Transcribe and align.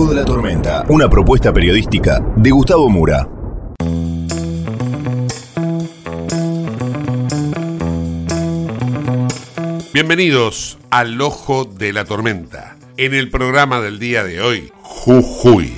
Ojo 0.00 0.10
de 0.10 0.14
la 0.14 0.24
Tormenta, 0.24 0.84
una 0.90 1.10
propuesta 1.10 1.52
periodística 1.52 2.20
de 2.36 2.50
Gustavo 2.52 2.88
Mura. 2.88 3.28
Bienvenidos 9.92 10.78
al 10.90 11.20
Ojo 11.20 11.64
de 11.64 11.92
la 11.92 12.04
Tormenta. 12.04 12.76
En 12.96 13.12
el 13.12 13.28
programa 13.28 13.80
del 13.80 13.98
día 13.98 14.22
de 14.22 14.40
hoy, 14.40 14.70
Jujuy, 14.82 15.72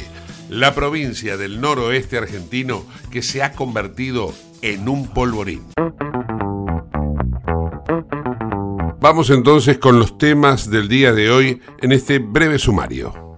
la 0.51 0.75
provincia 0.75 1.39
del 1.39 1.63
noroeste 1.63 2.19
argentino 2.19 2.85
que 3.11 3.23
se 3.23 3.43
ha 3.43 3.53
convertido 3.53 4.35
en 4.61 4.87
un 4.91 5.09
polvorín. 5.09 5.63
Vamos 9.01 9.31
entonces 9.31 9.79
con 9.79 9.99
los 9.99 10.19
temas 10.19 10.69
del 10.69 10.89
día 10.89 11.15
de 11.15 11.31
hoy 11.31 11.63
en 11.81 11.93
este 11.93 12.19
breve 12.19 12.59
sumario. 12.59 13.30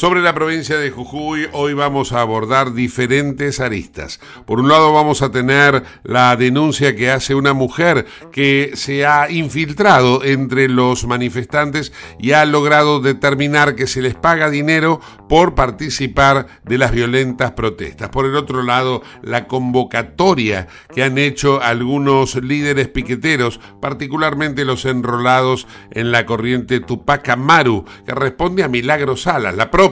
Sobre 0.00 0.22
la 0.22 0.32
provincia 0.32 0.78
de 0.78 0.92
Jujuy, 0.92 1.48
hoy 1.52 1.74
vamos 1.74 2.12
a 2.12 2.20
abordar 2.20 2.72
diferentes 2.72 3.58
aristas. 3.58 4.20
Por 4.46 4.60
un 4.60 4.68
lado 4.68 4.92
vamos 4.92 5.22
a 5.22 5.32
tener 5.32 5.82
la 6.04 6.36
denuncia 6.36 6.94
que 6.94 7.10
hace 7.10 7.34
una 7.34 7.52
mujer 7.52 8.06
que 8.30 8.70
se 8.74 9.04
ha 9.04 9.28
infiltrado 9.28 10.22
entre 10.22 10.68
los 10.68 11.04
manifestantes 11.08 11.92
y 12.16 12.30
ha 12.30 12.44
logrado 12.44 13.00
determinar 13.00 13.74
que 13.74 13.88
se 13.88 14.00
les 14.00 14.14
paga 14.14 14.50
dinero 14.50 15.00
por 15.28 15.56
participar 15.56 16.46
de 16.62 16.78
las 16.78 16.92
violentas 16.92 17.50
protestas. 17.50 18.08
Por 18.10 18.24
el 18.24 18.36
otro 18.36 18.62
lado, 18.62 19.02
la 19.20 19.48
convocatoria 19.48 20.68
que 20.94 21.02
han 21.02 21.18
hecho 21.18 21.60
algunos 21.60 22.36
líderes 22.36 22.86
piqueteros, 22.86 23.58
particularmente 23.80 24.64
los 24.64 24.84
enrolados 24.84 25.66
en 25.90 26.12
la 26.12 26.24
corriente 26.24 26.78
Tupac 26.78 27.28
Amaru, 27.30 27.84
que 28.06 28.14
responde 28.14 28.62
a 28.62 28.68
Milagro 28.68 29.16
Salas, 29.16 29.56
la 29.56 29.72
propia 29.72 29.87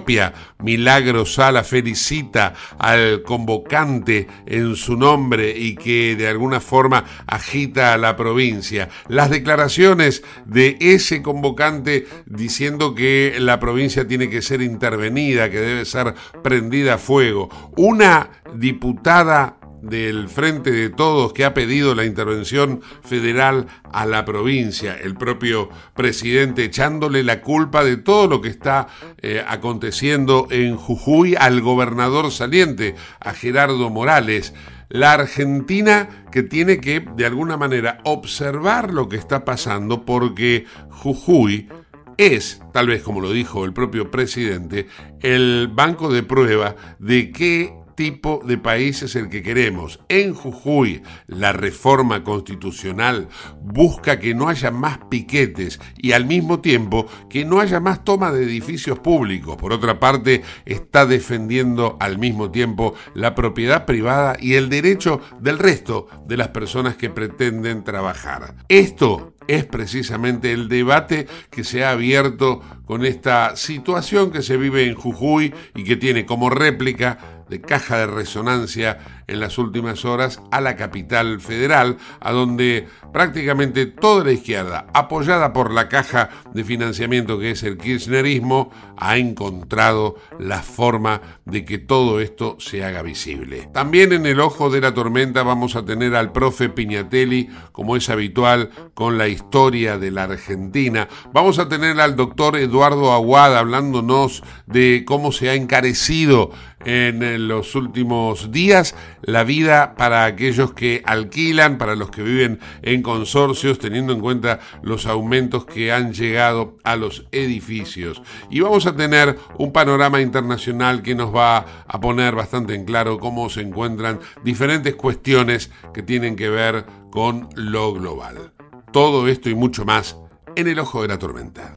Milagro 0.58 1.26
Sala 1.26 1.64
felicita 1.64 2.54
al 2.78 3.22
convocante 3.22 4.26
en 4.46 4.76
su 4.76 4.96
nombre 4.96 5.56
y 5.56 5.74
que 5.74 6.16
de 6.16 6.28
alguna 6.28 6.60
forma 6.60 7.04
agita 7.26 7.94
a 7.94 7.98
la 7.98 8.16
provincia. 8.16 8.88
Las 9.08 9.30
declaraciones 9.30 10.22
de 10.44 10.76
ese 10.80 11.22
convocante 11.22 12.06
diciendo 12.26 12.94
que 12.94 13.36
la 13.38 13.60
provincia 13.60 14.06
tiene 14.06 14.28
que 14.28 14.42
ser 14.42 14.62
intervenida, 14.62 15.50
que 15.50 15.60
debe 15.60 15.84
ser 15.84 16.14
prendida 16.42 16.94
a 16.94 16.98
fuego. 16.98 17.48
Una 17.76 18.30
diputada 18.54 19.58
del 19.88 20.28
Frente 20.28 20.70
de 20.70 20.90
Todos 20.90 21.32
que 21.32 21.44
ha 21.44 21.54
pedido 21.54 21.94
la 21.94 22.04
intervención 22.04 22.80
federal 23.02 23.66
a 23.92 24.06
la 24.06 24.24
provincia, 24.24 24.96
el 25.00 25.14
propio 25.14 25.68
presidente 25.94 26.64
echándole 26.64 27.22
la 27.22 27.40
culpa 27.40 27.84
de 27.84 27.96
todo 27.96 28.26
lo 28.26 28.40
que 28.40 28.48
está 28.48 28.88
eh, 29.18 29.44
aconteciendo 29.46 30.48
en 30.50 30.76
Jujuy 30.76 31.34
al 31.36 31.60
gobernador 31.60 32.30
saliente, 32.30 32.94
a 33.20 33.32
Gerardo 33.32 33.90
Morales. 33.90 34.54
La 34.88 35.14
Argentina 35.14 36.26
que 36.30 36.42
tiene 36.42 36.80
que 36.80 37.00
de 37.00 37.26
alguna 37.26 37.56
manera 37.56 37.98
observar 38.04 38.92
lo 38.92 39.08
que 39.08 39.16
está 39.16 39.44
pasando 39.44 40.04
porque 40.04 40.66
Jujuy 40.90 41.68
es, 42.16 42.62
tal 42.72 42.88
vez 42.88 43.02
como 43.02 43.20
lo 43.20 43.32
dijo 43.32 43.64
el 43.64 43.72
propio 43.72 44.10
presidente, 44.10 44.86
el 45.20 45.68
banco 45.72 46.12
de 46.12 46.22
prueba 46.22 46.76
de 46.98 47.30
que 47.30 47.74
tipo 47.96 48.40
de 48.44 48.58
país 48.58 49.02
es 49.02 49.16
el 49.16 49.28
que 49.28 49.42
queremos. 49.42 50.00
En 50.08 50.34
Jujuy, 50.34 51.02
la 51.26 51.52
reforma 51.52 52.22
constitucional 52.22 53.28
busca 53.60 54.20
que 54.20 54.34
no 54.34 54.48
haya 54.48 54.70
más 54.70 54.98
piquetes 55.10 55.80
y 55.96 56.12
al 56.12 56.26
mismo 56.26 56.60
tiempo 56.60 57.06
que 57.28 57.44
no 57.44 57.58
haya 57.58 57.80
más 57.80 58.04
toma 58.04 58.30
de 58.30 58.44
edificios 58.44 58.98
públicos. 59.00 59.56
Por 59.56 59.72
otra 59.72 59.98
parte, 59.98 60.42
está 60.64 61.06
defendiendo 61.06 61.96
al 61.98 62.18
mismo 62.18 62.50
tiempo 62.50 62.94
la 63.14 63.34
propiedad 63.34 63.86
privada 63.86 64.36
y 64.38 64.54
el 64.54 64.68
derecho 64.68 65.20
del 65.40 65.58
resto 65.58 66.06
de 66.26 66.36
las 66.36 66.48
personas 66.48 66.96
que 66.96 67.10
pretenden 67.10 67.82
trabajar. 67.82 68.54
Esto 68.68 69.34
es 69.48 69.64
precisamente 69.64 70.52
el 70.52 70.68
debate 70.68 71.26
que 71.50 71.64
se 71.64 71.84
ha 71.84 71.90
abierto 71.90 72.62
con 72.84 73.04
esta 73.04 73.56
situación 73.56 74.30
que 74.30 74.42
se 74.42 74.56
vive 74.56 74.86
en 74.86 74.94
Jujuy 74.94 75.54
y 75.74 75.84
que 75.84 75.96
tiene 75.96 76.26
como 76.26 76.50
réplica 76.50 77.35
de 77.48 77.60
caja 77.60 77.98
de 77.98 78.06
resonancia 78.06 78.98
en 79.26 79.40
las 79.40 79.58
últimas 79.58 80.04
horas 80.04 80.40
a 80.50 80.60
la 80.60 80.76
capital 80.76 81.40
federal, 81.40 81.96
a 82.20 82.32
donde 82.32 82.86
prácticamente 83.12 83.86
toda 83.86 84.24
la 84.24 84.32
izquierda, 84.32 84.86
apoyada 84.92 85.52
por 85.52 85.72
la 85.72 85.88
caja 85.88 86.30
de 86.52 86.64
financiamiento 86.64 87.38
que 87.38 87.52
es 87.52 87.62
el 87.62 87.78
kirchnerismo, 87.78 88.70
ha 88.96 89.16
encontrado 89.16 90.16
la 90.38 90.62
forma 90.62 91.20
de 91.44 91.64
que 91.64 91.78
todo 91.78 92.20
esto 92.20 92.56
se 92.58 92.84
haga 92.84 93.02
visible. 93.02 93.68
También 93.72 94.12
en 94.12 94.26
el 94.26 94.40
ojo 94.40 94.70
de 94.70 94.80
la 94.80 94.94
tormenta 94.94 95.42
vamos 95.42 95.76
a 95.76 95.84
tener 95.84 96.14
al 96.14 96.32
profe 96.32 96.68
Piñatelli, 96.68 97.48
como 97.72 97.96
es 97.96 98.08
habitual, 98.08 98.70
con 98.94 99.18
la 99.18 99.28
historia 99.28 99.98
de 99.98 100.10
la 100.10 100.24
Argentina. 100.24 101.08
Vamos 101.32 101.58
a 101.58 101.68
tener 101.68 102.00
al 102.00 102.16
doctor 102.16 102.56
Eduardo 102.56 103.12
Aguada 103.12 103.60
hablándonos 103.60 104.42
de 104.66 105.04
cómo 105.06 105.32
se 105.32 105.50
ha 105.50 105.54
encarecido 105.54 106.50
en 106.86 107.48
los 107.48 107.74
últimos 107.74 108.52
días 108.52 108.94
la 109.22 109.42
vida 109.42 109.96
para 109.96 110.24
aquellos 110.24 110.72
que 110.72 111.02
alquilan, 111.04 111.78
para 111.78 111.96
los 111.96 112.10
que 112.10 112.22
viven 112.22 112.60
en 112.82 113.02
consorcios, 113.02 113.80
teniendo 113.80 114.12
en 114.12 114.20
cuenta 114.20 114.60
los 114.82 115.06
aumentos 115.06 115.66
que 115.66 115.92
han 115.92 116.14
llegado 116.14 116.78
a 116.84 116.94
los 116.94 117.26
edificios. 117.32 118.22
Y 118.50 118.60
vamos 118.60 118.86
a 118.86 118.94
tener 118.94 119.36
un 119.58 119.72
panorama 119.72 120.20
internacional 120.20 121.02
que 121.02 121.16
nos 121.16 121.34
va 121.34 121.84
a 121.86 122.00
poner 122.00 122.36
bastante 122.36 122.74
en 122.74 122.84
claro 122.84 123.18
cómo 123.18 123.50
se 123.50 123.62
encuentran 123.62 124.20
diferentes 124.44 124.94
cuestiones 124.94 125.72
que 125.92 126.02
tienen 126.02 126.36
que 126.36 126.48
ver 126.48 126.86
con 127.10 127.48
lo 127.56 127.92
global. 127.94 128.52
Todo 128.92 129.26
esto 129.26 129.50
y 129.50 129.56
mucho 129.56 129.84
más 129.84 130.16
en 130.54 130.68
el 130.68 130.78
ojo 130.78 131.02
de 131.02 131.08
la 131.08 131.18
tormenta. 131.18 131.74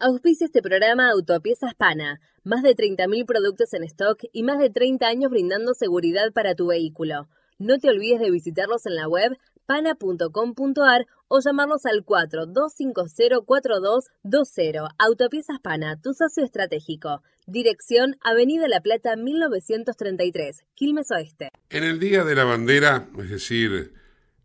Auspicia 0.00 0.44
este 0.44 0.62
programa 0.62 1.10
Autopiezas 1.10 1.74
Pana. 1.74 2.20
Más 2.44 2.62
de 2.62 2.76
30.000 2.76 3.26
productos 3.26 3.74
en 3.74 3.82
stock 3.82 4.22
y 4.32 4.44
más 4.44 4.60
de 4.60 4.70
30 4.70 5.04
años 5.04 5.28
brindando 5.28 5.74
seguridad 5.74 6.32
para 6.32 6.54
tu 6.54 6.68
vehículo. 6.68 7.28
No 7.58 7.80
te 7.80 7.90
olvides 7.90 8.20
de 8.20 8.30
visitarlos 8.30 8.86
en 8.86 8.94
la 8.94 9.08
web 9.08 9.36
pana.com.ar 9.66 11.08
o 11.26 11.40
llamarlos 11.40 11.84
al 11.84 12.06
42504220. 12.06 14.88
Autopiezas 14.98 15.58
Pana, 15.58 16.00
tu 16.00 16.14
socio 16.14 16.44
estratégico. 16.44 17.24
Dirección 17.48 18.14
Avenida 18.22 18.68
La 18.68 18.80
Plata 18.80 19.16
1933, 19.16 20.64
Quilmes 20.76 21.10
Oeste. 21.10 21.48
En 21.70 21.82
el 21.82 21.98
Día 21.98 22.22
de 22.22 22.36
la 22.36 22.44
Bandera, 22.44 23.08
es 23.18 23.30
decir, 23.30 23.94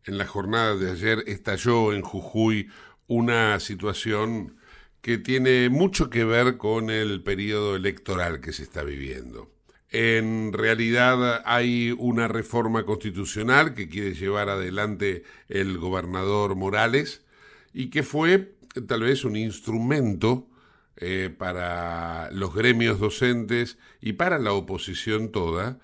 en 0.06 0.18
la 0.18 0.26
jornada 0.26 0.76
de 0.78 0.90
ayer, 0.90 1.20
estalló 1.28 1.94
en 1.94 2.02
Jujuy 2.02 2.72
una 3.06 3.60
situación 3.60 4.58
que 5.04 5.18
tiene 5.18 5.68
mucho 5.70 6.10
que 6.10 6.24
ver 6.24 6.56
con 6.56 6.90
el 6.90 7.22
periodo 7.24 7.76
electoral 7.76 8.40
que 8.40 8.54
se 8.54 8.64
está 8.64 8.84
viviendo. 8.84 9.52
En 9.90 10.54
realidad 10.54 11.44
hay 11.46 11.94
una 12.00 12.30
reforma 12.30 12.86
constitucional 12.86 13.74
que 13.74 13.90
quiere 13.90 14.14
llevar 14.14 14.48
adelante 14.48 15.24
el 15.50 15.78
gobernador 15.78 16.56
Morales 16.56 17.22
y 17.74 17.90
que 17.90 18.02
fue 18.02 18.56
tal 18.88 19.02
vez 19.02 19.26
un 19.26 19.36
instrumento 19.36 20.48
eh, 20.96 21.30
para 21.38 22.32
los 22.32 22.56
gremios 22.56 22.98
docentes 22.98 23.78
y 24.00 24.14
para 24.14 24.40
la 24.40 24.54
oposición 24.54 25.34
toda 25.34 25.80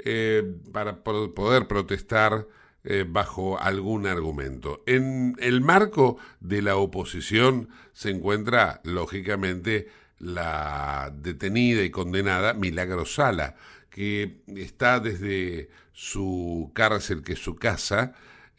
eh, 0.00 0.42
para 0.72 1.04
poder 1.04 1.68
protestar 1.68 2.48
eh, 2.86 3.06
bajo 3.08 3.58
algún 3.58 4.06
argumento. 4.06 4.82
En 4.86 5.36
el 5.38 5.62
marco 5.62 6.18
de 6.40 6.60
la 6.60 6.76
oposición 6.76 7.70
se 7.94 8.10
encuentra, 8.10 8.82
lógicamente, 8.84 9.88
la 10.18 11.10
detenida 11.16 11.82
y 11.82 11.90
condenada 11.90 12.52
Milagro 12.52 13.06
Sala, 13.06 13.56
que 13.88 14.42
está 14.54 15.00
desde 15.00 15.70
su 15.92 16.72
cárcel, 16.74 17.22
que 17.22 17.32
es 17.32 17.38
su 17.38 17.56
casa, 17.56 18.12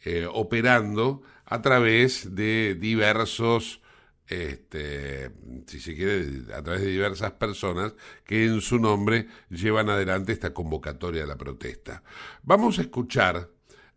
eh, 0.04 0.26
operando 0.28 1.22
a 1.44 1.62
través 1.62 2.34
de 2.34 2.74
diversos, 2.74 3.80
este, 4.26 5.30
si 5.66 5.78
se 5.78 5.94
quiere, 5.94 6.52
a 6.52 6.62
través 6.64 6.82
de 6.82 6.88
diversas 6.88 7.30
personas 7.32 7.94
que 8.24 8.44
en 8.44 8.60
su 8.60 8.80
nombre 8.80 9.28
llevan 9.50 9.88
adelante 9.88 10.32
esta 10.32 10.52
convocatoria 10.52 11.20
de 11.20 11.28
la 11.28 11.36
protesta. 11.36 12.02
Vamos 12.42 12.78
a 12.78 12.82
escuchar 12.82 13.55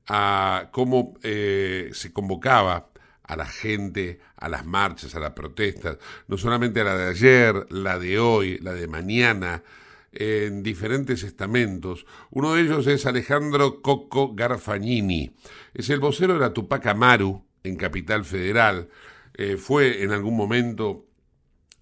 a 0.10 0.70
cómo 0.72 1.14
eh, 1.22 1.92
se 1.94 2.12
convocaba 2.12 2.90
a 3.24 3.36
la 3.36 3.46
gente, 3.46 4.20
a 4.38 4.50
las 4.50 4.66
marchas, 4.66 5.14
a 5.14 5.20
las 5.20 5.34
protestas, 5.34 6.00
no 6.28 6.36
solamente 6.36 6.82
a 6.82 6.84
la 6.84 6.98
de 6.98 7.10
ayer, 7.10 7.68
la 7.70 8.00
de 8.00 8.18
hoy, 8.18 8.58
la 8.58 8.74
de 8.74 8.88
mañana, 8.88 9.64
en 10.12 10.64
diferentes 10.64 11.22
estamentos. 11.22 12.08
Uno 12.32 12.56
de 12.56 12.62
ellos 12.62 12.88
es 12.88 13.06
Alejandro 13.06 13.84
Coco 13.84 14.34
Garfagnini. 14.34 15.36
Es 15.76 15.92
el 15.92 16.00
vocero 16.00 16.34
de 16.34 16.40
la 16.40 16.54
Tupac 16.54 16.88
Amaru 16.88 17.46
en 17.64 17.76
Capital 17.76 18.26
Federal. 18.26 18.90
Eh, 19.36 19.58
fue 19.58 20.02
en 20.02 20.12
algún 20.12 20.36
momento 20.36 21.06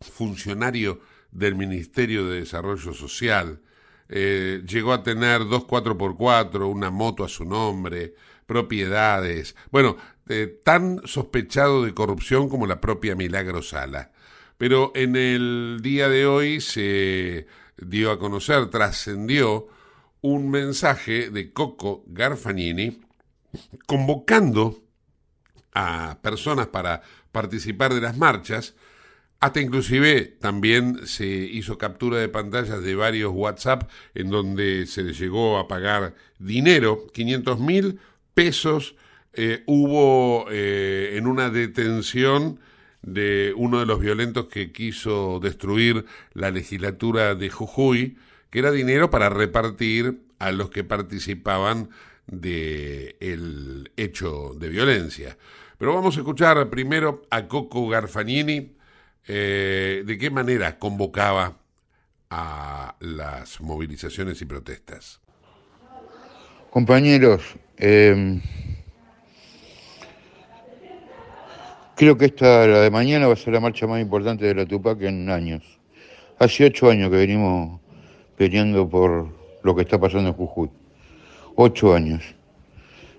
funcionario 0.01 0.99
del 1.31 1.55
Ministerio 1.55 2.27
de 2.27 2.41
Desarrollo 2.41 2.93
Social. 2.93 3.61
Eh, 4.09 4.63
llegó 4.67 4.93
a 4.93 5.03
tener 5.03 5.47
dos 5.47 5.63
4x4, 5.65 6.69
una 6.69 6.89
moto 6.89 7.23
a 7.23 7.29
su 7.29 7.45
nombre, 7.45 8.13
propiedades. 8.45 9.55
Bueno, 9.71 9.97
eh, 10.29 10.59
tan 10.63 11.01
sospechado 11.05 11.83
de 11.83 11.93
corrupción 11.93 12.49
como 12.49 12.67
la 12.67 12.81
propia 12.81 13.15
Milagro 13.15 13.61
Sala. 13.61 14.11
Pero 14.57 14.91
en 14.95 15.15
el 15.15 15.79
día 15.81 16.09
de 16.09 16.25
hoy 16.25 16.61
se 16.61 17.47
dio 17.77 18.11
a 18.11 18.19
conocer, 18.19 18.69
trascendió 18.69 19.67
un 20.21 20.49
mensaje 20.49 21.29
de 21.29 21.53
Coco 21.53 22.03
Garfagnini 22.07 23.01
convocando 23.85 24.79
a 25.73 26.17
personas 26.21 26.67
para 26.67 27.01
participar 27.31 27.93
de 27.93 28.01
las 28.01 28.17
marchas 28.17 28.75
hasta 29.39 29.61
inclusive 29.61 30.23
también 30.39 31.05
se 31.05 31.27
hizo 31.27 31.77
captura 31.77 32.17
de 32.17 32.27
pantallas 32.27 32.81
de 32.81 32.95
varios 32.95 33.31
WhatsApp 33.33 33.89
en 34.15 34.31
donde 34.31 34.87
se 34.87 35.03
le 35.03 35.13
llegó 35.13 35.59
a 35.59 35.67
pagar 35.67 36.15
dinero, 36.39 37.05
500 37.13 37.59
mil 37.59 37.99
pesos. 38.33 38.95
Eh, 39.33 39.63
hubo 39.67 40.47
eh, 40.49 41.13
en 41.17 41.27
una 41.27 41.51
detención 41.51 42.59
de 43.03 43.53
uno 43.55 43.79
de 43.79 43.85
los 43.85 43.99
violentos 43.99 44.47
que 44.47 44.71
quiso 44.71 45.39
destruir 45.39 46.05
la 46.33 46.49
legislatura 46.49 47.35
de 47.35 47.51
Jujuy, 47.51 48.17
que 48.49 48.59
era 48.59 48.71
dinero 48.71 49.11
para 49.11 49.29
repartir 49.29 50.21
a 50.39 50.51
los 50.51 50.71
que 50.71 50.83
participaban 50.83 51.89
del 52.25 53.15
el 53.19 53.91
hecho 53.97 54.55
de 54.57 54.69
violencia. 54.69 55.37
Pero 55.77 55.93
vamos 55.93 56.17
a 56.17 56.21
escuchar 56.21 56.69
primero 56.71 57.21
a 57.29 57.47
Coco 57.47 57.87
Garfagnini 57.87 58.76
eh, 59.27 60.03
de 60.05 60.17
qué 60.17 60.29
manera 60.29 60.79
convocaba 60.79 61.57
a 62.29 62.95
las 63.01 63.59
movilizaciones 63.59 64.41
y 64.41 64.45
protestas. 64.45 65.19
Compañeros, 66.69 67.41
em, 67.77 68.41
creo 71.95 72.17
que 72.17 72.25
esta, 72.25 72.67
la 72.67 72.81
de 72.81 72.89
mañana, 72.91 73.27
va 73.27 73.33
a 73.33 73.35
ser 73.35 73.53
la 73.53 73.59
marcha 73.59 73.85
más 73.85 74.01
importante 74.01 74.45
de 74.45 74.55
la 74.55 74.65
Tupac 74.65 75.01
en 75.01 75.29
años. 75.29 75.63
Hace 76.39 76.65
ocho 76.65 76.89
años 76.89 77.09
que 77.09 77.17
venimos 77.17 77.81
peleando 78.37 78.87
por 78.87 79.27
lo 79.63 79.75
que 79.75 79.81
está 79.81 79.99
pasando 79.99 80.29
en 80.29 80.35
Jujuy. 80.35 80.69
Ocho 81.55 81.93
años. 81.93 82.23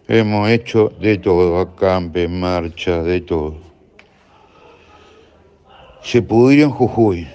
Hemos 0.06 0.49
hecho 0.49 0.88
de 1.00 1.19
todo, 1.19 1.58
acampe, 1.58 2.28
marcha, 2.28 3.02
de 3.02 3.20
todo 3.20 3.68
se 6.03 6.23
pudrió 6.23 6.65
en 6.65 6.71
Jujuy. 6.71 7.29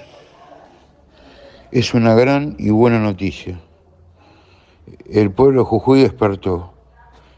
Es 1.71 1.93
una 1.93 2.13
gran 2.13 2.55
y 2.59 2.69
buena 2.69 2.99
noticia. 2.99 3.59
El 5.09 5.31
pueblo 5.31 5.61
de 5.61 5.65
Jujuy 5.65 6.01
despertó. 6.01 6.73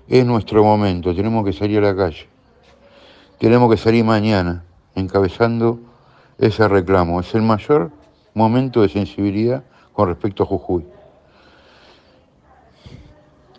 Es 0.07 0.25
nuestro 0.25 0.63
momento, 0.63 1.15
tenemos 1.15 1.43
que 1.45 1.53
salir 1.53 1.79
a 1.79 1.93
la 1.93 1.95
calle. 1.95 2.27
Tenemos 3.39 3.69
que 3.71 3.77
salir 3.77 4.03
mañana, 4.03 4.63
encabezando 4.93 5.79
ese 6.37 6.67
reclamo. 6.67 7.19
Es 7.19 7.33
el 7.33 7.41
mayor 7.41 7.91
momento 8.33 8.81
de 8.81 8.89
sensibilidad 8.89 9.63
con 9.93 10.09
respecto 10.09 10.43
a 10.43 10.45
Jujuy. 10.45 10.85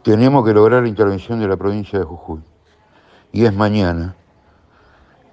Tenemos 0.02 0.44
que 0.44 0.52
lograr 0.52 0.82
la 0.82 0.88
intervención 0.88 1.40
de 1.40 1.48
la 1.48 1.56
provincia 1.56 1.98
de 1.98 2.04
Jujuy. 2.04 2.40
Y 3.32 3.44
es 3.44 3.52
mañana. 3.52 4.14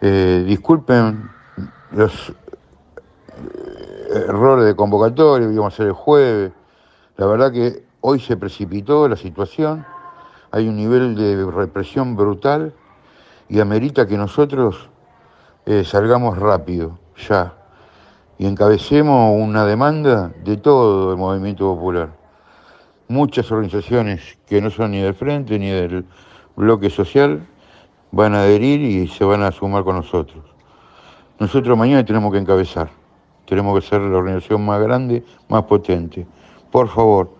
Eh, 0.01 0.43
disculpen 0.47 1.29
los 1.93 2.29
eh, 2.29 4.25
errores 4.27 4.65
de 4.65 4.75
convocatoria, 4.75 5.49
íbamos 5.51 5.73
a 5.73 5.77
ser 5.77 5.87
el 5.87 5.93
jueves. 5.93 6.51
La 7.17 7.27
verdad 7.27 7.51
que 7.51 7.83
hoy 8.01 8.19
se 8.19 8.35
precipitó 8.35 9.07
la 9.07 9.15
situación, 9.15 9.85
hay 10.51 10.67
un 10.67 10.75
nivel 10.75 11.15
de 11.15 11.45
represión 11.45 12.15
brutal 12.15 12.73
y 13.47 13.59
amerita 13.59 14.07
que 14.07 14.17
nosotros 14.17 14.89
eh, 15.65 15.83
salgamos 15.83 16.37
rápido, 16.37 16.97
ya, 17.29 17.53
y 18.37 18.47
encabecemos 18.47 19.39
una 19.39 19.65
demanda 19.65 20.31
de 20.43 20.57
todo 20.57 21.11
el 21.11 21.17
movimiento 21.17 21.73
popular. 21.75 22.09
Muchas 23.07 23.51
organizaciones 23.51 24.37
que 24.47 24.59
no 24.61 24.69
son 24.69 24.91
ni 24.91 25.01
del 25.01 25.13
frente 25.13 25.59
ni 25.59 25.69
del 25.69 26.05
bloque 26.55 26.89
social 26.89 27.45
van 28.11 28.33
a 28.33 28.41
adherir 28.41 28.81
y 28.81 29.07
se 29.07 29.23
van 29.23 29.43
a 29.43 29.51
sumar 29.51 29.83
con 29.83 29.95
nosotros. 29.95 30.52
Nosotros 31.43 31.77
mañana 31.77 32.05
tenemos 32.05 32.31
que 32.31 32.39
encabezar, 32.39 32.89
tenemos 33.45 33.77
que 33.77 33.85
ser 33.85 33.99
la 33.99 34.15
organización 34.15 34.65
más 34.65 34.81
grande, 34.81 35.25
más 35.49 35.63
potente. 35.63 36.25
Por 36.71 36.87
favor, 36.87 37.35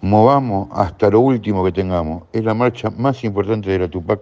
movamos 0.00 0.68
hasta 0.70 1.10
lo 1.10 1.18
último 1.18 1.64
que 1.64 1.72
tengamos. 1.72 2.22
Es 2.32 2.44
la 2.44 2.54
marcha 2.54 2.90
más 2.90 3.24
importante 3.24 3.68
de 3.68 3.80
la 3.80 3.88
Tupac 3.88 4.20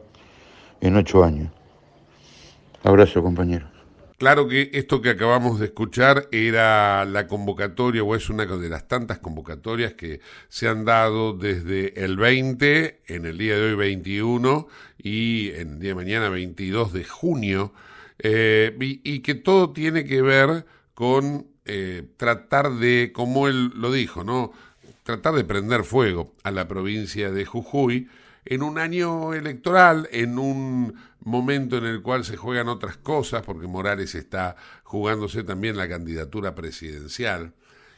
en 0.81 0.97
ocho 0.97 1.23
años. 1.23 1.53
Abrazo, 2.83 3.23
compañeros. 3.23 3.69
Claro 4.17 4.49
que 4.49 4.71
esto 4.73 5.03
que 5.03 5.11
acabamos 5.11 5.61
de 5.61 5.67
escuchar 5.67 6.27
era 6.33 7.05
la 7.05 7.27
convocatoria 7.27 8.03
o 8.03 8.15
es 8.17 8.31
una 8.31 8.47
de 8.47 8.69
las 8.71 8.89
tantas 8.89 9.19
convocatorias 9.19 9.93
que 9.93 10.21
se 10.49 10.67
han 10.67 10.87
dado 10.87 11.35
desde 11.35 12.03
el 12.03 12.17
20, 12.17 13.03
en 13.07 13.27
el 13.27 13.37
día 13.37 13.57
de 13.57 13.65
hoy 13.65 13.75
21 13.75 14.67
y 14.97 15.51
en 15.51 15.75
el 15.75 15.79
día 15.79 15.91
de 15.91 15.95
mañana 15.95 16.31
22 16.31 16.95
de 16.95 17.05
junio 17.05 17.75
eh, 18.23 18.77
y, 18.79 19.21
que 19.21 19.35
todo 19.35 19.73
tiene 19.73 20.05
que 20.05 20.21
ver 20.21 20.67
con 20.95 21.47
eh, 21.65 22.07
tratar 22.17 22.73
de, 22.75 23.13
como 23.15 23.49
él 23.49 23.73
lo 23.75 23.91
dijo, 23.91 24.25
¿no? 24.25 24.53
Tratar 25.05 25.35
de 25.35 25.45
prender 25.45 25.85
fuego 25.85 26.35
a 26.43 26.51
la 26.51 26.69
provincia 26.69 27.31
de 27.31 27.47
Jujuy 27.47 28.09
en 28.45 28.63
un 28.63 28.79
año 28.79 29.33
electoral, 29.33 30.09
en 30.13 30.39
un 30.39 30.95
momento 31.21 31.79
en 31.79 31.85
el 31.85 32.03
cual 32.03 32.25
se 32.25 32.37
juegan 32.37 32.69
otras 32.69 32.99
cosas, 32.99 33.43
porque 33.43 33.67
Morales 33.67 34.15
está 34.15 34.57
jugándose 34.83 35.43
también 35.43 35.77
la 35.77 35.89
candidatura 35.89 36.55
presidencial. 36.55 37.55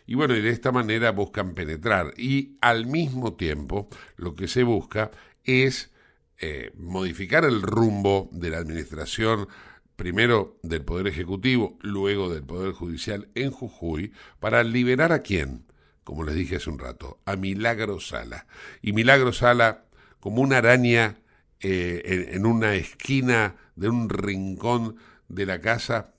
Y 0.06 0.14
bueno, 0.14 0.36
y 0.36 0.40
de 0.40 0.50
esta 0.50 0.72
manera 0.72 1.10
buscan 1.10 1.54
penetrar. 1.54 2.14
Y 2.16 2.56
al 2.60 2.86
mismo 2.86 3.34
tiempo, 3.34 3.88
lo 4.16 4.34
que 4.34 4.46
se 4.46 4.62
busca 4.62 5.10
es 5.44 5.90
eh, 6.38 6.72
modificar 6.76 7.44
el 7.44 7.62
rumbo 7.62 8.28
de 8.32 8.50
la 8.50 8.58
administración, 8.58 9.48
primero 9.96 10.58
del 10.62 10.82
Poder 10.82 11.06
Ejecutivo, 11.06 11.78
luego 11.80 12.32
del 12.32 12.42
Poder 12.42 12.72
Judicial 12.72 13.28
en 13.34 13.50
Jujuy, 13.50 14.12
para 14.40 14.64
liberar 14.64 15.12
a 15.12 15.22
quién, 15.22 15.64
como 16.04 16.24
les 16.24 16.34
dije 16.34 16.56
hace 16.56 16.70
un 16.70 16.78
rato, 16.78 17.20
a 17.24 17.36
Milagro 17.36 18.00
Sala. 18.00 18.46
Y 18.80 18.92
Milagro 18.92 19.32
Sala, 19.32 19.84
como 20.20 20.42
una 20.42 20.58
araña 20.58 21.18
eh, 21.60 22.30
en 22.32 22.46
una 22.46 22.74
esquina 22.74 23.56
de 23.76 23.88
un 23.88 24.08
rincón 24.08 24.96
de 25.28 25.46
la 25.46 25.60
casa, 25.60 26.14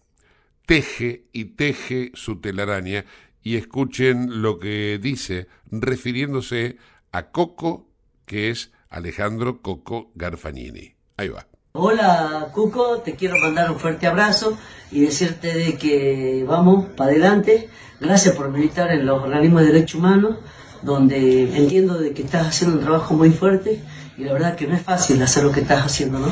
teje 0.66 1.26
y 1.34 1.46
teje 1.46 2.12
su 2.14 2.40
telaraña 2.40 3.06
y 3.42 3.58
escuchen 3.58 4.42
lo 4.42 4.58
que 4.58 5.00
dice 5.02 5.48
refiriéndose 5.70 6.78
a 7.12 7.32
Coco, 7.32 7.90
que 8.26 8.50
es 8.50 8.72
Alejandro 8.90 9.62
Coco 9.62 10.12
Garfagnini. 10.16 10.96
Ahí 11.18 11.30
va. 11.30 11.53
Hola 11.76 12.50
Cuco, 12.54 13.00
te 13.00 13.16
quiero 13.16 13.36
mandar 13.40 13.72
un 13.72 13.80
fuerte 13.80 14.06
abrazo 14.06 14.56
y 14.92 15.02
decirte 15.02 15.52
de 15.58 15.76
que 15.76 16.46
vamos 16.48 16.86
para 16.96 17.10
adelante. 17.10 17.68
Gracias 18.00 18.36
por 18.36 18.52
militar 18.52 18.92
en 18.92 19.08
los 19.08 19.24
organismos 19.24 19.62
de 19.62 19.74
derechos 19.74 19.96
humanos, 19.96 20.38
donde 20.84 21.58
entiendo 21.58 21.98
de 21.98 22.14
que 22.14 22.22
estás 22.22 22.46
haciendo 22.46 22.78
un 22.78 22.84
trabajo 22.84 23.16
muy 23.16 23.32
fuerte 23.32 23.82
y 24.20 24.24
la 24.24 24.34
verdad 24.34 24.56
que 24.56 24.68
no 24.68 24.76
es 24.76 24.84
fácil 24.84 25.20
hacer 25.24 25.46
lo 25.46 25.52
que 25.52 25.62
estás 25.62 25.84
haciendo, 25.84 26.20
¿no? 26.20 26.28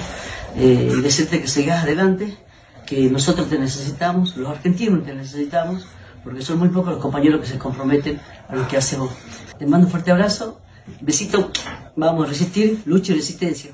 Eh, 0.58 0.94
y 0.96 1.02
decirte 1.02 1.42
que 1.42 1.48
sigas 1.48 1.86
adelante, 1.86 2.38
que 2.86 3.10
nosotros 3.10 3.50
te 3.50 3.58
necesitamos, 3.58 4.38
los 4.38 4.48
argentinos 4.48 5.04
te 5.04 5.16
necesitamos, 5.16 5.88
porque 6.24 6.44
son 6.44 6.60
muy 6.60 6.70
pocos 6.70 6.94
los 6.94 7.02
compañeros 7.02 7.42
que 7.42 7.48
se 7.48 7.58
comprometen 7.58 8.22
a 8.48 8.56
lo 8.56 8.68
que 8.68 8.78
hacemos. 8.78 9.10
Te 9.58 9.66
mando 9.66 9.88
un 9.88 9.92
fuerte 9.92 10.12
abrazo 10.12 10.62
Besito, 11.00 11.52
vamos 11.96 12.26
a 12.26 12.30
resistir, 12.30 12.82
lucha 12.86 13.14
y 13.14 13.16
resistencia. 13.16 13.72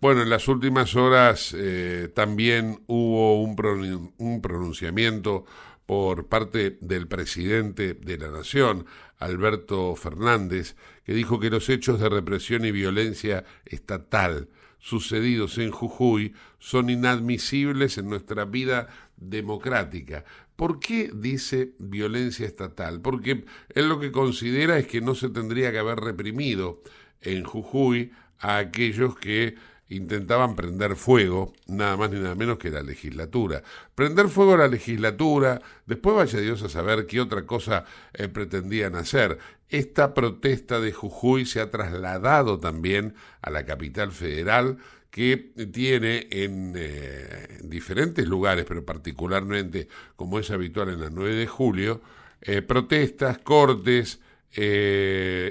Bueno, 0.00 0.22
en 0.22 0.30
las 0.30 0.46
últimas 0.46 0.94
horas 0.94 1.52
eh, 1.58 2.08
también 2.14 2.84
hubo 2.86 3.42
un, 3.42 4.12
un 4.18 4.40
pronunciamiento 4.40 5.44
por 5.86 6.28
parte 6.28 6.78
del 6.80 7.08
presidente 7.08 7.94
de 7.94 8.16
la 8.16 8.28
Nación, 8.28 8.86
Alberto 9.18 9.96
Fernández, 9.96 10.76
que 11.04 11.14
dijo 11.14 11.40
que 11.40 11.50
los 11.50 11.68
hechos 11.68 11.98
de 11.98 12.08
represión 12.08 12.64
y 12.64 12.70
violencia 12.70 13.44
estatal 13.64 14.48
sucedidos 14.78 15.58
en 15.58 15.72
Jujuy 15.72 16.32
son 16.60 16.90
inadmisibles 16.90 17.98
en 17.98 18.08
nuestra 18.08 18.44
vida 18.44 18.86
democrática. 19.16 20.24
¿Por 20.54 20.78
qué 20.78 21.10
dice 21.12 21.72
violencia 21.80 22.46
estatal? 22.46 23.00
Porque 23.00 23.44
él 23.70 23.88
lo 23.88 23.98
que 23.98 24.12
considera 24.12 24.78
es 24.78 24.86
que 24.86 25.00
no 25.00 25.16
se 25.16 25.28
tendría 25.28 25.72
que 25.72 25.80
haber 25.80 25.98
reprimido 25.98 26.82
en 27.20 27.42
Jujuy 27.42 28.12
a 28.38 28.58
aquellos 28.58 29.18
que 29.18 29.56
intentaban 29.88 30.54
prender 30.54 30.96
fuego, 30.96 31.52
nada 31.66 31.96
más 31.96 32.10
ni 32.10 32.20
nada 32.20 32.34
menos 32.34 32.58
que 32.58 32.70
la 32.70 32.82
legislatura. 32.82 33.62
Prender 33.94 34.28
fuego 34.28 34.54
a 34.54 34.58
la 34.58 34.68
legislatura, 34.68 35.60
después 35.86 36.16
vaya 36.16 36.40
Dios 36.40 36.62
a 36.62 36.68
saber 36.68 37.06
qué 37.06 37.20
otra 37.20 37.46
cosa 37.46 37.84
eh, 38.12 38.28
pretendían 38.28 38.94
hacer. 38.96 39.38
Esta 39.68 40.14
protesta 40.14 40.80
de 40.80 40.92
Jujuy 40.92 41.46
se 41.46 41.60
ha 41.60 41.70
trasladado 41.70 42.58
también 42.58 43.14
a 43.42 43.50
la 43.50 43.64
capital 43.64 44.12
federal, 44.12 44.78
que 45.10 45.36
tiene 45.72 46.28
en 46.30 46.74
eh, 46.76 47.58
diferentes 47.62 48.26
lugares, 48.28 48.66
pero 48.68 48.84
particularmente, 48.84 49.88
como 50.16 50.38
es 50.38 50.50
habitual 50.50 50.90
en 50.90 51.00
la 51.00 51.10
9 51.10 51.34
de 51.34 51.46
julio, 51.46 52.02
eh, 52.42 52.60
protestas, 52.62 53.38
cortes, 53.38 54.20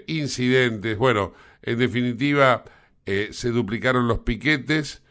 incidentes. 0.08 0.98
Bueno, 0.98 1.34
en 1.62 1.78
definitiva, 1.80 2.64
eh, 3.08 3.30
se 3.32 3.52
duplicaron 3.52 4.10
los 4.10 4.20
piquetes 4.20 5.02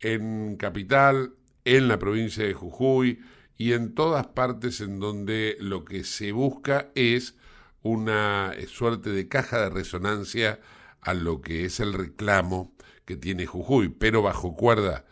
en 0.00 0.56
Capital, 0.56 1.36
en 1.64 1.86
la 1.86 2.00
provincia 2.00 2.44
de 2.44 2.52
Jujuy 2.52 3.20
y 3.56 3.74
en 3.74 3.94
todas 3.94 4.26
partes 4.26 4.80
en 4.80 4.98
donde 4.98 5.56
lo 5.60 5.84
que 5.84 6.02
se 6.02 6.32
busca 6.32 6.90
es 6.96 7.36
una 7.80 8.52
eh, 8.56 8.66
suerte 8.66 9.10
de 9.10 9.28
caja 9.28 9.60
de 9.60 9.70
resonancia 9.70 10.58
a 11.00 11.14
lo 11.14 11.42
que 11.42 11.64
es 11.64 11.78
el 11.78 11.92
reclamo 11.92 12.74
que 13.04 13.16
tiene 13.16 13.46
Jujuy, 13.46 13.88
pero 13.88 14.20
bajo 14.20 14.56
cuerda 14.56 15.04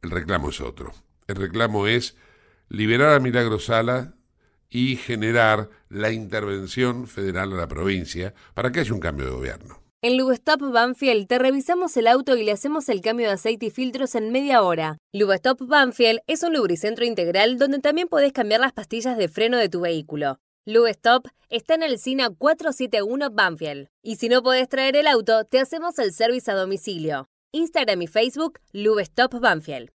el 0.00 0.12
reclamo 0.12 0.50
es 0.50 0.60
otro. 0.60 0.94
El 1.26 1.34
reclamo 1.34 1.88
es 1.88 2.16
liberar 2.68 3.14
a 3.14 3.18
Milagro 3.20 3.58
Sala 3.58 4.14
y 4.70 4.94
generar 4.94 5.68
la 5.88 6.12
intervención 6.12 7.08
federal 7.08 7.54
a 7.54 7.56
la 7.56 7.66
provincia 7.66 8.34
para 8.54 8.70
que 8.70 8.78
haya 8.78 8.94
un 8.94 9.00
cambio 9.00 9.26
de 9.26 9.32
gobierno. 9.32 9.87
En 10.00 10.16
Lubestop 10.16 10.60
Banfield 10.60 11.26
te 11.26 11.40
revisamos 11.40 11.96
el 11.96 12.06
auto 12.06 12.36
y 12.36 12.44
le 12.44 12.52
hacemos 12.52 12.88
el 12.88 13.00
cambio 13.00 13.26
de 13.26 13.32
aceite 13.32 13.66
y 13.66 13.70
filtros 13.70 14.14
en 14.14 14.30
media 14.30 14.62
hora. 14.62 14.98
Lubestop 15.12 15.60
Banfield 15.66 16.20
es 16.28 16.44
un 16.44 16.54
lubricentro 16.54 17.04
integral 17.04 17.58
donde 17.58 17.80
también 17.80 18.06
podés 18.06 18.32
cambiar 18.32 18.60
las 18.60 18.72
pastillas 18.72 19.18
de 19.18 19.28
freno 19.28 19.56
de 19.56 19.68
tu 19.68 19.80
vehículo. 19.80 20.38
Lubestop 20.66 21.26
está 21.48 21.74
en 21.74 21.82
el 21.82 21.98
SINA 21.98 22.30
471 22.30 23.30
Banfield. 23.32 23.88
Y 24.00 24.16
si 24.16 24.28
no 24.28 24.40
podés 24.44 24.68
traer 24.68 24.94
el 24.94 25.08
auto, 25.08 25.42
te 25.42 25.58
hacemos 25.58 25.98
el 25.98 26.12
servicio 26.12 26.52
a 26.52 26.56
domicilio. 26.56 27.28
Instagram 27.50 28.02
y 28.02 28.06
Facebook 28.06 28.60
Lubestop 28.72 29.40
Banfield. 29.40 29.90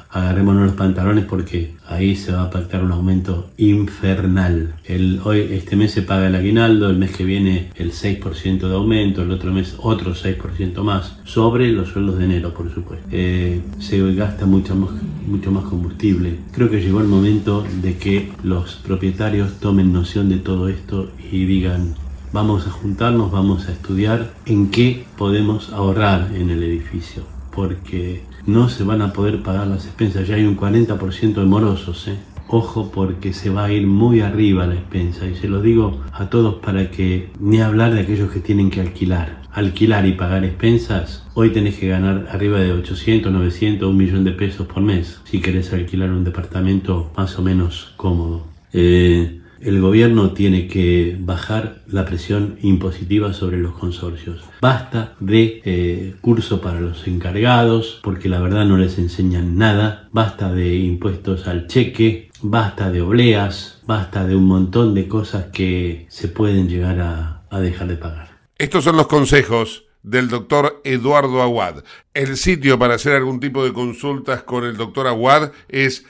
agarrémonos 0.09 0.63
los 0.63 0.73
pantalones 0.73 1.23
porque 1.23 1.71
ahí 1.87 2.17
se 2.17 2.33
va 2.33 2.43
a 2.43 2.49
pactar 2.49 2.83
un 2.83 2.91
aumento 2.91 3.49
infernal. 3.55 4.73
El, 4.83 5.21
hoy, 5.23 5.39
este 5.51 5.77
mes 5.77 5.91
se 5.91 6.01
paga 6.01 6.27
el 6.27 6.35
aguinaldo, 6.35 6.89
el 6.89 6.97
mes 6.97 7.15
que 7.15 7.23
viene 7.23 7.69
el 7.75 7.93
6% 7.93 8.67
de 8.67 8.75
aumento, 8.75 9.21
el 9.21 9.31
otro 9.31 9.53
mes 9.53 9.75
otro 9.77 10.13
6% 10.13 10.83
más, 10.83 11.19
sobre 11.23 11.71
los 11.71 11.87
sueldos 11.87 12.17
de 12.17 12.25
enero, 12.25 12.53
por 12.53 12.69
supuesto. 12.73 13.07
Eh, 13.09 13.61
se 13.79 14.13
gasta 14.15 14.45
mucho 14.45 14.75
más, 14.75 14.89
mucho 15.25 15.49
más 15.49 15.63
combustible. 15.63 16.39
Creo 16.51 16.69
que 16.69 16.81
llegó 16.81 16.99
el 16.99 17.07
momento 17.07 17.65
de 17.81 17.95
que 17.95 18.33
los 18.43 18.81
propietarios 18.85 19.61
tomen 19.61 19.93
noción 19.93 20.27
de 20.27 20.39
todo 20.39 20.67
esto 20.67 21.09
y 21.31 21.45
digan, 21.45 21.95
vamos 22.33 22.65
a 22.65 22.71
juntarnos, 22.71 23.31
vamos 23.31 23.69
a 23.69 23.71
estudiar 23.71 24.33
en 24.45 24.71
qué 24.71 25.05
podemos 25.17 25.71
ahorrar 25.71 26.31
en 26.35 26.49
el 26.49 26.63
edificio, 26.63 27.23
porque 27.55 28.23
no 28.47 28.67
se 28.69 28.83
van 28.83 29.03
a 29.03 29.13
poder 29.13 29.43
pagar 29.43 29.67
las 29.67 29.85
expensas, 29.85 30.27
ya 30.27 30.35
hay 30.35 30.45
un 30.45 30.57
40% 30.57 31.35
de 31.35 31.45
morosos, 31.45 32.07
¿eh? 32.07 32.17
Ojo 32.47 32.91
porque 32.91 33.33
se 33.33 33.49
va 33.49 33.65
a 33.65 33.71
ir 33.71 33.87
muy 33.87 34.19
arriba 34.19 34.67
la 34.67 34.75
expensa 34.75 35.25
y 35.25 35.35
se 35.35 35.47
lo 35.47 35.61
digo 35.61 36.01
a 36.11 36.29
todos 36.29 36.55
para 36.55 36.91
que 36.91 37.29
ni 37.39 37.61
hablar 37.61 37.93
de 37.93 38.01
aquellos 38.01 38.31
que 38.31 38.41
tienen 38.41 38.69
que 38.69 38.81
alquilar. 38.81 39.41
Alquilar 39.51 40.05
y 40.05 40.13
pagar 40.13 40.43
expensas, 40.43 41.25
hoy 41.35 41.51
tenés 41.51 41.77
que 41.77 41.87
ganar 41.87 42.27
arriba 42.31 42.59
de 42.59 42.73
800, 42.73 43.31
900, 43.31 43.89
un 43.89 43.97
millón 43.97 44.23
de 44.23 44.31
pesos 44.31 44.67
por 44.67 44.83
mes 44.83 45.21
si 45.23 45.39
querés 45.39 45.71
alquilar 45.71 46.09
un 46.09 46.23
departamento 46.23 47.11
más 47.15 47.39
o 47.39 47.41
menos 47.41 47.93
cómodo. 47.95 48.45
Eh, 48.73 49.39
el 49.65 49.81
gobierno 49.81 50.31
tiene 50.31 50.67
que 50.67 51.15
bajar 51.19 51.81
la 51.87 52.05
presión 52.05 52.57
impositiva 52.61 53.33
sobre 53.33 53.57
los 53.57 53.73
consorcios. 53.73 54.43
Basta 54.61 55.15
de 55.19 55.61
eh, 55.65 56.15
curso 56.21 56.61
para 56.61 56.79
los 56.81 57.07
encargados, 57.07 57.99
porque 58.03 58.29
la 58.29 58.39
verdad 58.39 58.65
no 58.65 58.77
les 58.77 58.97
enseñan 58.97 59.57
nada. 59.57 60.09
Basta 60.11 60.53
de 60.53 60.75
impuestos 60.75 61.47
al 61.47 61.67
cheque, 61.67 62.29
basta 62.41 62.91
de 62.91 63.01
obleas, 63.01 63.81
basta 63.85 64.25
de 64.25 64.35
un 64.35 64.45
montón 64.45 64.93
de 64.93 65.07
cosas 65.07 65.45
que 65.53 66.05
se 66.09 66.27
pueden 66.27 66.67
llegar 66.67 66.99
a, 66.99 67.43
a 67.49 67.59
dejar 67.59 67.87
de 67.87 67.95
pagar. 67.97 68.37
Estos 68.57 68.83
son 68.83 68.97
los 68.97 69.07
consejos 69.07 69.85
del 70.03 70.27
doctor 70.27 70.81
Eduardo 70.83 71.41
Aguad. 71.41 71.83
El 72.13 72.37
sitio 72.37 72.77
para 72.77 72.95
hacer 72.95 73.13
algún 73.13 73.39
tipo 73.39 73.63
de 73.63 73.73
consultas 73.73 74.43
con 74.43 74.65
el 74.65 74.77
doctor 74.77 75.07
Aguad 75.07 75.51
es 75.69 76.05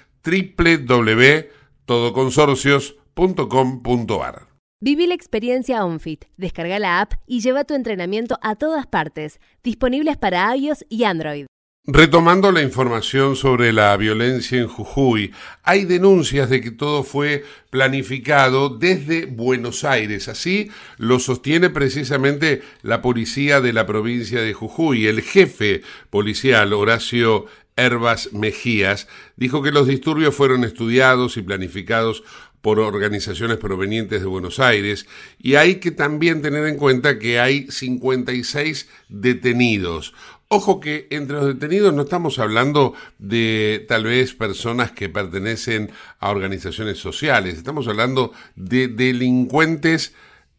www.todoconsorcios.com.ar. 3.16 4.48
Viví 4.82 5.08
la 5.08 5.14
experiencia 5.16 5.86
OnFit. 5.86 6.26
Descarga 6.36 6.78
la 6.78 7.00
app 7.00 7.14
y 7.26 7.40
lleva 7.40 7.64
tu 7.64 7.74
entrenamiento 7.74 8.38
a 8.42 8.56
todas 8.56 8.86
partes. 8.86 9.40
Disponibles 9.64 10.18
para 10.18 10.54
iOS 10.58 10.86
y 10.90 11.06
Android. 11.06 11.46
Retomando 11.86 12.52
la 12.54 12.62
información 12.62 13.36
sobre 13.36 13.74
la 13.74 13.96
violencia 13.98 14.58
en 14.58 14.70
Jujuy, 14.70 15.34
hay 15.64 15.84
denuncias 15.84 16.50
de 16.50 16.62
que 16.62 16.72
todo 16.72 17.04
fue 17.04 17.44
planificado 17.70 18.70
desde 18.70 19.26
Buenos 19.26 19.84
Aires. 19.84 20.30
Así 20.30 20.70
lo 20.98 21.20
sostiene 21.20 21.70
precisamente 21.70 22.62
la 22.84 23.02
policía 23.02 23.60
de 23.60 23.74
la 23.74 23.86
provincia 23.86 24.42
de 24.42 24.54
Jujuy. 24.54 25.08
El 25.08 25.22
jefe 25.22 25.82
policial, 26.10 26.72
Horacio 26.72 27.48
Herbas 27.76 28.32
Mejías, 28.32 29.10
dijo 29.36 29.62
que 29.62 29.72
los 29.72 29.86
disturbios 29.86 30.36
fueron 30.36 30.64
estudiados 30.64 31.36
y 31.36 31.42
planificados 31.42 32.24
por 32.64 32.80
organizaciones 32.80 33.58
provenientes 33.58 34.22
de 34.22 34.26
Buenos 34.26 34.62
Aires 34.62 35.06
y 35.38 35.56
hay 35.56 35.82
que 35.82 35.92
también 35.92 36.42
tener 36.42 36.66
en 36.66 36.78
cuenta 36.78 37.20
que 37.20 37.38
hay 37.38 37.68
56 37.70 38.88
detenidos. 39.10 40.14
Ojo 40.48 40.80
que 40.80 41.08
entre 41.10 41.36
los 41.36 41.48
detenidos 41.48 41.94
no 41.94 42.04
estamos 42.04 42.40
hablando 42.40 42.94
de 43.20 43.86
tal 43.90 44.06
vez 44.06 44.34
personas 44.34 44.94
que 44.94 45.10
pertenecen 45.10 45.92
a 46.22 46.32
organizaciones 46.32 47.00
sociales, 47.00 47.58
estamos 47.58 47.90
hablando 47.90 48.32
de 48.56 48.88
delincuentes 48.88 50.14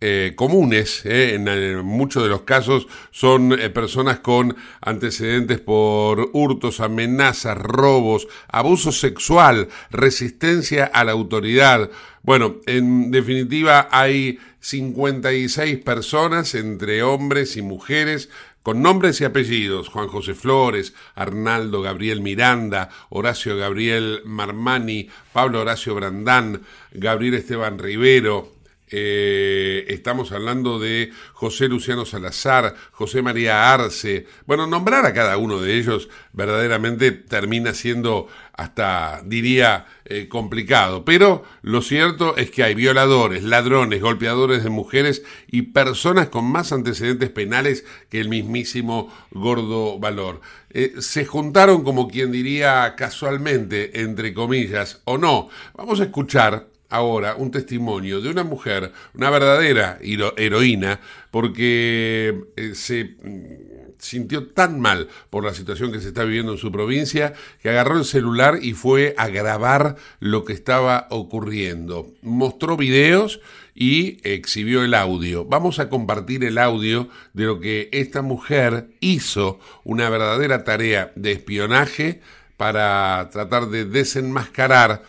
eh, 0.07 0.35
comunes, 0.37 1.01
eh, 1.07 1.33
en, 1.37 1.83
muchos 1.83 2.23
de 2.23 2.29
los 2.29 2.43
casos 2.43 2.87
son 3.11 3.59
eh, 3.59 3.71
personas 3.71 4.19
con 4.19 4.55
antecedentes 4.83 5.61
por 5.61 6.29
hurtos, 6.35 6.81
amenazas, 6.81 7.57
robos, 7.57 8.29
abuso 8.49 8.93
sexual, 8.93 9.69
resistencia 9.91 10.85
a 10.85 11.05
la 11.05 11.13
autoridad. 11.13 11.89
Bueno, 12.23 12.57
en 12.67 13.13
definitiva 13.13 13.89
hay 13.91 14.39
56 14.61 15.79
personas 15.79 16.55
entre 16.55 17.03
hombres 17.03 17.57
y 17.57 17.63
mujeres 17.63 18.29
con 18.63 18.83
nombres 18.83 19.23
y 19.23 19.25
apellidos, 19.25 19.89
Juan 19.89 20.09
José 20.09 20.35
Flores, 20.35 20.93
Arnaldo 21.15 21.81
Gabriel 21.81 22.21
Miranda, 22.21 22.91
Horacio 23.09 23.57
Gabriel 23.57 24.21
Marmani, 24.27 25.09
Pablo 25.33 25.63
Horacio 25.63 25.95
Brandán, 25.95 26.63
Gabriel 26.93 27.35
Esteban 27.35 27.79
Rivero, 27.79 28.54
eh, 28.91 29.87
estamos 29.89 30.31
hablando 30.33 30.79
de 30.79 31.11
José 31.33 31.69
Luciano 31.69 32.05
Salazar, 32.05 32.75
José 32.93 33.23
María 33.23 33.73
Arce. 33.73 34.27
Bueno, 34.47 34.67
nombrar 34.67 35.07
a 35.07 35.15
cada 35.15 35.37
uno 35.39 35.61
de 35.61 35.77
ellos 35.77 36.09
verdaderamente 36.33 37.11
termina 37.13 37.75
siendo 37.75 38.29
hasta, 38.53 39.23
diría, 39.25 39.87
eh, 40.05 40.29
complicado. 40.29 41.05
Pero 41.05 41.45
lo 41.63 41.83
cierto 41.83 42.37
es 42.37 42.51
que 42.51 42.63
hay 42.63 42.75
violadores, 42.75 43.43
ladrones, 43.43 44.03
golpeadores 44.03 44.63
de 44.63 44.71
mujeres 44.71 45.23
y 45.49 45.63
personas 45.63 46.29
con 46.29 46.45
más 46.45 46.73
antecedentes 46.73 47.31
penales 47.31 47.85
que 48.11 48.21
el 48.21 48.29
mismísimo 48.29 49.13
Gordo 49.31 49.99
Valor. 49.99 50.41
Eh, 50.71 50.95
se 50.99 51.25
juntaron 51.25 51.85
como 51.85 52.09
quien 52.09 52.33
diría 52.33 52.95
casualmente, 52.97 54.03
entre 54.03 54.35
comillas, 54.35 55.01
o 55.05 55.19
no. 55.19 55.49
Vamos 55.75 56.01
a 56.01 56.05
escuchar 56.05 56.74
ahora 56.95 57.35
un 57.37 57.51
testimonio 57.51 58.21
de 58.21 58.31
una 58.31 58.45
mujer, 58.45 58.93
una 59.15 59.29
verdadera 59.29 59.99
heroína, 60.01 61.01
porque 61.33 62.45
eh, 62.57 62.75
se 62.75 63.17
mm, 63.21 63.95
sintió 63.99 64.47
tan 64.47 64.79
mal 64.81 65.09
por 65.29 65.45
la 65.45 65.55
situación 65.55 65.91
que 65.91 66.01
se 66.01 66.09
está 66.09 66.23
viviendo 66.23 66.53
en 66.53 66.59
su 66.59 66.71
provincia 66.71 67.35
que 67.63 67.71
agarró 67.71 67.99
el 67.99 68.05
celular 68.05 68.59
y 68.63 68.75
fue 68.75 69.15
a 69.19 69.27
grabar 69.27 69.97
lo 70.21 70.45
que 70.45 70.53
estaba 70.53 71.09
ocurriendo. 71.11 72.13
Mostró 72.23 72.77
videos 72.77 73.41
y 73.75 74.19
exhibió 74.23 74.85
el 74.85 74.95
audio. 74.95 75.45
Vamos 75.45 75.81
a 75.81 75.89
compartir 75.89 76.45
el 76.45 76.59
audio 76.59 77.09
de 77.33 77.45
lo 77.45 77.59
que 77.59 77.89
esta 77.91 78.23
mujer 78.23 78.91
hizo, 79.01 79.59
una 79.83 80.09
verdadera 80.11 80.63
tarea 80.63 81.13
de 81.17 81.33
espionaje 81.33 82.21
para 82.57 83.31
tratar 83.33 83.69
de 83.69 83.85
desenmascarar 83.85 85.03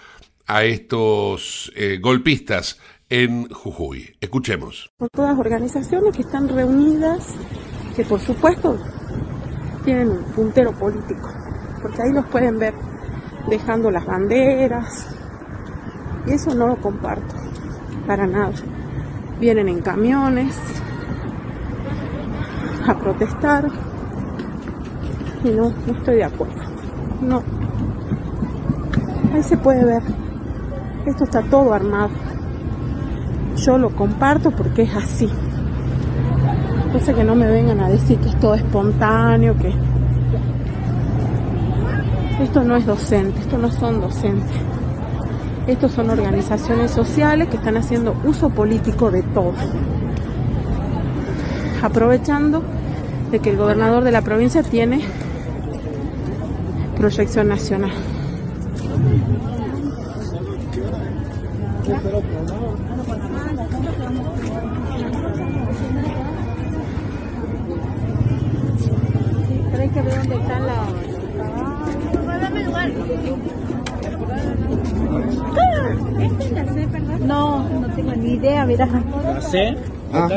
a 0.48 0.64
estos 0.64 1.72
eh, 1.76 2.00
golpistas 2.02 2.80
en 3.10 3.50
Jujuy. 3.50 4.16
Escuchemos. 4.20 4.90
Son 5.00 5.10
todas 5.12 5.38
organizaciones 5.38 6.16
que 6.16 6.22
están 6.22 6.48
reunidas, 6.48 7.36
que 7.96 8.04
por 8.04 8.20
supuesto 8.20 8.78
tienen 9.84 10.10
un 10.10 10.24
puntero 10.26 10.72
político, 10.74 11.30
porque 11.82 12.02
ahí 12.02 12.12
los 12.12 12.26
pueden 12.28 12.58
ver 12.60 12.74
dejando 13.50 13.92
las 13.92 14.06
banderas, 14.06 15.08
y 16.26 16.32
eso 16.32 16.56
no 16.56 16.68
lo 16.68 16.78
comparto, 16.78 17.36
para 18.08 18.26
nada. 18.26 18.54
Vienen 19.40 19.70
en 19.70 19.82
camiones 19.82 20.56
a 22.88 22.98
protestar, 22.98 23.68
y 25.44 25.50
no, 25.50 25.70
no 25.70 25.94
estoy 25.94 26.16
de 26.16 26.24
acuerdo. 26.24 26.56
No. 27.22 27.44
Ahí 29.34 29.44
se 29.44 29.58
puede 29.58 29.86
ver 29.86 30.02
esto 31.06 31.24
está 31.24 31.42
todo 31.42 31.74
armado. 31.74 32.10
Yo 33.58 33.78
lo 33.78 33.90
comparto 33.92 34.52
porque 34.52 34.84
es 34.84 34.96
así. 34.96 35.30
Entonces 36.86 37.16
que 37.16 37.24
no 37.24 37.36
me 37.36 37.48
vengan 37.48 37.80
a 37.82 37.90
decir 37.90 38.18
que 38.20 38.30
es 38.30 38.40
todo 38.40 38.56
espontáneo, 38.56 39.56
que 39.58 39.74
esto 42.42 42.64
no 42.64 42.76
es 42.76 42.86
docente, 42.86 43.40
esto 43.40 43.58
no 43.58 43.72
son 43.72 44.02
docentes. 44.02 44.58
Estos 45.68 45.94
son 45.94 46.10
organizaciones 46.10 46.92
sociales 46.92 47.48
que 47.48 47.58
están 47.58 47.76
haciendo 47.78 48.16
uso 48.24 48.50
político 48.50 49.10
de 49.10 49.24
todo. 49.24 49.54
Aprovechando 51.82 52.62
de 53.32 53.40
que 53.40 53.50
el 53.50 53.58
gobernador 53.58 54.04
de 54.04 54.12
la 54.12 54.22
provincia 54.22 54.64
tiene 54.64 55.02
proyección 56.98 57.48
nacional. 57.48 57.92
Que 69.94 70.02
ver 70.02 70.18
dónde 70.18 70.36
está 70.36 70.60
la. 70.60 70.88
No, 77.26 77.70
no 77.70 77.96
tengo 77.96 78.16
ni 78.16 78.34
idea, 78.34 78.66
mira. 78.66 78.88
¿La 79.24 79.42
C? 79.42 79.76
Ah, 80.14 80.30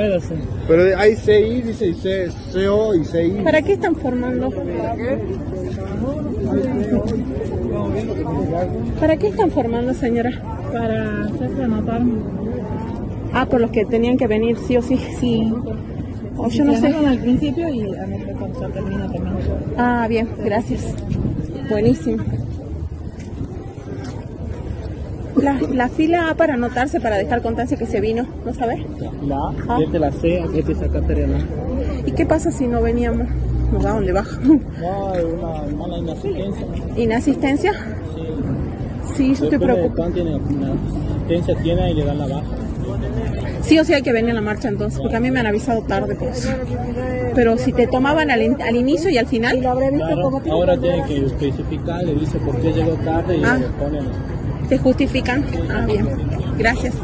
pero 0.67 0.99
hay 0.99 1.15
CI, 1.15 1.63
dice 1.63 1.95
C, 1.95 2.29
CO 2.53 2.95
y 2.95 3.05
CI. 3.05 3.43
¿Para 3.45 3.63
qué 3.63 3.75
están 3.75 3.95
formando? 3.97 4.51
¿Para 9.01 9.17
qué 9.17 9.29
están 9.29 9.51
formando, 9.51 9.95
señora? 9.95 10.58
Para 10.73 11.25
hacerse 11.25 11.63
anotar. 11.63 12.03
Ah, 13.33 13.47
por 13.47 13.61
los 13.61 13.71
que 13.71 13.85
tenían 13.85 14.17
que 14.17 14.27
venir, 14.27 14.57
sí 14.59 14.77
o 14.77 14.83
sí. 14.83 14.97
Sí. 15.19 15.53
O 16.37 16.49
yo 16.49 16.65
no 16.65 16.75
sé. 16.75 16.95
al 16.95 17.19
principio 17.19 17.69
y 17.69 17.83
a 17.83 18.07
cuando 18.39 18.59
se 18.59 18.69
termina 18.69 19.11
también. 19.11 19.37
Ah, 19.77 20.07
bien, 20.09 20.29
gracias. 20.45 20.95
Buenísimo. 21.69 22.23
La, 25.37 25.61
la 25.73 25.89
fila 25.89 26.31
A 26.31 26.35
para 26.35 26.55
anotarse, 26.55 27.01
para 27.01 27.17
dejar 27.17 27.43
constancia 27.43 27.77
que 27.77 27.87
se 27.87 28.01
vino, 28.01 28.27
¿no 28.45 28.55
sabes? 28.55 28.81
La 29.23 29.37
A, 29.37 29.55
ah. 29.69 29.79
desde 29.79 29.99
la 29.99 30.11
C, 30.11 30.43
aquí 30.43 30.63
te 30.63 30.75
saca 30.75 31.01
la 31.01 31.39
¿Y 32.07 32.13
qué 32.13 32.27
pasa 32.27 32.51
si 32.51 32.67
no 32.67 32.83
veníamos? 32.83 33.29
¿Nos 33.73 33.83
da 33.83 33.93
dónde 33.93 34.13
baja? 34.13 34.41
No, 34.41 35.13
hay 35.13 35.25
una 35.25 35.77
mala 35.77 35.99
inasistencia. 35.99 36.67
¿Inasistencia? 36.97 37.73
Sí. 39.19 39.35
Yo 39.35 39.45
estoy 39.45 39.59
preocupada. 39.59 40.11
tiene 40.13 40.39
tiene 41.63 41.91
y 41.91 41.95
le 41.95 42.05
dan 42.05 42.19
la 42.19 42.27
baja. 42.29 42.47
Sí 43.63 43.77
o 43.79 43.85
sí 43.85 43.93
hay 43.93 44.03
que 44.03 44.13
venir 44.13 44.31
a 44.31 44.35
la 44.35 44.41
marcha 44.41 44.69
entonces, 44.69 45.01
porque 45.01 45.17
a 45.17 45.21
mí 45.21 45.33
me 45.33 45.41
han 45.41 45.47
avisado 45.47 45.83
tarde 45.83 46.15
pues. 46.15 46.49
Pero 47.35 47.59
si 47.59 47.73
te 47.73 47.89
tomaban 47.89 48.31
al, 48.31 48.57
al 48.63 48.77
inicio 48.77 49.11
y 49.11 49.19
al 49.19 49.27
final. 49.27 49.67
ahora 49.67 50.77
tienen 50.79 51.05
que 51.05 51.27
especificar, 51.27 52.05
le 52.05 52.15
dice 52.15 52.39
por 52.39 52.61
qué 52.61 52.73
llegó 52.73 52.93
tarde 53.05 53.39
y 53.39 53.45
ah. 53.45 53.59
le 53.59 53.67
ponen. 53.67 54.05
¿Te 54.69 54.79
justifican? 54.79 55.45
Ah, 55.69 55.85
bien. 55.85 56.07
Gracias. 56.57 56.95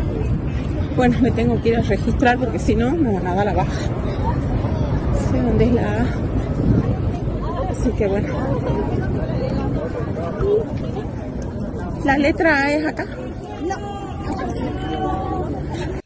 Bueno, 0.96 1.18
me 1.20 1.32
tengo 1.32 1.60
que 1.60 1.70
ir 1.70 1.76
a 1.76 1.82
registrar 1.82 2.38
porque 2.38 2.60
si 2.60 2.76
no 2.76 2.92
me 2.92 3.12
van 3.12 3.26
a 3.26 3.34
dar 3.34 3.46
la 3.46 3.54
baja. 3.54 3.72
Sé 5.32 5.42
dónde 5.42 5.64
es 5.64 5.72
la 5.72 5.82
A. 5.82 6.06
Así 7.70 7.90
que 7.90 8.06
bueno. 8.06 8.28
¿La 12.04 12.18
letra 12.18 12.58
A 12.58 12.72
es 12.72 12.86
acá? 12.86 13.06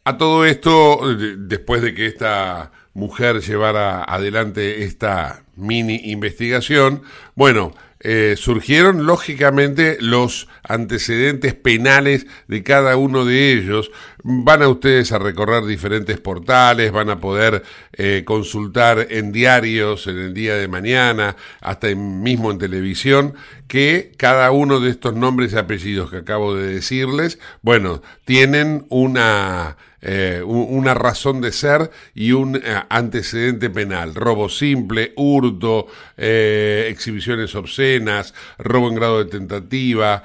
A 0.04 0.16
todo 0.16 0.44
esto, 0.44 1.00
después 1.36 1.82
de 1.82 1.92
que 1.94 2.06
esta 2.06 2.70
mujer 2.94 3.40
llevara 3.40 4.04
adelante 4.04 4.84
esta 4.84 5.42
mini 5.56 6.00
investigación, 6.04 7.02
bueno, 7.34 7.72
eh, 8.00 8.34
surgieron 8.36 9.06
lógicamente 9.06 9.98
los 10.00 10.48
antecedentes 10.62 11.54
penales 11.54 12.26
de 12.46 12.62
cada 12.62 12.96
uno 12.96 13.24
de 13.24 13.52
ellos. 13.52 13.90
Van 14.22 14.62
a 14.62 14.68
ustedes 14.68 15.10
a 15.12 15.18
recorrer 15.18 15.64
diferentes 15.64 16.20
portales, 16.20 16.92
van 16.92 17.10
a 17.10 17.18
poder 17.18 17.64
eh, 17.92 18.22
consultar 18.24 19.08
en 19.10 19.32
diarios, 19.32 20.06
en 20.06 20.18
el 20.18 20.34
día 20.34 20.54
de 20.54 20.68
mañana, 20.68 21.36
hasta 21.60 21.88
mismo 21.94 22.50
en 22.50 22.58
televisión, 22.58 23.34
que 23.66 24.12
cada 24.16 24.50
uno 24.52 24.80
de 24.80 24.90
estos 24.90 25.14
nombres 25.14 25.52
y 25.52 25.56
apellidos 25.56 26.10
que 26.10 26.18
acabo 26.18 26.54
de 26.54 26.74
decirles, 26.74 27.38
bueno, 27.62 28.02
tienen 28.24 28.86
una 28.90 29.76
eh, 30.00 30.42
una 30.44 30.94
razón 30.94 31.40
de 31.40 31.50
ser 31.50 31.90
y 32.14 32.30
un 32.32 32.56
eh, 32.56 32.60
antecedente 32.88 33.68
penal. 33.68 34.14
Robo 34.14 34.48
simple, 34.48 35.12
hurto, 35.16 35.88
eh, 36.16 36.86
exhibiciones 36.88 37.54
obscenas, 37.56 38.32
robo 38.58 38.88
en 38.88 38.94
grado 38.94 39.24
de 39.24 39.30
tentativa, 39.30 40.22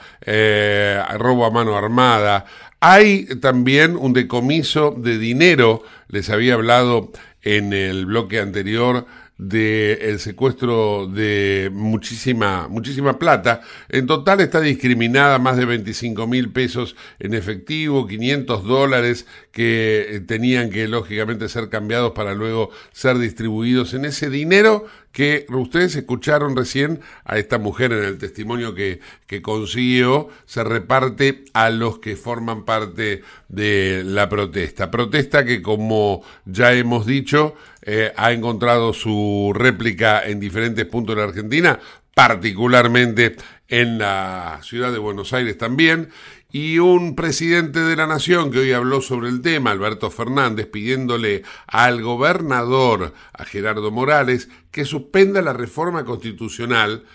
robo 1.17 1.45
a 1.45 1.51
mano 1.51 1.75
armada. 1.75 2.45
Hay 2.79 3.25
también 3.39 3.95
un 3.95 4.13
decomiso 4.13 4.91
de 4.91 5.17
dinero, 5.17 5.83
les 6.07 6.29
había 6.29 6.53
hablado 6.53 7.12
en 7.41 7.73
el 7.73 8.05
bloque 8.05 8.39
anterior 8.39 9.05
del 9.37 10.19
secuestro 10.19 11.07
de 11.07 11.69
muchísima, 11.73 12.67
muchísima 12.67 13.17
plata. 13.17 13.61
En 13.89 14.05
total 14.05 14.41
está 14.41 14.61
discriminada 14.61 15.39
más 15.39 15.57
de 15.57 15.65
25 15.65 16.27
mil 16.27 16.51
pesos 16.51 16.95
en 17.19 17.33
efectivo, 17.33 18.05
500 18.05 18.63
dólares 18.63 19.25
que 19.51 20.07
eh, 20.09 20.19
tenían 20.19 20.69
que 20.69 20.87
lógicamente 20.87 21.49
ser 21.49 21.69
cambiados 21.69 22.11
para 22.11 22.35
luego 22.35 22.69
ser 22.91 23.17
distribuidos 23.17 23.93
en 23.93 24.05
ese 24.05 24.29
dinero 24.29 24.85
que 25.13 25.45
ustedes 25.49 25.95
escucharon 25.95 26.58
recién 26.58 26.99
a 27.23 27.38
esta 27.38 27.60
mujer 27.60 27.93
en 27.93 28.04
el 28.04 28.17
testimonio 28.17 28.73
que, 28.76 28.99
que 29.28 29.41
consiguió, 29.41 30.28
se 30.45 30.63
reparte 30.63 31.45
a 31.54 31.69
los 31.69 31.99
que 31.99 32.17
forman 32.17 32.65
parte 32.65 33.21
de 33.47 34.02
la 34.04 34.28
protesta. 34.28 34.91
Protesta 34.91 35.45
que, 35.45 35.62
como 35.62 36.23
ya 36.45 36.73
hemos 36.73 37.06
dicho, 37.06 37.56
eh, 37.84 38.12
ha 38.17 38.32
encontrado 38.32 38.91
su 38.91 39.54
réplica 39.56 40.23
en 40.26 40.39
diferentes 40.39 40.86
puntos 40.86 41.15
de 41.15 41.21
la 41.21 41.28
Argentina, 41.28 41.80
particularmente 42.15 43.36
en 43.73 43.97
la 43.97 44.59
ciudad 44.62 44.91
de 44.91 44.99
Buenos 44.99 45.33
Aires 45.33 45.57
también, 45.57 46.09
y 46.51 46.77
un 46.77 47.15
presidente 47.15 47.79
de 47.79 47.95
la 47.95 48.05
nación 48.05 48.51
que 48.51 48.59
hoy 48.59 48.71
habló 48.71 49.01
sobre 49.01 49.29
el 49.29 49.41
tema, 49.41 49.71
Alberto 49.71 50.12
Fernández, 50.12 50.67
pidiéndole 50.67 51.41
al 51.65 52.03
gobernador, 52.03 53.15
a 53.33 53.45
Gerardo 53.45 53.89
Morales, 53.89 54.47
que 54.69 54.86
suspenda 54.86 55.41
la 55.41 55.53
reforma 55.53 56.05
constitucional, 56.05 57.05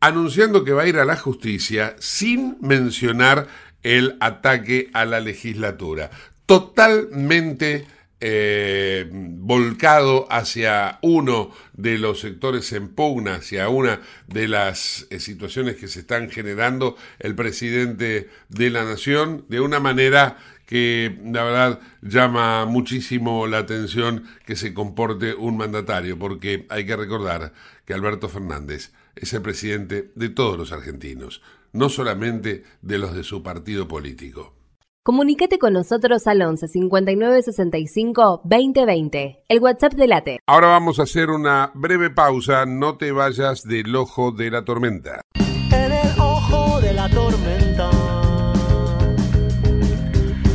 anunciando 0.00 0.64
que 0.64 0.72
va 0.72 0.84
a 0.84 0.88
ir 0.88 0.96
a 0.96 1.04
la 1.04 1.16
justicia 1.16 1.94
sin 1.98 2.56
mencionar 2.62 3.48
el 3.82 4.16
ataque 4.20 4.88
a 4.94 5.04
la 5.04 5.20
legislatura. 5.20 6.10
Totalmente 6.46 7.86
eh, 8.24 9.08
volcado 9.10 10.28
hacia 10.30 11.00
uno 11.02 11.50
de 11.72 11.98
los 11.98 12.20
sectores 12.20 12.72
en 12.72 12.86
pugna, 12.88 13.34
hacia 13.34 13.68
una 13.68 14.00
de 14.28 14.46
las 14.46 15.08
eh, 15.10 15.18
situaciones 15.18 15.74
que 15.74 15.88
se 15.88 16.00
están 16.00 16.30
generando 16.30 16.96
el 17.18 17.34
presidente 17.34 18.28
de 18.48 18.70
la 18.70 18.84
nación, 18.84 19.44
de 19.48 19.58
una 19.58 19.80
manera 19.80 20.38
que 20.66 21.18
la 21.24 21.42
verdad 21.42 21.80
llama 22.00 22.64
muchísimo 22.64 23.48
la 23.48 23.58
atención 23.58 24.24
que 24.46 24.54
se 24.54 24.72
comporte 24.72 25.34
un 25.34 25.56
mandatario, 25.56 26.16
porque 26.16 26.64
hay 26.68 26.86
que 26.86 26.94
recordar 26.94 27.52
que 27.84 27.92
Alberto 27.92 28.28
Fernández 28.28 28.92
es 29.16 29.32
el 29.32 29.42
presidente 29.42 30.12
de 30.14 30.28
todos 30.28 30.56
los 30.56 30.70
argentinos, 30.70 31.42
no 31.72 31.88
solamente 31.88 32.62
de 32.82 32.98
los 32.98 33.16
de 33.16 33.24
su 33.24 33.42
partido 33.42 33.88
político. 33.88 34.61
Comunicate 35.04 35.58
con 35.58 35.72
nosotros 35.72 36.28
al 36.28 36.42
11 36.42 36.68
59 36.68 37.42
65 37.42 38.42
2020, 38.44 39.44
el 39.48 39.58
WhatsApp 39.58 39.94
de 39.94 40.06
Late. 40.06 40.38
Ahora 40.46 40.68
vamos 40.68 41.00
a 41.00 41.02
hacer 41.02 41.30
una 41.30 41.72
breve 41.74 42.08
pausa, 42.10 42.66
no 42.66 42.98
te 42.98 43.10
vayas 43.10 43.64
del 43.64 43.96
ojo 43.96 44.30
de 44.30 44.52
la 44.52 44.64
tormenta. 44.64 45.20
En 45.34 45.90
el 45.90 46.20
ojo 46.20 46.80
de 46.80 46.92
la 46.92 47.08
tormenta 47.08 47.90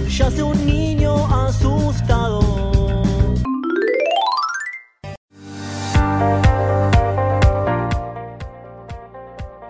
yace 0.08 0.42
un 0.42 0.67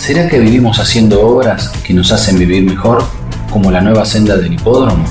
¿Será 0.00 0.30
que 0.30 0.38
vivimos 0.38 0.78
haciendo 0.78 1.20
obras 1.20 1.68
que 1.84 1.92
nos 1.92 2.10
hacen 2.10 2.38
vivir 2.38 2.64
mejor, 2.64 3.04
como 3.50 3.70
la 3.70 3.82
nueva 3.82 4.06
senda 4.06 4.34
del 4.34 4.54
hipódromo? 4.54 5.04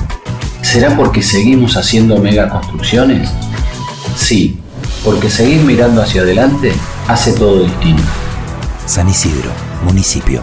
¿Será 0.62 0.96
porque 0.96 1.22
seguimos 1.22 1.76
haciendo 1.76 2.18
megaconstrucciones? 2.18 3.30
Sí, 4.16 4.58
porque 5.04 5.30
seguir 5.30 5.60
mirando 5.62 6.02
hacia 6.02 6.22
adelante 6.22 6.72
hace 7.06 7.32
todo 7.34 7.62
distinto. 7.62 8.02
San 8.84 9.08
Isidro, 9.08 9.52
municipio. 9.84 10.42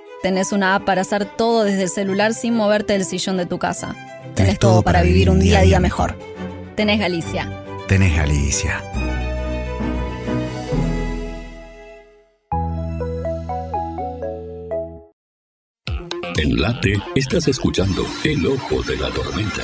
Tenés 0.21 0.51
una 0.51 0.75
app 0.75 0.85
para 0.85 1.01
hacer 1.01 1.25
todo 1.25 1.63
desde 1.63 1.83
el 1.83 1.89
celular 1.89 2.33
sin 2.35 2.53
moverte 2.53 2.93
del 2.93 3.05
sillón 3.05 3.37
de 3.37 3.47
tu 3.47 3.57
casa. 3.57 3.95
Tenés 4.35 4.59
todo 4.59 4.83
para 4.83 5.01
vivir 5.01 5.31
un 5.31 5.39
día 5.39 5.59
a 5.59 5.61
día 5.63 5.79
mejor. 5.79 6.15
Tenés 6.75 6.99
Galicia. 6.99 7.49
Tenés 7.87 8.15
Galicia. 8.15 8.83
En 16.37 16.61
Late 16.61 17.01
estás 17.15 17.47
escuchando 17.47 18.05
El 18.23 18.45
Ojo 18.45 18.83
de 18.83 18.97
la 18.97 19.09
Tormenta 19.09 19.63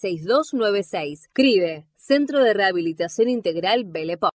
4767-6296. 0.00 1.28
CRIBE, 1.32 1.86
Centro 1.96 2.42
de 2.42 2.54
Rehabilitación 2.54 3.28
Integral 3.28 3.84
Belepo. 3.84 4.30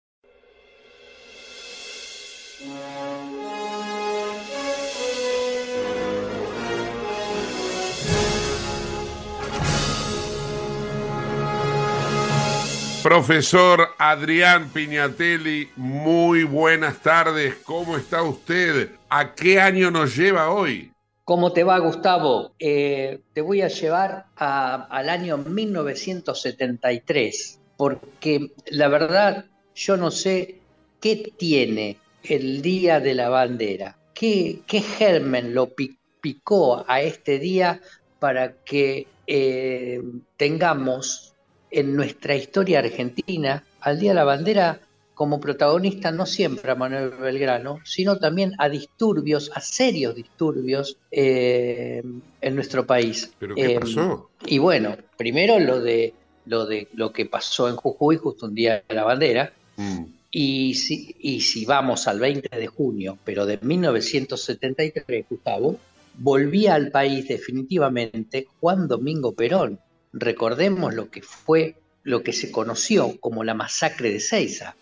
Profesor 13.02 13.88
Adrián 13.98 14.68
Piñatelli, 14.68 15.70
muy 15.76 16.44
buenas 16.44 17.00
tardes. 17.00 17.56
¿Cómo 17.64 17.96
está 17.96 18.22
usted? 18.22 18.90
¿A 19.08 19.34
qué 19.34 19.58
año 19.58 19.90
nos 19.90 20.14
lleva 20.14 20.50
hoy? 20.50 20.92
¿Cómo 21.30 21.52
te 21.52 21.62
va, 21.62 21.78
Gustavo? 21.78 22.56
Eh, 22.58 23.20
te 23.32 23.40
voy 23.40 23.62
a 23.62 23.68
llevar 23.68 24.26
al 24.34 25.08
año 25.08 25.38
1973, 25.38 27.60
porque 27.76 28.50
la 28.66 28.88
verdad 28.88 29.44
yo 29.72 29.96
no 29.96 30.10
sé 30.10 30.56
qué 31.00 31.32
tiene 31.38 31.98
el 32.24 32.62
Día 32.62 32.98
de 32.98 33.14
la 33.14 33.28
Bandera, 33.28 33.96
qué, 34.12 34.62
qué 34.66 34.80
germen 34.80 35.54
lo 35.54 35.68
pi- 35.68 35.96
picó 36.20 36.84
a 36.88 37.00
este 37.00 37.38
día 37.38 37.80
para 38.18 38.54
que 38.64 39.06
eh, 39.28 40.02
tengamos 40.36 41.34
en 41.70 41.94
nuestra 41.94 42.34
historia 42.34 42.80
argentina 42.80 43.62
al 43.82 44.00
Día 44.00 44.10
de 44.10 44.16
la 44.16 44.24
Bandera 44.24 44.80
como 45.20 45.38
protagonista 45.38 46.10
no 46.12 46.24
siempre 46.24 46.70
a 46.70 46.74
Manuel 46.74 47.10
Belgrano, 47.10 47.80
sino 47.84 48.16
también 48.16 48.54
a 48.56 48.70
disturbios, 48.70 49.50
a 49.54 49.60
serios 49.60 50.14
disturbios 50.14 50.96
eh, 51.10 52.02
en 52.40 52.54
nuestro 52.54 52.86
país. 52.86 53.30
¿Pero 53.38 53.54
qué 53.54 53.72
Eh, 53.74 53.80
pasó? 53.80 54.30
Y 54.46 54.56
bueno, 54.56 54.96
primero 55.18 55.60
lo 55.60 55.78
de 55.78 56.14
lo 56.46 56.64
de 56.64 56.88
lo 56.94 57.12
que 57.12 57.26
pasó 57.26 57.68
en 57.68 57.76
Jujuy 57.76 58.16
justo 58.16 58.46
un 58.46 58.54
día 58.54 58.82
de 58.88 58.94
la 58.94 59.04
bandera. 59.04 59.52
Mm. 59.76 60.04
Y 60.30 60.72
si, 60.76 61.14
y 61.20 61.42
si 61.42 61.66
vamos 61.66 62.08
al 62.08 62.18
20 62.18 62.56
de 62.56 62.66
junio, 62.68 63.18
pero 63.22 63.44
de 63.44 63.58
1973, 63.60 65.26
Gustavo, 65.28 65.76
volvía 66.14 66.76
al 66.76 66.90
país 66.90 67.28
definitivamente 67.28 68.46
Juan 68.58 68.88
Domingo 68.88 69.32
Perón. 69.34 69.80
Recordemos 70.14 70.94
lo 70.94 71.10
que 71.10 71.20
fue, 71.20 71.74
lo 72.04 72.22
que 72.22 72.32
se 72.32 72.50
conoció 72.50 73.20
como 73.20 73.44
la 73.44 73.52
masacre 73.52 74.10
de 74.10 74.20
Ceiza 74.20 74.76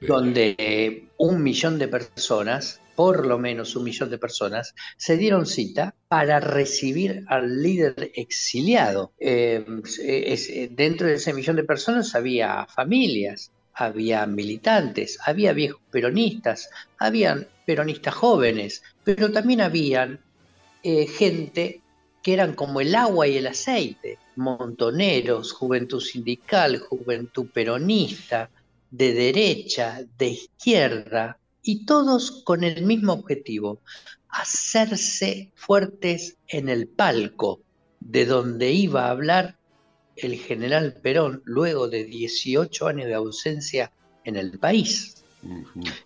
Donde 0.00 0.54
eh, 0.58 1.08
un 1.18 1.42
millón 1.42 1.78
de 1.78 1.88
personas, 1.88 2.80
por 2.94 3.26
lo 3.26 3.38
menos 3.38 3.76
un 3.76 3.84
millón 3.84 4.10
de 4.10 4.18
personas, 4.18 4.74
se 4.96 5.16
dieron 5.16 5.46
cita 5.46 5.94
para 6.08 6.40
recibir 6.40 7.24
al 7.28 7.62
líder 7.62 8.10
exiliado. 8.14 9.12
Eh, 9.18 9.64
eh, 10.00 10.68
dentro 10.70 11.06
de 11.06 11.14
ese 11.14 11.32
millón 11.32 11.56
de 11.56 11.64
personas 11.64 12.14
había 12.14 12.66
familias, 12.66 13.52
había 13.74 14.26
militantes, 14.26 15.18
había 15.24 15.52
viejos 15.52 15.80
peronistas, 15.90 16.70
habían 16.98 17.46
peronistas 17.66 18.14
jóvenes, 18.14 18.82
pero 19.04 19.30
también 19.32 19.60
habían 19.60 20.20
gente 20.82 21.82
que 22.22 22.32
eran 22.32 22.54
como 22.54 22.80
el 22.80 22.94
agua 22.94 23.26
y 23.26 23.36
el 23.36 23.46
aceite, 23.48 24.18
montoneros, 24.36 25.52
juventud 25.52 26.00
sindical, 26.00 26.78
juventud 26.78 27.46
peronista, 27.52 28.50
de 28.90 29.12
derecha, 29.12 30.04
de 30.18 30.28
izquierda 30.28 31.38
y 31.62 31.84
todos 31.84 32.42
con 32.44 32.64
el 32.64 32.84
mismo 32.84 33.12
objetivo, 33.14 33.80
hacerse 34.28 35.50
fuertes 35.54 36.36
en 36.48 36.68
el 36.68 36.86
palco 36.86 37.60
de 38.00 38.26
donde 38.26 38.72
iba 38.72 39.06
a 39.06 39.10
hablar 39.10 39.56
el 40.16 40.36
general 40.36 40.94
Perón 41.02 41.42
luego 41.44 41.88
de 41.88 42.04
18 42.04 42.86
años 42.86 43.06
de 43.06 43.14
ausencia 43.14 43.92
en 44.24 44.36
el 44.36 44.58
país. 44.58 45.24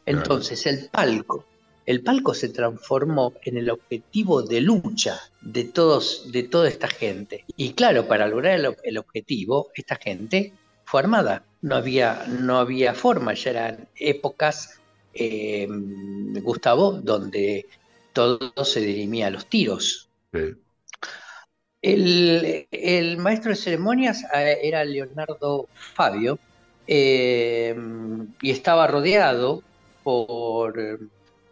Entonces, 0.06 0.66
el 0.66 0.88
palco, 0.88 1.46
el 1.86 2.02
palco 2.02 2.34
se 2.34 2.48
transformó 2.48 3.34
en 3.42 3.56
el 3.56 3.70
objetivo 3.70 4.42
de 4.42 4.60
lucha 4.60 5.18
de 5.40 5.64
todos, 5.64 6.30
de 6.30 6.42
toda 6.42 6.68
esta 6.68 6.88
gente. 6.88 7.44
Y 7.56 7.72
claro, 7.72 8.06
para 8.06 8.26
lograr 8.28 8.58
el, 8.58 8.76
el 8.82 8.98
objetivo, 8.98 9.68
esta 9.74 9.96
gente 9.96 10.52
fue 10.90 11.00
armada. 11.00 11.44
No 11.62 11.76
había, 11.76 12.24
no 12.26 12.58
había 12.58 12.94
forma, 12.94 13.34
ya 13.34 13.50
eran 13.50 13.88
épocas 13.94 14.80
eh, 15.14 15.68
Gustavo, 16.42 16.92
donde 16.92 17.66
todo 18.12 18.52
se 18.64 18.80
dirimía 18.80 19.28
a 19.28 19.30
los 19.30 19.46
tiros. 19.46 20.08
El, 21.80 23.16
maestro 23.18 23.50
de 23.50 23.56
ceremonias 23.56 24.24
eh, 24.34 24.58
era 24.64 24.84
Leonardo 24.84 25.68
Fabio 25.74 26.40
eh, 26.88 27.76
y 28.42 28.50
estaba 28.50 28.88
rodeado 28.88 29.62
por, 30.02 30.98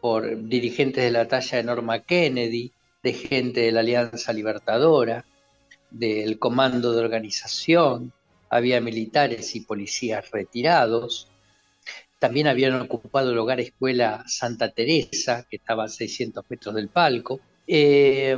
por 0.01 0.49
dirigentes 0.49 1.05
de 1.05 1.13
la 1.13 1.29
talla 1.29 1.59
de 1.59 1.63
Norma 1.63 2.01
Kennedy, 2.01 2.73
de 3.05 3.13
gente 3.13 3.61
de 3.61 3.71
la 3.73 3.81
Alianza 3.81 4.33
Libertadora, 4.33 5.25
del 5.91 6.41
Comando 6.41 6.93
de 6.93 7.05
Organización, 7.05 8.13
había 8.51 8.81
militares 8.81 9.55
y 9.55 9.61
policías 9.61 10.31
retirados, 10.31 11.29
también 12.19 12.49
habían 12.49 12.81
ocupado 12.81 13.31
el 13.31 13.39
hogar 13.39 13.61
escuela 13.61 14.25
Santa 14.27 14.71
Teresa, 14.71 15.47
que 15.49 15.57
estaba 15.57 15.85
a 15.85 15.89
600 15.89 16.45
metros 16.49 16.75
del 16.75 16.89
palco. 16.89 17.41
Eh, 17.67 18.37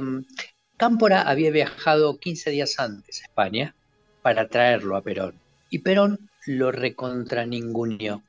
Cámpora 0.77 1.23
había 1.23 1.51
viajado 1.51 2.19
15 2.19 2.51
días 2.51 2.79
antes 2.79 3.21
a 3.21 3.25
España 3.25 3.75
para 4.23 4.49
traerlo 4.49 4.97
a 4.97 5.03
Perón. 5.03 5.35
Y 5.71 5.81
Perón 5.81 6.31
lo 6.47 6.73
recontraninguneó. 6.73 8.23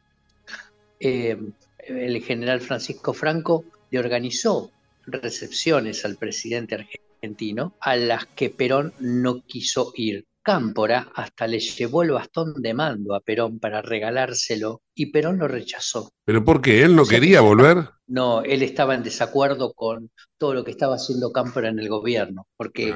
Eh, 0.99 1.37
el 1.79 2.23
general 2.23 2.61
Francisco 2.61 3.13
Franco 3.13 3.65
le 3.89 3.99
organizó 3.99 4.71
recepciones 5.05 6.05
al 6.05 6.17
presidente 6.17 6.75
argentino 6.75 7.73
a 7.79 7.95
las 7.95 8.25
que 8.25 8.49
Perón 8.49 8.93
no 8.99 9.41
quiso 9.45 9.93
ir. 9.95 10.25
Cámpora 10.43 11.11
hasta 11.13 11.47
le 11.47 11.59
llevó 11.59 12.03
el 12.03 12.11
bastón 12.11 12.53
de 12.61 12.73
mando 12.73 13.13
a 13.13 13.19
Perón 13.19 13.59
para 13.59 13.81
regalárselo 13.81 14.81
y 14.95 15.11
Perón 15.11 15.37
lo 15.37 15.47
rechazó. 15.47 16.11
¿Pero 16.25 16.43
por 16.43 16.61
qué? 16.61 16.83
¿Él 16.83 16.95
no 16.95 17.05
quería 17.05 17.41
volver? 17.41 17.89
No, 18.07 18.41
él 18.41 18.63
estaba 18.63 18.95
en 18.95 19.03
desacuerdo 19.03 19.73
con 19.73 20.11
todo 20.37 20.53
lo 20.53 20.63
que 20.63 20.71
estaba 20.71 20.95
haciendo 20.95 21.31
Cámpora 21.31 21.69
en 21.69 21.79
el 21.79 21.89
gobierno, 21.89 22.47
porque 22.57 22.95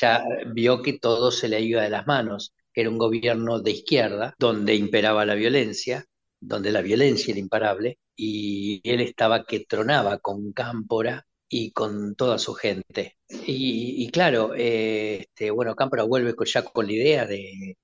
ya 0.00 0.22
vio 0.52 0.82
que 0.82 0.98
todo 0.98 1.30
se 1.30 1.48
le 1.48 1.60
iba 1.60 1.82
de 1.82 1.90
las 1.90 2.06
manos, 2.06 2.54
que 2.72 2.82
era 2.82 2.90
un 2.90 2.98
gobierno 2.98 3.60
de 3.60 3.72
izquierda, 3.72 4.34
donde 4.38 4.74
imperaba 4.74 5.26
la 5.26 5.34
violencia, 5.34 6.04
donde 6.40 6.72
la 6.72 6.82
violencia 6.82 7.32
era 7.32 7.40
imparable, 7.40 7.98
y 8.16 8.80
él 8.84 9.00
estaba 9.00 9.44
que 9.44 9.66
tronaba 9.66 10.18
con 10.18 10.52
Cámpora 10.52 11.26
y 11.50 11.72
con 11.72 12.14
toda 12.14 12.38
su 12.38 12.54
gente. 12.54 13.16
Y, 13.28 14.08
claro, 14.12 14.54
eh, 14.56 15.18
este, 15.20 15.50
bueno, 15.50 15.74
Cámpora 15.74 16.04
vuelve 16.04 16.34
ya 16.46 16.62
con 16.62 16.86
la 16.86 16.92
idea 16.92 17.26
de, 17.26 17.76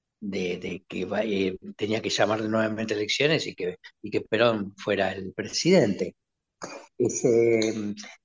que 0.89 1.09
eh, 1.25 1.59
tenía 1.77 2.01
que 2.01 2.11
llamar 2.11 2.43
nuevamente 2.43 2.95
elecciones 2.95 3.47
y 3.47 3.55
que, 3.55 3.79
y 4.01 4.11
que 4.11 4.21
Perón 4.23 4.75
fuera 4.77 5.13
el 5.13 5.33
presidente. 5.35 6.15
Ese, 6.97 7.59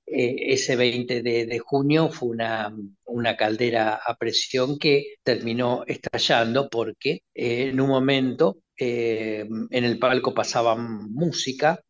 eh, 0.06 0.36
ese 0.38 0.76
20 0.76 1.22
de, 1.22 1.58
junio 1.58 2.08
fue 2.08 2.30
una, 2.30 2.74
una, 3.04 3.36
caldera 3.36 3.94
a 3.94 4.16
presión 4.16 4.78
que 4.78 5.16
terminó 5.22 5.84
estallando 5.86 6.70
porque 6.70 7.22
en 7.34 7.80
un 7.80 7.88
momento 7.88 8.58
en 8.76 9.84
el 9.84 9.98
palco 9.98 10.34
pasaban 10.34 11.12
música 11.12 11.80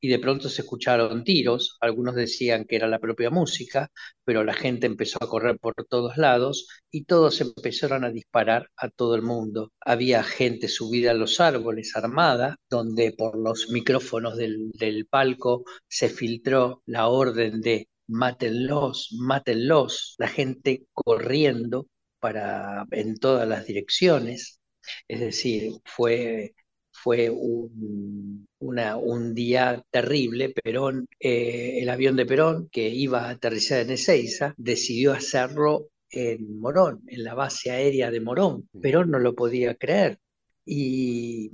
y 0.00 0.08
de 0.08 0.18
pronto 0.18 0.48
se 0.48 0.62
escucharon 0.62 1.24
tiros, 1.24 1.76
algunos 1.80 2.14
decían 2.14 2.64
que 2.64 2.76
era 2.76 2.88
la 2.88 2.98
propia 2.98 3.30
música, 3.30 3.90
pero 4.24 4.44
la 4.44 4.54
gente 4.54 4.86
empezó 4.86 5.18
a 5.22 5.28
correr 5.28 5.58
por 5.58 5.74
todos 5.88 6.16
lados 6.16 6.68
y 6.90 7.04
todos 7.04 7.40
empezaron 7.40 8.04
a 8.04 8.10
disparar 8.10 8.70
a 8.76 8.88
todo 8.88 9.14
el 9.14 9.22
mundo. 9.22 9.72
Había 9.80 10.22
gente 10.22 10.68
subida 10.68 11.10
a 11.12 11.14
los 11.14 11.40
árboles 11.40 11.94
armada, 11.96 12.56
donde 12.68 13.12
por 13.12 13.38
los 13.38 13.70
micrófonos 13.70 14.36
del, 14.36 14.70
del 14.72 15.06
palco 15.06 15.64
se 15.88 16.08
filtró 16.08 16.82
la 16.86 17.08
orden 17.08 17.60
de 17.60 17.88
mátenlos, 18.06 19.08
mátenlos, 19.18 20.14
la 20.18 20.28
gente 20.28 20.86
corriendo 20.92 21.86
para 22.18 22.84
en 22.90 23.16
todas 23.18 23.48
las 23.48 23.66
direcciones. 23.66 24.60
Es 25.08 25.20
decir, 25.20 25.72
fue 25.84 26.54
fue 27.02 27.30
un, 27.30 28.46
un 28.58 29.34
día 29.34 29.84
terrible. 29.90 30.50
Perón, 30.50 31.08
eh, 31.18 31.78
el 31.80 31.88
avión 31.88 32.16
de 32.16 32.26
Perón, 32.26 32.68
que 32.70 32.88
iba 32.88 33.26
a 33.26 33.30
aterrizar 33.30 33.80
en 33.80 33.90
Ezeiza, 33.90 34.54
decidió 34.56 35.12
hacerlo 35.12 35.88
en 36.10 36.58
Morón, 36.58 37.02
en 37.06 37.24
la 37.24 37.34
base 37.34 37.70
aérea 37.70 38.10
de 38.10 38.20
Morón. 38.20 38.68
Perón 38.80 39.10
no 39.10 39.18
lo 39.18 39.34
podía 39.34 39.74
creer. 39.74 40.18
Y 40.64 41.50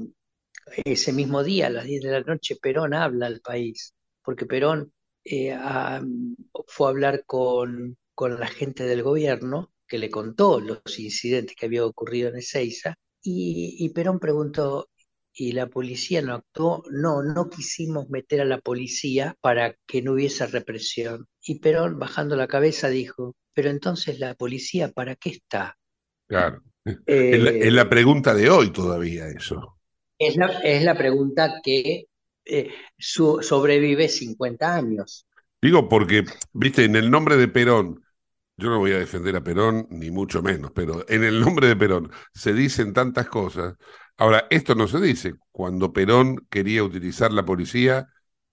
ese 0.85 1.13
mismo 1.13 1.45
día, 1.45 1.69
a 1.69 1.71
las 1.71 1.85
10 1.85 2.03
de 2.03 2.11
la 2.11 2.21
noche, 2.21 2.57
Perón 2.57 2.95
habla 2.95 3.27
al 3.27 3.41
país, 3.41 3.95
porque 4.23 4.47
Perón 4.47 4.93
eh, 5.25 5.57
fue 6.67 6.87
a 6.87 6.91
hablar 6.91 7.25
con, 7.25 7.97
con 8.15 8.41
la 8.41 8.49
gente 8.49 8.85
del 8.85 9.03
gobierno, 9.03 9.73
que 9.87 9.99
le 9.99 10.11
contó 10.11 10.61
los 10.61 10.99
incidentes 10.99 11.55
que 11.55 11.67
había 11.67 11.87
ocurrido 11.87 12.31
en 12.31 12.37
Ezeiza, 12.37 12.97
y, 13.23 13.77
y 13.79 13.89
Perón 13.91 14.19
preguntó, 14.19 14.89
y 15.39 15.53
la 15.53 15.67
policía 15.67 16.23
no 16.23 16.35
actuó, 16.35 16.83
no, 16.91 17.23
no 17.23 17.51
quisimos 17.51 18.09
meter 18.09 18.41
a 18.41 18.47
la 18.47 18.59
policía 18.59 19.37
para 19.43 19.77
que 19.87 20.01
no 20.01 20.13
hubiese 20.13 20.47
represión. 20.47 21.27
Y 21.43 21.59
Perón, 21.59 21.99
bajando 21.99 22.37
la 22.37 22.47
cabeza, 22.47 22.89
dijo, 22.89 23.37
pero 23.53 23.69
entonces 23.69 24.19
la 24.19 24.35
policía, 24.35 24.93
¿para 24.93 25.15
qué 25.15 25.29
está? 25.31 25.77
Claro. 26.27 26.63
es, 26.85 27.73
la, 27.73 27.83
eh, 27.83 27.87
pregunta 27.87 28.33
de 28.33 28.49
hoy 28.49 28.71
todavía 28.71 29.29
eso. 29.29 29.77
Es 30.19 30.37
la, 30.37 30.47
es 30.61 30.83
la 30.83 30.97
pregunta 30.97 31.61
que 31.63 32.07
eh, 32.47 32.71
sobrevive 32.97 34.09
50 34.09 34.75
años. 34.75 35.27
Digo 35.61 35.87
porque, 35.87 36.25
viste, 36.55 36.85
en 36.85 36.97
el 36.97 37.11
nombre 37.11 37.37
de 37.37 37.49
Perón, 37.49 38.03
yo 38.57 38.71
no 38.71 38.79
voy 38.79 38.93
a 38.93 38.99
defender 38.99 39.37
a 39.37 39.45
Perón, 39.45 39.87
ni 39.91 40.11
mucho 40.11 40.43
menos, 40.43 40.73
pero 40.75 41.05
en 41.11 41.25
el 41.25 41.41
nombre 41.41 41.69
de 41.69 41.77
Perón 41.77 42.11
se 42.33 42.55
dicen 42.55 42.95
tantas 42.95 43.29
cosas 43.29 43.75
Ahora, 44.19 44.47
esto 44.51 44.75
no 44.75 44.89
se 44.89 45.01
dice. 45.01 45.35
Cuando 45.53 45.93
Perón 45.93 46.47
quería 46.51 46.83
utilizar 46.85 47.33
la 47.33 47.45
policía 47.45 48.09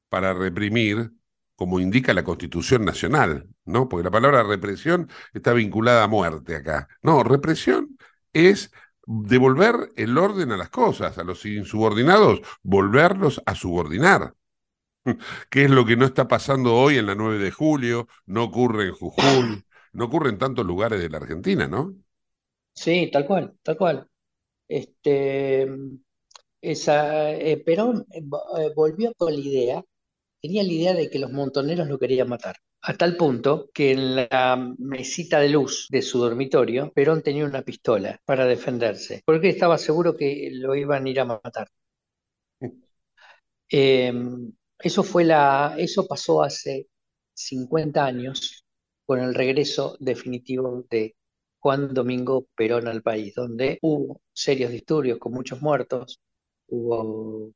para 0.10 0.34
reprimir, 0.34 1.12
como 1.56 1.80
indica 1.80 2.14
la 2.14 2.24
Constitución 2.24 2.86
Nacional, 2.86 3.48
¿no? 3.66 3.88
Porque 3.88 4.04
la 4.04 4.12
palabra 4.12 4.44
represión 4.44 5.10
está 5.34 5.54
vinculada 5.54 6.04
a 6.04 6.08
muerte 6.08 6.56
acá. 6.56 6.88
No, 7.02 7.24
represión 7.24 7.98
es 8.34 8.72
devolver 9.06 9.92
el 9.96 10.18
orden 10.18 10.52
a 10.52 10.58
las 10.58 10.70
cosas, 10.70 11.18
a 11.18 11.24
los 11.24 11.46
insubordinados, 11.46 12.42
volverlos 12.64 13.42
a 13.46 13.56
subordinar. 13.56 14.36
¿Qué 15.50 15.66
es 15.66 15.72
lo 15.72 15.86
que 15.86 15.98
no 15.98 16.06
está 16.06 16.28
pasando 16.28 16.76
hoy 16.76 16.98
en 16.98 17.06
la 17.06 17.16
9 17.16 17.38
de 17.38 17.52
julio? 17.52 18.08
No 18.26 18.44
ocurre 18.44 18.88
en 18.88 18.94
Jujuy, 18.94 19.66
no 19.94 20.06
ocurre 20.06 20.30
en 20.30 20.38
tantos 20.38 20.66
lugares 20.66 21.02
de 21.02 21.10
la 21.10 21.18
Argentina, 21.18 21.68
¿no? 21.68 21.94
Sí, 22.76 23.10
tal 23.12 23.26
cual, 23.26 23.58
tal 23.64 23.78
cual. 23.78 24.10
Este, 24.74 25.68
esa, 26.60 27.32
eh, 27.32 27.58
Perón 27.58 28.08
eh, 28.12 28.24
eh, 28.58 28.72
volvió 28.76 29.14
con 29.16 29.32
la 29.32 29.40
idea, 29.40 29.84
tenía 30.42 30.64
la 30.64 30.72
idea 30.72 30.94
de 30.96 31.12
que 31.12 31.20
los 31.20 31.32
montoneros 31.32 31.88
lo 31.88 32.00
querían 32.00 32.28
matar. 32.28 32.56
A 32.82 32.96
tal 32.96 33.16
punto 33.16 33.70
que 33.72 33.92
en 33.92 34.16
la 34.16 34.74
mesita 34.80 35.40
de 35.40 35.50
luz 35.50 35.88
de 35.92 36.02
su 36.02 36.18
dormitorio, 36.18 36.92
Perón 36.92 37.22
tenía 37.22 37.46
una 37.46 37.62
pistola 37.62 38.20
para 38.26 38.48
defenderse, 38.48 39.22
porque 39.26 39.50
estaba 39.50 39.78
seguro 39.78 40.18
que 40.18 40.50
lo 40.54 40.76
iban 40.76 41.06
a 41.06 41.10
ir 41.10 41.20
a 41.20 41.26
matar. 41.26 41.68
Em, 43.70 44.54
eso, 44.80 45.04
fue 45.04 45.24
la, 45.24 45.76
eso 45.78 46.06
pasó 46.08 46.44
hace 46.44 46.88
50 47.34 48.06
años 48.06 48.66
con 49.06 49.20
el 49.20 49.34
regreso 49.34 49.98
definitivo 50.00 50.86
de 50.90 51.16
Juan 51.64 51.94
Domingo 51.94 52.46
Perón 52.58 52.90
al 52.90 53.02
país, 53.02 53.34
donde 53.36 53.80
hubo 53.82 54.22
serios 54.34 54.70
disturbios 54.70 55.18
con 55.18 55.32
muchos 55.32 55.62
muertos, 55.62 56.20
hubo, 56.68 57.54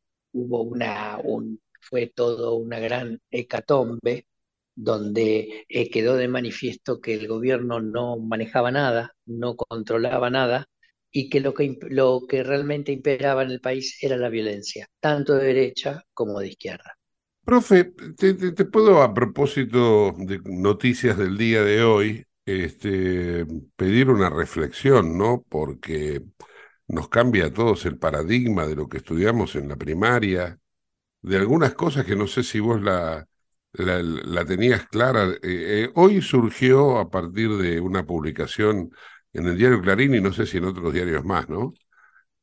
fue 1.82 2.08
todo 2.16 2.56
una 2.56 2.80
gran 2.80 3.20
hecatombe, 3.30 4.26
donde 4.74 5.66
eh, 5.68 5.90
quedó 5.90 6.16
de 6.16 6.30
manifiesto 6.30 7.02
que 7.02 7.16
el 7.16 7.28
gobierno 7.28 7.82
no 7.82 8.18
manejaba 8.18 8.72
nada, 8.72 9.14
no 9.26 9.58
controlaba 9.58 10.30
nada, 10.30 10.68
y 11.12 11.30
que 11.30 11.42
lo 11.42 11.54
que, 11.54 12.44
realmente 12.44 12.94
imperaba 12.94 13.44
en 13.44 13.52
el 13.52 13.60
país 13.60 13.98
era 14.02 14.16
la 14.16 14.30
violencia, 14.30 14.88
tanto 15.02 15.34
de 15.36 15.48
derecha 15.48 16.02
como 16.14 16.40
de 16.40 16.48
izquierda. 16.48 16.98
Profe, 17.44 17.92
te 18.18 18.66
puedo, 18.66 19.02
a 19.02 19.14
propósito 19.14 20.14
de 20.18 20.40
noticias 20.46 21.18
del 21.18 21.38
día 21.38 21.62
de 21.64 21.84
hoy, 21.84 22.28
este, 22.48 23.46
pedir 23.76 24.10
una 24.10 24.30
reflexión, 24.30 25.18
¿no? 25.18 25.46
Porque 25.50 26.24
nos 26.88 27.10
cambia 27.10 27.48
a 27.48 27.54
todos 27.54 27.86
el 27.86 27.98
paradigma 28.00 28.66
de 28.66 28.76
lo 28.76 28.88
que 28.90 28.98
estudiamos 28.98 29.56
en 29.56 29.68
la 29.70 29.76
primaria, 29.76 30.60
de 31.22 31.38
algunas 31.38 31.74
cosas 31.76 32.06
que 32.06 32.16
no 32.16 32.28
sé 32.28 32.44
si 32.44 32.60
vos 32.62 32.82
la, 32.82 33.28
tenías 34.48 34.88
clara. 34.88 35.26
Eh, 35.26 35.38
eh, 35.44 35.92
hoy 35.96 36.22
surgió 36.22 37.00
a 37.00 37.10
partir 37.10 37.58
de 37.58 37.82
una 37.82 38.06
publicación 38.06 38.92
en 39.34 39.48
el 39.48 39.58
diario 39.58 39.82
Clarín 39.82 40.16
y 40.16 40.22
no 40.22 40.34
sé 40.34 40.46
si 40.46 40.58
en 40.58 40.66
otros 40.66 40.94
diarios 40.94 41.26
más, 41.26 41.50
¿no? 41.50 41.74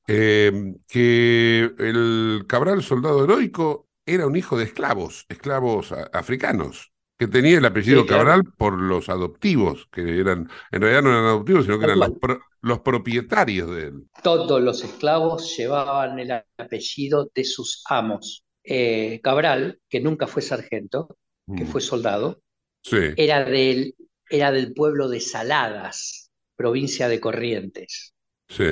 Eh, 0.06 0.74
que 0.86 1.74
el 1.78 2.44
Cabral 2.46 2.82
soldado 2.82 3.24
heroico 3.24 3.88
era 4.06 4.26
un 4.26 4.36
hijo 4.36 4.58
de 4.58 4.64
esclavos, 4.64 5.24
esclavos 5.30 5.92
africanos, 6.12 6.93
que 7.26 7.32
tenía 7.32 7.58
el 7.58 7.64
apellido 7.64 8.04
Sí, 8.04 8.06
claro. 8.06 8.24
Cabral 8.24 8.44
por 8.56 8.74
los 8.80 9.08
adoptivos, 9.08 9.88
que 9.92 10.18
eran, 10.20 10.48
en 10.72 10.80
realidad 10.82 11.02
no 11.02 11.10
eran 11.10 11.24
adoptivos, 11.26 11.64
sino 11.64 11.78
que 11.78 11.84
eran 11.86 12.00
los, 12.00 12.10
cual. 12.10 12.20
pro- 12.20 12.40
los 12.62 12.80
propietarios 12.80 13.70
de 13.74 13.82
él. 13.88 14.08
Todos 14.22 14.60
los 14.62 14.82
esclavos 14.82 15.56
llevaban 15.56 16.18
el 16.18 16.32
apellido 16.58 17.30
de 17.34 17.44
sus 17.44 17.82
amos. 17.88 18.44
Eh, 18.64 19.20
Cabral, 19.22 19.80
que 19.88 20.00
nunca 20.00 20.26
fue 20.26 20.42
sargento, 20.42 21.16
que 21.54 21.64
Mm. 21.64 21.66
fue 21.66 21.80
soldado, 21.80 22.42
Sí, 22.82 22.96
era 23.16 23.44
del, 23.44 23.94
era 24.30 24.52
del 24.52 24.74
pueblo 24.74 25.08
de 25.08 25.20
Saladas, 25.20 26.30
provincia 26.56 27.08
de 27.08 27.20
Corrientes. 27.20 28.14
sí, 28.48 28.64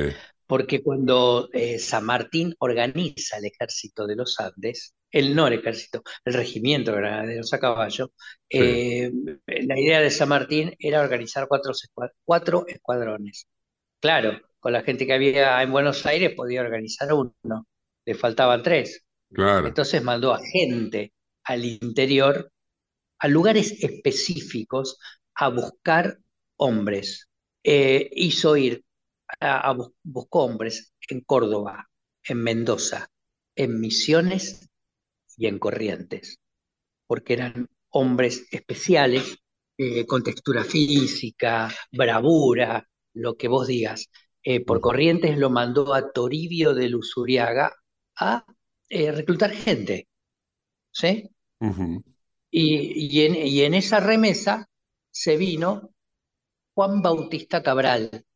Porque 0.47 0.83
cuando 0.83 1.49
eh, 1.53 1.79
San 1.79 2.05
Martín 2.05 2.55
organiza 2.59 3.39
el 3.39 3.47
ejército 3.47 4.07
de 4.07 4.17
los 4.17 4.39
Andes, 4.39 4.95
el 5.13 5.35
no 5.37 5.47
el 5.49 5.55
ejército, 5.55 6.03
el 6.25 6.35
regimiento 6.35 6.93
de 6.93 6.99
granaderos 6.99 7.53
a 7.55 7.61
caballo, 7.61 8.13
sí. 8.53 8.83
eh, 8.91 9.11
la 9.47 9.79
idea 9.81 10.01
de 10.01 10.11
San 10.11 10.29
Martín 10.31 10.75
era 10.79 11.01
organizar 11.03 11.47
cuatro, 11.49 11.73
cuatro 12.25 12.67
escuadrones. 12.69 13.47
Claro, 14.01 14.41
con 14.61 14.73
la 14.73 14.83
gente 14.83 15.07
que 15.07 15.15
había 15.15 15.63
en 15.63 15.73
Buenos 15.73 16.05
Aires 16.07 16.35
podía 16.37 16.63
organizar 16.63 17.13
uno, 17.13 17.67
le 18.05 18.15
faltaban 18.15 18.63
tres. 18.63 19.05
Claro. 19.35 19.69
Entonces 19.69 20.03
mandó 20.03 20.35
a 20.35 20.41
gente 20.41 21.13
al 21.45 21.65
interior, 21.65 22.53
a 23.19 23.29
lugares 23.29 23.73
específicos, 23.85 24.99
a 25.35 25.49
buscar 25.49 26.19
hombres. 26.57 27.29
Eh, 27.65 28.11
hizo 28.15 28.57
ir, 28.57 28.85
a, 29.41 29.69
a 29.71 29.73
bus- 29.75 29.93
buscó 30.03 30.45
hombres 30.45 30.93
en 31.09 31.23
Córdoba, 31.23 31.89
en 32.25 32.43
Mendoza, 32.43 33.09
en 33.57 33.81
Misiones 33.81 34.69
y 35.37 35.47
en 35.47 35.59
Corrientes, 35.59 36.39
porque 37.07 37.35
eran 37.35 37.69
hombres 37.91 38.47
especiales, 38.53 39.39
eh, 39.79 40.07
con 40.07 40.23
textura 40.23 40.65
física, 40.65 41.73
bravura, 41.93 42.89
lo 43.15 43.37
que 43.37 43.49
vos 43.49 43.67
digas. 43.69 44.11
Eh, 44.45 44.65
por 44.65 44.81
Corrientes 44.81 45.39
lo 45.39 45.51
mandó 45.51 45.95
a 45.95 46.13
Toribio 46.13 46.75
de 46.75 46.89
Luzuriaga 46.91 47.73
a 48.17 48.45
eh, 48.89 49.13
reclutar 49.13 49.53
gente, 49.53 50.09
¿sí? 50.93 51.31
Y, 52.51 53.07
y 53.21 53.27
en, 53.27 53.35
y 53.37 53.63
en 53.63 53.75
esa 53.75 54.01
remesa 54.01 54.69
se 55.11 55.37
vino 55.37 55.91
Juan 56.75 57.03
Bautista 57.03 57.63
Cabral, 57.63 58.27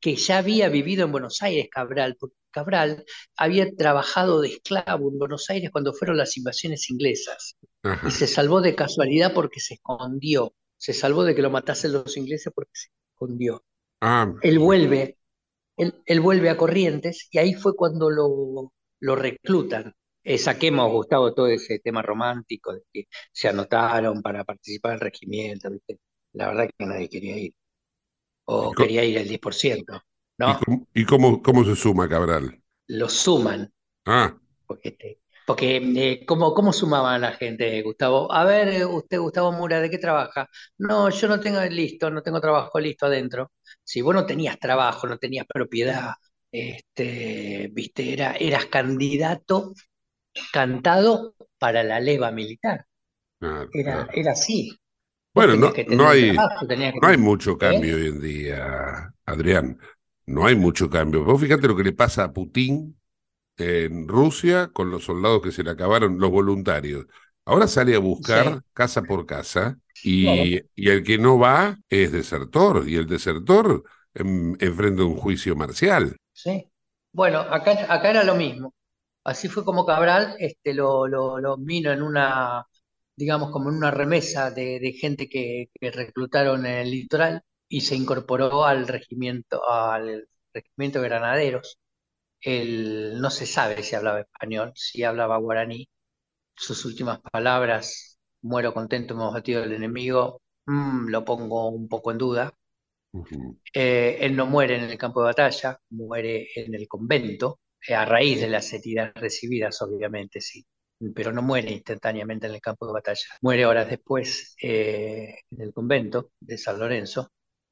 que 0.00 0.16
ya 0.16 0.38
había 0.38 0.68
vivido 0.70 1.06
en 1.06 1.12
Buenos 1.12 1.42
Aires, 1.42 1.68
Cabral, 1.70 2.16
porque 2.20 2.36
Cabral 2.50 3.04
había 3.36 3.70
trabajado 3.76 4.40
de 4.40 4.48
esclavo 4.48 5.10
en 5.10 5.18
Buenos 5.18 5.48
Aires 5.50 5.70
cuando 5.70 5.92
fueron 5.92 6.16
las 6.16 6.36
invasiones 6.36 6.90
inglesas 6.90 7.56
Ajá. 7.82 8.08
y 8.08 8.10
se 8.12 8.26
salvó 8.26 8.60
de 8.60 8.74
casualidad 8.74 9.32
porque 9.34 9.60
se 9.60 9.74
escondió, 9.74 10.54
se 10.76 10.92
salvó 10.92 11.24
de 11.24 11.34
que 11.34 11.42
lo 11.42 11.50
matasen 11.50 11.92
los 11.92 12.16
ingleses 12.16 12.52
porque 12.54 12.70
se 12.74 12.88
escondió. 13.14 13.64
Ah, 14.00 14.32
Él 14.40 14.58
vuelve, 14.58 15.18
él, 15.76 15.94
él 16.06 16.20
vuelve 16.20 16.50
a 16.50 16.56
Corrientes 16.56 17.28
y 17.32 17.38
ahí 17.38 17.54
fue 17.54 17.76
cuando 17.76 18.10
lo, 18.10 18.72
lo 19.00 19.16
reclutan. 19.16 19.94
Eh, 20.24 20.38
saquemos, 20.38 20.90
Gustavo, 20.92 21.34
todo 21.34 21.48
ese 21.48 21.78
tema 21.80 22.02
romántico 22.02 22.74
de 22.74 22.82
que 22.92 23.04
se 23.32 23.48
anotaron 23.48 24.22
para 24.22 24.44
participar 24.44 24.92
del 24.92 25.00
regimiento, 25.00 25.70
¿viste? 25.70 25.98
La 26.32 26.48
verdad 26.48 26.68
que 26.78 26.86
nadie 26.86 27.08
quería 27.08 27.38
ir, 27.38 27.54
o 28.46 28.56
¿Y 28.62 28.74
co- 28.74 28.86
quería 28.86 29.04
ir 29.04 29.18
el 29.18 29.28
10%, 29.28 30.02
¿y 30.44 30.54
cómo, 30.56 30.86
y 30.94 31.04
cómo, 31.06 31.42
cómo 31.42 31.64
se 31.64 31.76
suma 31.76 32.08
Cabral? 32.08 32.60
Lo 32.88 33.08
suman, 33.08 33.72
Ah, 34.06 34.36
porque, 34.66 34.92
te- 34.92 35.20
porque 35.46 35.76
eh, 35.96 36.26
¿cómo, 36.26 36.54
cómo 36.54 36.72
sumaban 36.72 37.20
la 37.22 37.32
gente, 37.34 37.82
Gustavo? 37.82 38.32
A 38.32 38.44
ver, 38.44 38.68
eh, 38.68 38.84
usted, 38.86 39.18
Gustavo 39.20 39.52
Mura, 39.52 39.80
¿de 39.80 39.90
qué 39.90 39.98
trabaja? 39.98 40.48
No, 40.78 41.10
yo 41.10 41.28
no 41.28 41.40
tengo 41.40 41.60
listo, 41.64 42.10
no 42.10 42.22
tengo 42.22 42.40
trabajo 42.40 42.80
listo 42.80 43.06
adentro. 43.06 43.52
Si 43.84 44.02
vos 44.02 44.14
no 44.14 44.26
tenías 44.26 44.58
trabajo, 44.58 45.06
no 45.08 45.18
tenías 45.18 45.46
propiedad, 45.46 46.12
este, 46.52 47.68
viste, 47.72 48.12
era, 48.12 48.32
eras 48.38 48.66
candidato 48.66 49.74
cantado 50.52 51.34
para 51.58 51.82
la 51.84 52.00
leva 52.00 52.30
militar. 52.32 52.86
claro, 53.38 53.72
Era, 53.72 54.06
claro. 54.06 54.14
era 54.14 54.32
así. 54.32 54.70
Bueno, 55.34 55.56
no, 55.56 55.80
no 55.86 56.08
hay, 56.08 56.32
trabajo, 56.36 56.66
no 57.00 57.08
hay 57.08 57.16
mucho 57.16 57.56
¿eh? 57.62 57.82
cambio 57.82 57.96
hoy 57.96 58.06
en 58.08 58.20
día, 58.20 59.14
Adrián. 59.24 59.78
No 60.30 60.46
hay 60.46 60.54
mucho 60.56 60.88
cambio. 60.90 61.24
Vos 61.24 61.40
fíjate 61.40 61.66
lo 61.68 61.76
que 61.76 61.84
le 61.84 61.92
pasa 61.92 62.24
a 62.24 62.32
Putin 62.32 62.98
en 63.58 64.08
Rusia 64.08 64.70
con 64.72 64.90
los 64.90 65.04
soldados 65.04 65.42
que 65.42 65.52
se 65.52 65.64
le 65.64 65.70
acabaron, 65.70 66.18
los 66.20 66.30
voluntarios. 66.30 67.06
Ahora 67.46 67.68
sale 67.68 67.96
a 67.96 68.00
buscar 68.00 68.62
Sí. 68.62 68.64
casa 68.74 69.06
por 69.06 69.26
casa 69.26 69.78
Claro. 70.22 70.50
y, 70.52 70.60
y 70.76 70.90
el 70.90 71.04
que 71.04 71.18
no 71.18 71.38
va 71.38 71.78
es 71.90 72.12
desertor 72.12 72.88
y 72.88 72.96
el 72.96 73.06
desertor 73.06 73.84
enfrenta 74.14 75.04
un 75.04 75.16
juicio 75.16 75.56
marcial. 75.56 76.16
Sí. 76.32 76.66
Bueno, 77.12 77.40
acá, 77.40 77.72
acá 77.92 78.10
era 78.10 78.24
lo 78.24 78.34
mismo. 78.34 78.74
Así 79.24 79.48
fue 79.48 79.64
como 79.64 79.84
Cabral 79.86 80.36
este, 80.38 80.74
lo, 80.74 81.06
lo, 81.08 81.38
lo 81.40 81.56
vino 81.58 81.92
en 81.92 82.02
una, 82.02 82.66
digamos, 83.16 83.50
como 83.50 83.70
en 83.70 83.76
una 83.76 83.90
remesa 83.90 84.50
de, 84.50 84.80
de 84.80 84.92
gente 84.92 85.28
que, 85.28 85.70
que 85.80 85.90
reclutaron 85.90 86.64
en 86.66 86.74
el 86.78 86.90
litoral 86.90 87.42
y 87.70 87.82
se 87.82 87.96
incorporó 87.96 88.66
al 88.66 88.88
regimiento, 88.88 89.62
al 89.70 90.28
regimiento 90.52 91.00
de 91.00 91.08
granaderos. 91.08 91.78
Él 92.42 93.20
no 93.20 93.30
se 93.30 93.46
sabe 93.46 93.82
si 93.84 93.96
hablaba 93.96 94.20
español, 94.20 94.72
si 94.76 95.04
hablaba 95.04 95.38
guaraní. 95.38 95.88
Sus 96.56 96.84
últimas 96.86 97.20
palabras, 97.20 98.18
muero 98.42 98.74
contento, 98.74 99.14
hemos 99.14 99.34
batido 99.34 99.62
al 99.64 99.72
enemigo, 99.72 100.42
mm, 100.66 101.08
lo 101.10 101.24
pongo 101.24 101.68
un 101.70 101.88
poco 101.88 102.12
en 102.12 102.18
duda. 102.18 102.54
Ujú. 103.12 103.58
Eh, 103.74 104.18
él 104.20 104.36
no 104.36 104.46
muere 104.46 104.76
en 104.76 104.84
el 104.84 104.98
campo 104.98 105.20
de 105.20 105.26
batalla, 105.26 105.78
muere 105.90 106.48
en 106.54 106.74
el 106.74 106.88
convento, 106.88 107.60
eh, 107.86 107.94
a 107.94 108.04
raíz 108.04 108.40
de 108.40 108.48
las 108.48 108.72
heridas 108.72 109.12
recibidas, 109.14 109.80
obviamente, 109.82 110.40
sí, 110.40 110.64
pero 111.14 111.32
no 111.32 111.42
muere 111.42 111.70
instantáneamente 111.72 112.46
en 112.46 112.54
el 112.54 112.60
campo 112.60 112.86
de 112.86 112.92
batalla. 112.92 113.22
Muere 113.42 113.66
horas 113.66 113.88
después 113.88 114.54
eh, 114.62 115.34
en 115.50 115.60
el 115.60 115.72
convento 115.72 116.32
de 116.40 116.58
San 116.58 116.78
Lorenzo, 116.78 117.30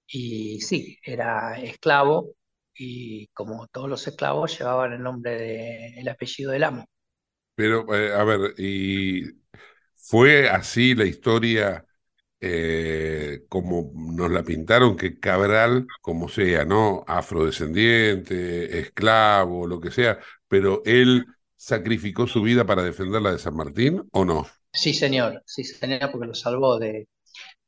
y 0.09 0.61
sí, 0.61 0.99
era 1.03 1.61
esclavo, 1.61 2.35
y 2.75 3.27
como 3.29 3.67
todos 3.69 3.89
los 3.89 4.07
esclavos 4.07 4.59
llevaban 4.59 4.93
el 4.93 5.03
nombre 5.03 5.37
de, 5.37 6.01
el 6.01 6.09
apellido 6.09 6.53
del 6.53 6.65
amo. 6.65 6.87
Pero, 7.55 7.95
eh, 7.95 8.15
a 8.15 8.25
ver, 8.25 8.55
¿y 8.59 9.25
fue 9.97 10.49
así 10.49 10.95
la 10.95 11.05
historia 11.05 11.85
eh, 12.41 13.41
como 13.49 13.91
nos 13.95 14.31
la 14.31 14.45
pintaron, 14.45 14.97
que 14.97 15.19
Cabral, 15.19 15.87
como 16.01 16.29
sea, 16.29 16.65
¿no? 16.65 17.05
Afrodescendiente, 17.07 18.79
esclavo, 18.79 19.67
lo 19.67 19.81
que 19.81 19.91
sea, 19.91 20.19
pero 20.47 20.83
él 20.85 21.27
sacrificó 21.57 22.29
su 22.29 22.43
vida 22.43 22.65
para 22.65 22.85
defender 22.85 23.21
la 23.23 23.33
de 23.33 23.41
San 23.41 23.57
Martín, 23.57 24.05
¿o 24.13 24.25
no? 24.25 24.47
Sí, 24.73 24.95
señor, 24.95 25.43
sí, 25.47 25.65
señor, 25.65 26.11
porque 26.13 26.29
lo 26.29 26.35
salvó 26.35 26.79
de, 26.79 27.09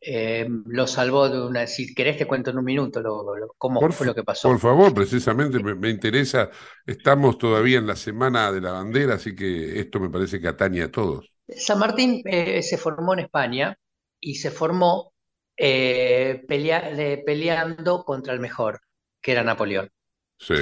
eh, 0.00 0.46
lo 0.66 0.86
salvó 0.86 1.28
de 1.28 1.40
una, 1.46 1.66
si 1.66 1.94
querés 1.94 2.16
te 2.18 2.26
cuento 2.26 2.50
en 2.50 2.58
un 2.58 2.64
minuto 2.64 3.00
lo, 3.00 3.36
lo- 3.36 3.54
cómo 3.58 3.80
Por, 3.80 3.92
fue 3.92 4.06
lo 4.06 4.14
que 4.14 4.24
pasó. 4.24 4.48
por 4.48 4.58
favor, 4.60 4.92
precisamente 4.94 5.58
me, 5.60 5.74
me 5.74 5.90
interesa, 5.90 6.50
estamos 6.86 7.38
todavía 7.38 7.78
en 7.78 7.86
la 7.86 7.96
semana 7.96 8.52
de 8.52 8.60
la 8.60 8.72
bandera, 8.72 9.14
así 9.14 9.34
que 9.34 9.80
esto 9.80 9.98
me 10.00 10.10
parece 10.10 10.40
que 10.40 10.48
atañe 10.48 10.82
a 10.82 10.90
todos. 10.90 11.32
San 11.48 11.78
Martín 11.78 12.22
eh, 12.26 12.62
se 12.62 12.78
formó 12.78 13.12
en 13.14 13.20
España 13.20 13.76
y 14.20 14.36
se 14.36 14.50
formó 14.50 15.12
eh, 15.56 16.42
pelea- 16.48 16.92
peleando 17.24 18.04
contra 18.04 18.32
el 18.32 18.40
mejor, 18.40 18.80
que 19.20 19.32
era 19.32 19.42
Napoleón. 19.44 19.90
Sí, 20.38 20.54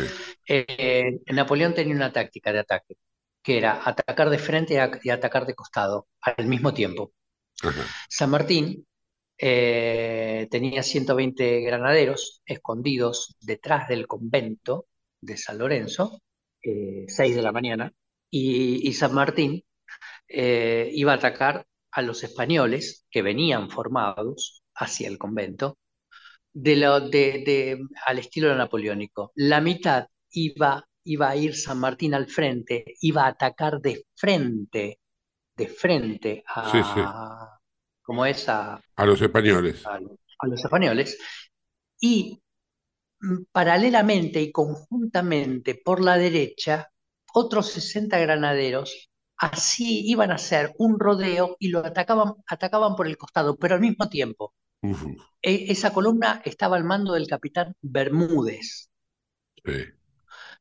Napoleón 1.33 1.75
tenía 1.75 1.95
una 1.95 2.13
táctica 2.13 2.53
de 2.53 2.61
ataque, 2.61 2.97
que 3.43 3.59
era 3.59 3.81
atacar 3.89 4.31
de 4.31 4.39
frente 4.39 4.75
y 4.75 4.77
a- 4.79 4.91
y 5.03 5.11
atacar 5.11 5.47
de 5.47 5.55
costado 5.55 6.09
al 6.21 6.47
mismo 6.47 6.73
tiempo. 6.75 7.13
ajá, 7.63 7.89
San 8.09 8.31
Martín 8.31 8.88
eh, 9.39 10.49
tenía 10.51 10.83
120 10.83 11.61
granaderos 11.61 12.43
escondidos 12.45 13.37
detrás 13.41 13.89
del 13.89 14.07
convento 14.09 14.87
de 15.21 15.37
San 15.37 15.59
Lorenzo, 15.59 16.21
eh, 16.63 17.05
6 17.07 17.37
de 17.37 17.43
la 17.43 17.53
mañana, 17.53 17.93
y, 18.31 18.93
San 18.95 19.15
Martín 19.15 19.65
eh, 20.29 20.91
iba 20.93 21.13
a 21.13 21.17
atacar 21.17 21.67
a 21.93 22.03
los 22.03 22.25
españoles 22.25 23.07
que 23.11 23.23
venían 23.23 23.71
formados 23.71 24.63
hacia 24.75 25.09
el 25.09 25.19
convento 25.19 25.79
de 26.53 26.77
lo, 26.77 27.01
de, 27.01 27.79
al 28.07 28.19
estilo 28.19 28.55
napoleónico. 28.55 29.33
La 29.37 29.61
mitad 29.61 30.09
iba, 30.31 30.85
iba 31.05 31.31
a 31.31 31.37
ir 31.37 31.55
San 31.57 31.79
Martín 31.79 32.15
al 32.15 32.29
frente, 32.29 32.85
iba 33.01 33.25
a 33.25 33.29
atacar 33.29 33.81
de 33.81 34.05
frente, 34.17 35.01
de 35.57 35.69
frente 35.69 36.43
a. 36.47 37.58
como 38.09 38.27
es 38.27 38.49
a, 38.49 38.83
A 38.97 39.07
los 39.07 39.23
españoles. 39.23 39.89
a, 39.89 39.95
a 40.41 40.47
los 40.47 40.65
españoles, 40.65 41.19
y 42.01 42.41
paralelamente 43.53 44.41
y 44.43 44.53
conjuntamente 44.53 45.75
por 45.85 46.01
la 46.03 46.17
derecha, 46.19 46.91
otros 47.35 47.69
60 47.73 48.19
granaderos 48.19 49.11
así 49.37 50.03
iban 50.11 50.31
a 50.33 50.35
hacer 50.37 50.75
un 50.79 50.99
rodeo 50.99 51.57
y 51.61 51.69
lo 51.69 51.81
atacaban, 51.85 52.35
atacaban 52.47 52.97
por 52.97 53.07
el 53.07 53.17
costado, 53.17 53.57
pero 53.57 53.75
al 53.75 53.81
mismo 53.81 54.09
tiempo. 54.09 54.55
E- 55.43 55.67
esa 55.73 55.93
columna 55.95 56.43
estaba 56.45 56.77
al 56.77 56.85
mando 56.85 57.15
del 57.15 57.29
capitán 57.29 57.75
Bermúdez. 57.83 58.91
sí. 59.65 59.73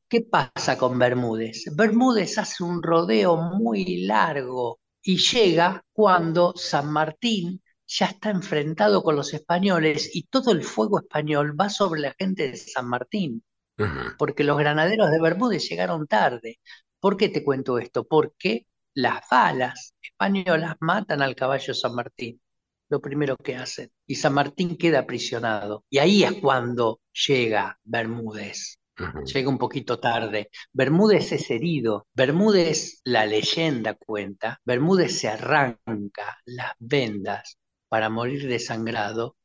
¿Qué 0.09 0.21
pasa 0.21 0.77
con 0.77 0.97
Bermúdez? 0.99 1.65
Bermúdez 1.75 2.37
hace 2.37 2.63
un 2.63 2.81
rodeo 2.83 3.37
muy 3.37 4.05
largo 4.05 4.79
y 5.07 5.15
llega 5.19 5.85
cuando 5.93 6.53
San 6.57 6.91
Martín 6.91 7.61
ya 7.87 8.07
está 8.07 8.29
enfrentado 8.29 9.01
con 9.01 9.15
los 9.15 9.33
españoles 9.33 10.13
y 10.13 10.23
todo 10.23 10.51
el 10.51 10.63
fuego 10.63 10.99
español 10.99 11.57
va 11.57 11.69
sobre 11.69 12.01
la 12.01 12.13
gente 12.19 12.51
de 12.51 12.57
San 12.57 12.89
Martín, 12.89 13.41
Ajá. 13.77 14.15
porque 14.19 14.43
los 14.43 14.57
granaderos 14.57 15.09
de 15.09 15.21
Bermúdez 15.21 15.69
llegaron 15.69 16.07
tarde. 16.07 16.59
¿Por 16.99 17.15
qué 17.15 17.29
te 17.29 17.41
cuento 17.41 17.79
esto? 17.79 18.05
Porque 18.05 18.67
las 18.95 19.21
balas 19.31 19.93
españolas 20.01 20.75
matan 20.81 21.21
al 21.21 21.37
caballo 21.37 21.73
San 21.73 21.95
Martín, 21.95 22.41
lo 22.89 22.99
primero 22.99 23.37
que 23.37 23.55
hacen, 23.55 23.89
y 24.05 24.15
San 24.15 24.33
Martín 24.33 24.75
queda 24.75 24.99
aprisionado. 24.99 25.85
Y 25.89 25.99
ahí 25.99 26.25
es 26.25 26.33
cuando 26.41 26.99
llega 27.27 27.79
Bermúdez. 27.85 28.77
Llega 29.25 29.49
un 29.49 29.57
poquito 29.57 29.99
tarde. 29.99 30.49
Bermúdez 30.73 31.31
es 31.31 31.49
herido. 31.51 32.07
Bermúdez, 32.13 33.01
la 33.03 33.25
leyenda 33.25 33.93
cuenta, 33.93 34.59
Bermúdez 34.65 35.19
se 35.19 35.27
arranca 35.27 36.39
las 36.45 36.73
vendas 36.79 37.57
para 37.89 38.09
morir 38.09 38.47
desangrado 38.47 39.35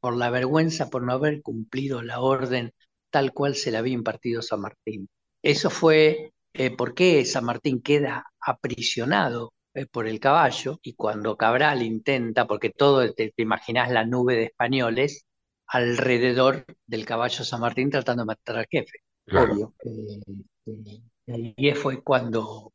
por 0.00 0.16
la 0.16 0.30
vergüenza 0.30 0.88
por 0.90 1.02
no 1.02 1.12
haber 1.12 1.42
cumplido 1.42 2.02
la 2.02 2.20
orden 2.20 2.72
tal 3.10 3.32
cual 3.32 3.54
se 3.54 3.70
le 3.70 3.78
había 3.78 3.94
impartido 3.94 4.42
San 4.42 4.60
Martín. 4.60 5.08
Eso 5.42 5.70
fue 5.70 6.32
eh, 6.52 6.70
por 6.70 6.94
qué 6.94 7.24
San 7.24 7.44
Martín 7.44 7.82
queda 7.82 8.26
aprisionado 8.40 9.52
eh, 9.74 9.86
por 9.86 10.06
el 10.06 10.20
caballo 10.20 10.78
y 10.82 10.94
cuando 10.94 11.36
Cabral 11.36 11.82
intenta, 11.82 12.46
porque 12.46 12.70
todo, 12.70 13.12
te 13.12 13.32
imaginas 13.36 13.90
la 13.90 14.04
nube 14.04 14.36
de 14.36 14.44
españoles 14.44 15.24
alrededor 15.72 16.64
del 16.86 17.04
caballo 17.04 17.44
San 17.44 17.60
Martín 17.60 17.90
tratando 17.90 18.22
de 18.22 18.26
matar 18.26 18.58
al 18.58 18.66
jefe, 18.70 18.98
Claro. 19.26 19.52
obvio. 19.52 19.74
Eh, 19.84 21.00
eh, 21.26 21.54
y 21.56 21.72
fue 21.72 22.02
cuando 22.02 22.72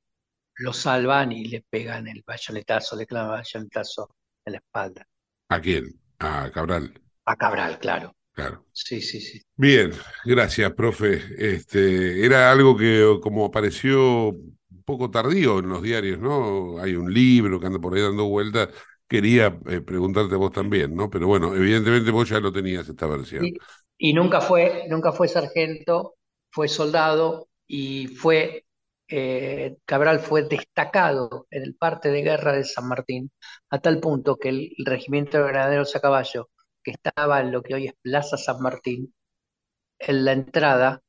lo 0.58 0.74
salvan 0.74 1.32
y 1.32 1.46
le 1.46 1.66
pegan 1.70 2.08
el 2.08 2.24
bayonetazo, 2.26 2.96
le 2.96 3.06
clavan 3.06 3.32
el 3.32 3.38
bayonetazo 3.44 4.16
en 4.46 4.54
la 4.54 4.60
espalda. 4.60 5.06
¿A 5.50 5.60
quién? 5.60 6.00
A 6.20 6.50
Cabral. 6.52 6.94
A 7.26 7.36
Cabral, 7.36 7.80
claro. 7.80 8.16
Claro. 8.34 8.66
Sí, 8.74 9.02
sí, 9.02 9.22
sí. 9.22 9.42
Bien, 9.56 9.92
gracias, 10.26 10.74
profe. 10.74 11.22
Este, 11.38 12.26
era 12.26 12.52
algo 12.52 12.76
que 12.76 13.20
como 13.22 13.46
apareció 13.46 14.30
un 14.30 14.84
poco 14.86 15.10
tardío 15.10 15.60
en 15.60 15.70
los 15.70 15.82
diarios, 15.82 16.20
¿no? 16.20 16.78
Hay 16.80 16.96
un 16.96 17.14
libro 17.14 17.60
que 17.60 17.68
anda 17.68 17.80
por 17.80 17.96
ahí 17.96 18.02
dando 18.02 18.26
vueltas. 18.26 18.70
Quería 19.08 19.48
eh, 19.68 19.82
preguntarte 19.82 20.36
vos 20.36 20.52
también, 20.52 20.96
¿no? 20.96 21.10
Pero 21.10 21.28
bueno, 21.28 21.56
evidentemente 21.56 22.12
vos 22.12 22.28
ya 22.30 22.40
lo 22.40 22.52
tenías 22.52 22.88
esta 22.90 23.08
versión. 23.08 23.48
Y, 23.48 23.58
y 23.98 24.14
nunca 24.14 24.42
fue, 24.42 24.86
nunca 24.90 25.12
fue 25.12 25.28
sargento, 25.28 26.16
fue 26.52 26.68
soldado 26.68 27.50
y 27.68 28.08
fue, 28.08 28.66
eh, 29.08 29.78
Cabral 29.86 30.20
fue 30.20 30.44
destacado 30.44 31.48
en 31.52 31.64
el 31.64 31.76
parte 31.76 32.10
de 32.10 32.22
guerra 32.24 32.54
de 32.54 32.64
San 32.64 32.88
Martín, 32.88 33.32
a 33.70 33.80
tal 33.80 34.00
punto 34.00 34.38
que 34.38 34.50
el, 34.50 34.72
el 34.78 34.86
regimiento 34.86 35.38
de 35.38 35.48
granaderos 35.48 35.96
a 35.96 36.00
caballo, 36.02 36.50
que 36.84 36.92
estaba 36.92 37.42
en 37.42 37.52
lo 37.52 37.62
que 37.64 37.76
hoy 37.76 37.88
es 37.88 37.94
Plaza 38.02 38.38
San 38.38 38.62
Martín, 38.62 39.14
en 40.00 40.26
la 40.26 40.34
entrada, 40.34 41.02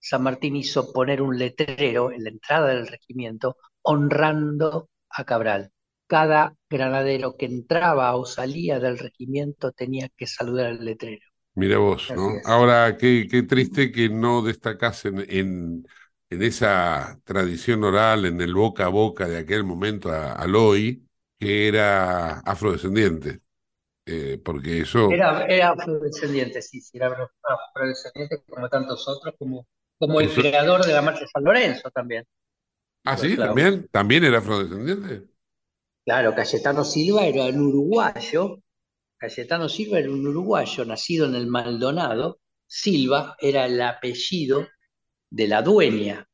San 0.00 0.22
Martín 0.24 0.56
hizo 0.56 0.92
poner 0.92 1.22
un 1.22 1.38
letrero 1.38 2.12
en 2.12 2.24
la 2.24 2.30
entrada 2.30 2.68
del 2.68 2.86
regimiento 2.88 3.56
honrando 3.82 4.90
a 5.10 5.24
Cabral. 5.24 5.72
Cada 6.12 6.40
granadero 6.74 7.36
que 7.38 7.46
entraba 7.46 8.16
o 8.16 8.26
salía 8.26 8.78
del 8.84 8.98
regimiento 9.06 9.72
tenía 9.72 10.08
que 10.18 10.26
saludar 10.26 10.66
al 10.68 10.84
letrero. 10.84 11.26
Mira 11.54 11.78
vos, 11.78 12.14
¿no? 12.14 12.40
Ahora, 12.44 12.96
qué, 12.96 13.26
qué 13.30 13.42
triste 13.42 13.90
que 13.92 14.08
no 14.08 14.42
destacás 14.42 15.04
en, 15.04 15.18
en, 15.28 15.86
en 16.30 16.42
esa 16.42 17.20
tradición 17.24 17.82
oral, 17.84 18.24
en 18.24 18.40
el 18.40 18.54
boca 18.54 18.86
a 18.86 18.88
boca 18.88 19.26
de 19.28 19.38
aquel 19.38 19.64
momento 19.64 20.10
a, 20.10 20.32
al 20.32 20.54
hoy, 20.56 21.06
que 21.38 21.68
era 21.68 22.38
afrodescendiente. 22.40 23.40
Eh, 24.06 24.40
porque 24.44 24.80
eso, 24.82 25.16
Era, 25.16 25.44
era 25.46 25.70
afrodescendiente, 25.72 26.62
sí, 26.62 26.80
sí, 26.80 26.96
era 26.96 27.08
afrodescendiente 27.44 28.42
como 28.48 28.68
tantos 28.70 29.06
otros, 29.08 29.34
como, 29.38 29.66
como 29.98 30.20
el 30.20 30.32
Eso- 30.32 30.42
creador 30.42 30.84
de 30.86 30.92
la 30.94 31.02
marcha 31.02 31.20
de 31.20 31.28
San 31.28 31.44
Lorenzo 31.44 31.90
también. 31.90 32.24
ah, 33.04 33.16
sí, 33.16 33.36
claro. 33.36 33.56
también, 33.56 33.88
también 33.90 34.24
era 34.24 34.38
afrodescendiente. 34.38 35.28
Claro, 36.04 36.34
Cayetano 36.34 36.84
Silva 36.84 37.26
era 37.26 37.44
un 37.46 37.60
uruguayo, 37.60 38.62
Cayetano 39.18 39.68
Silva 39.68 39.98
era 40.00 40.10
un 40.10 40.26
uruguayo 40.26 40.84
nacido 40.84 41.26
en 41.26 41.34
el 41.36 41.46
Maldonado, 41.48 42.40
Silva 42.66 43.36
era 43.40 43.66
el 43.66 43.80
apellido 43.82 44.68
de 45.30 45.48
la 45.48 45.62
dueña, 45.62 46.28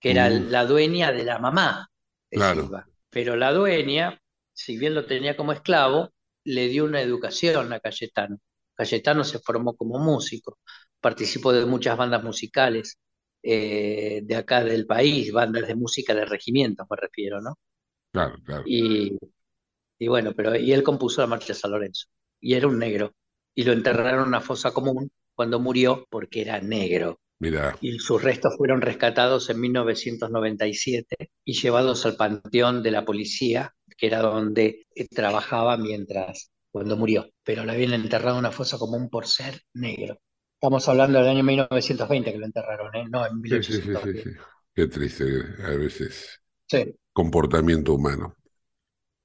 que 0.00 0.12
era 0.12 0.30
Mm. 0.30 0.50
la 0.50 0.66
dueña 0.66 1.12
de 1.12 1.24
la 1.24 1.38
mamá 1.38 1.88
de 2.30 2.38
Claro. 2.38 2.62
Silva. 2.62 2.88
Pero 3.10 3.36
la 3.36 3.52
dueña, 3.52 4.20
si 4.54 4.78
bien 4.78 4.94
lo 4.94 5.06
tenía 5.06 5.36
como 5.36 5.52
esclavo, 5.52 6.10
le 6.44 6.68
dio 6.68 6.84
una 6.86 7.02
educación 7.02 7.72
a 7.72 7.80
Cayetano. 7.80 8.38
Cayetano 8.74 9.24
se 9.24 9.40
formó 9.40 9.76
como 9.76 9.98
músico, 9.98 10.58
participó 11.00 11.52
de 11.52 11.66
muchas 11.66 11.96
bandas 11.98 12.24
musicales 12.24 12.98
eh, 13.42 14.22
de 14.24 14.36
acá 14.36 14.64
del 14.64 14.86
país, 14.86 15.32
bandas 15.32 15.68
de 15.68 15.74
música 15.76 16.14
de 16.14 16.24
regimientos 16.26 16.86
me 16.90 16.96
refiero, 16.96 17.40
¿no? 17.42 17.58
Claro, 18.12 18.36
claro. 18.44 18.64
Y, 18.64 19.18
y 19.98 20.08
bueno, 20.08 20.32
pero 20.36 20.56
y 20.56 20.72
él 20.72 20.82
compuso 20.82 21.20
la 21.22 21.26
marcha 21.28 21.48
de 21.48 21.54
San 21.60 21.72
Lorenzo, 21.72 22.06
y 22.40 22.54
era 22.54 22.68
un 22.68 22.78
negro, 22.78 23.14
y 23.54 23.64
lo 23.64 23.72
enterraron 23.72 24.22
en 24.22 24.28
una 24.28 24.40
fosa 24.40 24.72
común 24.72 25.10
cuando 25.34 25.60
murió 25.60 26.06
porque 26.10 26.42
era 26.42 26.60
negro. 26.60 27.20
Mira, 27.40 27.76
Y 27.80 27.98
sus 27.98 28.22
restos 28.22 28.56
fueron 28.56 28.80
rescatados 28.82 29.50
en 29.50 29.60
1997 29.60 31.30
y 31.44 31.54
llevados 31.54 32.06
al 32.06 32.16
panteón 32.16 32.82
de 32.82 32.90
la 32.92 33.04
policía, 33.04 33.74
que 33.98 34.06
era 34.08 34.20
donde 34.20 34.86
eh, 34.94 35.08
trabajaba 35.08 35.76
mientras, 35.78 36.50
cuando 36.72 36.96
murió. 36.96 37.30
Pero 37.44 37.64
lo 37.64 37.72
habían 37.72 37.94
enterrado 37.94 38.36
en 38.36 38.40
una 38.40 38.52
fosa 38.52 38.78
común 38.78 39.10
por 39.10 39.26
ser 39.26 39.62
negro. 39.74 40.18
Estamos 40.54 40.88
hablando 40.88 41.18
del 41.20 41.28
año 41.28 41.44
1920 41.44 42.32
que 42.32 42.38
lo 42.38 42.46
enterraron, 42.46 42.94
¿eh? 42.96 43.06
No, 43.10 43.26
en 43.26 43.40
sí, 43.48 43.62
sí, 43.62 43.80
sí, 43.82 43.96
sí, 43.96 44.14
1810. 44.14 44.16
sí. 44.16 44.30
Qué 44.74 44.86
triste 44.86 45.24
a 45.64 45.70
veces 45.76 46.40
Sí. 46.68 46.94
Comportamiento 47.12 47.94
humano. 47.94 48.34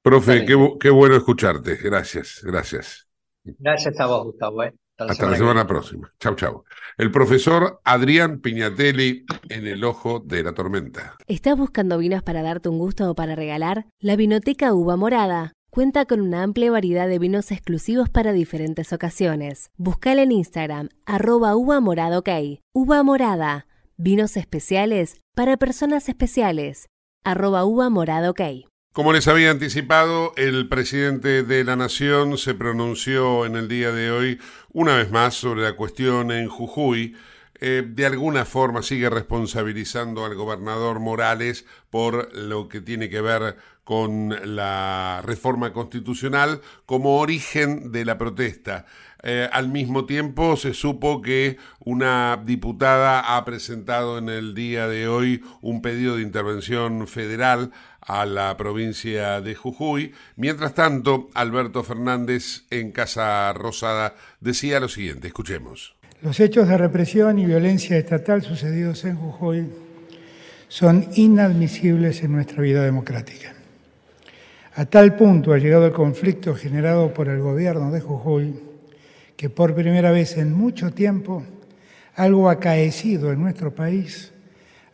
Profe, 0.02 0.46
qué, 0.46 0.56
bu- 0.56 0.78
qué 0.80 0.90
bueno 0.90 1.16
escucharte. 1.16 1.76
Gracias, 1.78 2.42
gracias. 2.44 3.08
Gracias 3.44 4.00
a 4.00 4.06
vos, 4.06 4.26
Gustavo. 4.26 4.64
¿eh? 4.64 4.74
Hasta 4.98 5.06
la 5.06 5.12
Hasta 5.12 5.26
la 5.26 5.32
semana 5.32 5.34
que 5.34 5.38
semana 5.40 5.68
próxima. 5.68 6.14
Chau, 6.20 6.36
chau. 6.36 6.64
El 6.98 7.12
profesor 7.12 7.82
Adrián 7.84 8.40
Piñatelli 8.40 9.26
en 9.50 9.68
el 9.68 9.84
ojo 9.84 10.20
de 10.20 10.44
la 10.44 10.54
tormenta. 10.54 11.18
¿Estás 11.28 11.58
buscando 11.58 11.98
vinos 11.98 12.24
para 12.24 12.42
darte 12.44 12.70
un 12.70 12.78
gusto 12.78 13.10
o 13.12 13.16
para 13.16 13.36
regalar? 13.36 13.88
La 14.00 14.16
Vinoteca 14.16 14.74
Uva 14.74 14.96
Morada 14.96 15.54
cuenta 15.70 16.06
con 16.06 16.22
una 16.22 16.44
amplia 16.44 16.72
variedad 16.72 17.08
de 17.10 17.20
vinos 17.20 17.52
exclusivos 17.52 18.10
para 18.10 18.32
diferentes 18.32 18.94
ocasiones. 18.94 19.70
Buscala 19.76 20.22
en 20.22 20.32
Instagram, 20.32 20.88
arroba 21.06 21.56
uva 21.58 21.82
morada 21.82 22.18
ok. 22.20 22.30
Uva 22.74 23.04
Morada, 23.04 23.68
vinos 23.98 24.38
especiales 24.38 25.18
para 25.36 25.58
personas 25.58 26.08
especiales. 26.08 26.88
Arroba 27.26 27.66
ok. 27.66 28.42
Como 28.94 29.12
les 29.12 29.28
había 29.28 29.50
anticipado, 29.50 30.34
el 30.38 30.70
presidente 30.70 31.42
de 31.42 31.64
la 31.64 31.76
Nación 31.76 32.38
se 32.38 32.54
pronunció 32.54 33.48
en 33.48 33.56
el 33.56 33.68
día 33.68 33.92
de 33.92 34.12
hoy 34.12 34.40
una 34.72 34.96
vez 34.96 35.10
más 35.10 35.34
sobre 35.34 35.64
la 35.64 35.76
cuestión 35.76 36.32
en 36.32 36.48
Jujuy. 36.48 37.18
eh, 37.62 37.84
de 37.88 38.06
alguna 38.06 38.46
forma 38.46 38.84
sigue 38.84 39.10
responsabilizando 39.10 40.24
al 40.24 40.36
gobernador 40.36 41.00
Morales 41.00 41.66
por 41.90 42.36
lo 42.36 42.68
que 42.68 42.82
tiene 42.82 43.10
que 43.10 43.22
ver 43.22 43.58
con 43.84 44.56
la 44.56 45.22
reforma 45.24 45.74
constitucional 45.74 46.62
como 46.86 47.18
origen 47.20 47.92
de 47.92 48.06
la 48.06 48.20
protesta. 48.20 48.86
Eh, 49.28 49.50
al 49.52 49.70
mismo 49.70 50.06
tiempo 50.06 50.56
se 50.56 50.76
supo 50.76 51.20
que 51.20 51.58
una 51.80 52.40
diputada 52.46 53.36
ha 53.36 53.44
presentado 53.44 54.20
en 54.20 54.30
el 54.30 54.54
día 54.54 54.88
de 54.88 55.08
hoy 55.08 55.44
un 55.64 55.82
pedido 55.82 56.18
de 56.18 56.22
intervención 56.22 57.08
federal 57.08 57.72
a 58.02 58.28
la 58.28 58.56
provincia 58.56 59.42
de 59.42 59.56
Jujuy. 59.56 60.14
Mientras 60.36 60.76
tanto, 60.76 61.30
Alberto 61.34 61.84
Fernández 61.84 62.66
en 62.70 62.92
Casa 62.92 63.52
Rosada 63.54 64.14
decía 64.42 64.80
lo 64.80 64.90
siguiente, 64.90 65.26
escuchemos. 65.26 65.96
Los 66.22 66.40
hechos 66.40 66.68
de 66.68 66.78
represión 66.78 67.40
y 67.40 67.48
violencia 67.48 67.98
estatal 67.98 68.44
sucedidos 68.44 69.06
en 69.06 69.16
Jujuy 69.16 69.66
son 70.68 71.08
inadmisibles 71.16 72.22
en 72.22 72.32
nuestra 72.32 72.62
vida 72.62 72.84
democrática. 72.84 73.56
A 74.76 74.86
tal 74.86 75.16
punto 75.16 75.52
ha 75.52 75.58
llegado 75.58 75.88
el 75.88 75.94
conflicto 75.94 76.54
generado 76.54 77.12
por 77.12 77.28
el 77.28 77.40
gobierno 77.40 77.90
de 77.90 78.02
Jujuy 78.02 78.75
que 79.36 79.50
por 79.50 79.76
primera 79.76 80.12
vez 80.12 80.38
en 80.38 80.54
mucho 80.54 80.92
tiempo 80.92 81.44
algo 82.16 82.50
acaecido 82.50 83.32
en 83.32 83.42
nuestro 83.42 83.74
país 83.76 84.32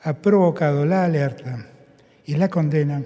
ha 0.04 0.14
provocado 0.14 0.86
la 0.86 1.06
alerta 1.06 1.68
y 2.26 2.36
la 2.36 2.50
condena 2.50 3.04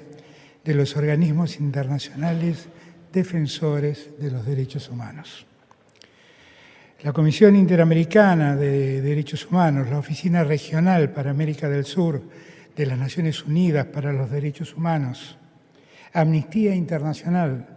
de 0.63 0.73
los 0.73 0.95
organismos 0.95 1.59
internacionales 1.59 2.67
defensores 3.11 4.09
de 4.19 4.31
los 4.31 4.45
derechos 4.45 4.89
humanos. 4.89 5.45
La 7.01 7.13
Comisión 7.13 7.55
Interamericana 7.55 8.55
de 8.55 9.01
Derechos 9.01 9.45
Humanos, 9.45 9.89
la 9.89 9.99
Oficina 9.99 10.43
Regional 10.43 11.11
para 11.11 11.31
América 11.31 11.69
del 11.69 11.86
Sur 11.86 12.21
de 12.75 12.86
las 12.86 12.97
Naciones 12.97 13.43
Unidas 13.45 13.86
para 13.86 14.11
los 14.11 14.31
Derechos 14.31 14.75
Humanos, 14.75 15.38
Amnistía 16.13 16.73
Internacional 16.73 17.67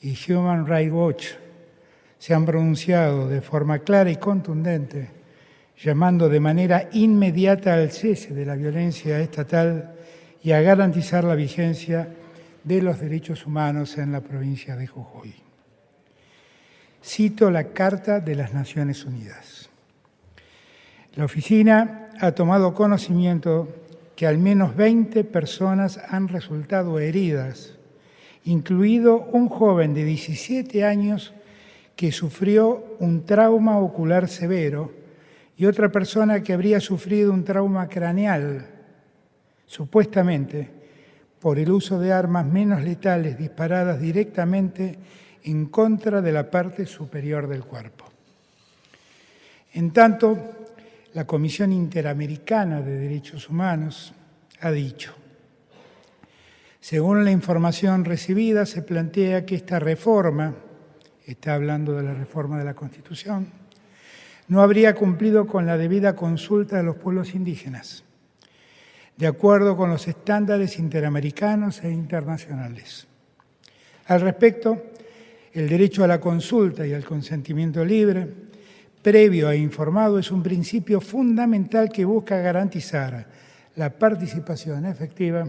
y 0.00 0.16
Human 0.32 0.66
Rights 0.66 0.92
Watch 0.92 1.26
se 2.18 2.34
han 2.34 2.46
pronunciado 2.46 3.28
de 3.28 3.40
forma 3.40 3.80
clara 3.80 4.10
y 4.10 4.16
contundente, 4.16 5.10
llamando 5.78 6.28
de 6.28 6.40
manera 6.40 6.88
inmediata 6.92 7.74
al 7.74 7.90
cese 7.90 8.32
de 8.32 8.46
la 8.46 8.56
violencia 8.56 9.20
estatal 9.20 9.94
y 10.42 10.52
a 10.52 10.62
garantizar 10.62 11.24
la 11.24 11.34
vigencia 11.34 12.08
de 12.64 12.82
los 12.82 12.98
derechos 12.98 13.46
humanos 13.46 13.98
en 13.98 14.12
la 14.12 14.20
provincia 14.20 14.76
de 14.76 14.86
Jujuy. 14.86 15.34
Cito 17.04 17.50
la 17.50 17.68
Carta 17.68 18.20
de 18.20 18.34
las 18.34 18.52
Naciones 18.52 19.04
Unidas. 19.04 19.70
La 21.14 21.24
oficina 21.24 22.10
ha 22.20 22.32
tomado 22.32 22.74
conocimiento 22.74 23.68
que 24.16 24.26
al 24.26 24.38
menos 24.38 24.74
20 24.74 25.24
personas 25.24 26.00
han 26.08 26.28
resultado 26.28 26.98
heridas, 26.98 27.74
incluido 28.44 29.18
un 29.32 29.48
joven 29.48 29.94
de 29.94 30.04
17 30.04 30.84
años 30.84 31.32
que 31.96 32.12
sufrió 32.12 32.96
un 33.00 33.24
trauma 33.24 33.78
ocular 33.78 34.28
severo 34.28 34.92
y 35.56 35.64
otra 35.64 35.90
persona 35.90 36.42
que 36.42 36.52
habría 36.52 36.78
sufrido 36.78 37.32
un 37.32 37.42
trauma 37.42 37.88
craneal, 37.88 38.66
supuestamente 39.64 40.70
por 41.40 41.58
el 41.58 41.70
uso 41.70 41.98
de 41.98 42.12
armas 42.12 42.44
menos 42.44 42.82
letales 42.82 43.38
disparadas 43.38 43.98
directamente 43.98 44.98
en 45.44 45.66
contra 45.66 46.20
de 46.20 46.32
la 46.32 46.50
parte 46.50 46.86
superior 46.86 47.48
del 47.48 47.64
cuerpo. 47.64 48.04
En 49.72 49.92
tanto, 49.92 50.38
la 51.14 51.26
Comisión 51.26 51.72
Interamericana 51.72 52.82
de 52.82 52.98
Derechos 52.98 53.48
Humanos 53.48 54.12
ha 54.60 54.70
dicho, 54.70 55.14
según 56.80 57.24
la 57.24 57.30
información 57.30 58.04
recibida, 58.04 58.66
se 58.66 58.82
plantea 58.82 59.46
que 59.46 59.54
esta 59.54 59.78
reforma, 59.78 60.54
está 61.26 61.54
hablando 61.54 61.94
de 61.94 62.04
la 62.04 62.14
reforma 62.14 62.58
de 62.58 62.64
la 62.64 62.74
Constitución, 62.74 63.48
no 64.48 64.62
habría 64.62 64.94
cumplido 64.94 65.46
con 65.46 65.66
la 65.66 65.76
debida 65.76 66.14
consulta 66.14 66.76
de 66.76 66.84
los 66.84 66.96
pueblos 66.96 67.34
indígenas, 67.34 68.04
de 69.16 69.26
acuerdo 69.26 69.76
con 69.76 69.90
los 69.90 70.06
estándares 70.06 70.78
interamericanos 70.78 71.82
e 71.82 71.90
internacionales. 71.90 73.08
Al 74.06 74.20
respecto, 74.20 74.80
el 75.52 75.68
derecho 75.68 76.04
a 76.04 76.06
la 76.06 76.20
consulta 76.20 76.86
y 76.86 76.92
al 76.92 77.04
consentimiento 77.04 77.84
libre 77.84 78.28
previo 79.02 79.50
e 79.50 79.56
informado 79.56 80.18
es 80.18 80.30
un 80.30 80.42
principio 80.42 81.00
fundamental 81.00 81.90
que 81.90 82.04
busca 82.04 82.38
garantizar 82.38 83.26
la 83.74 83.90
participación 83.90 84.86
efectiva 84.86 85.46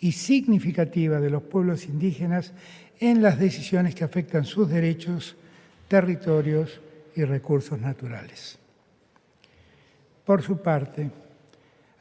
y 0.00 0.12
significativa 0.12 1.20
de 1.20 1.30
los 1.30 1.42
pueblos 1.42 1.86
indígenas 1.86 2.52
en 2.98 3.22
las 3.22 3.38
decisiones 3.38 3.94
que 3.94 4.04
afectan 4.04 4.44
sus 4.44 4.68
derechos, 4.68 5.36
territorios 5.88 6.80
y 7.14 7.24
recursos 7.24 7.78
naturales. 7.78 8.58
Por 10.24 10.42
su 10.42 10.58
parte, 10.62 11.10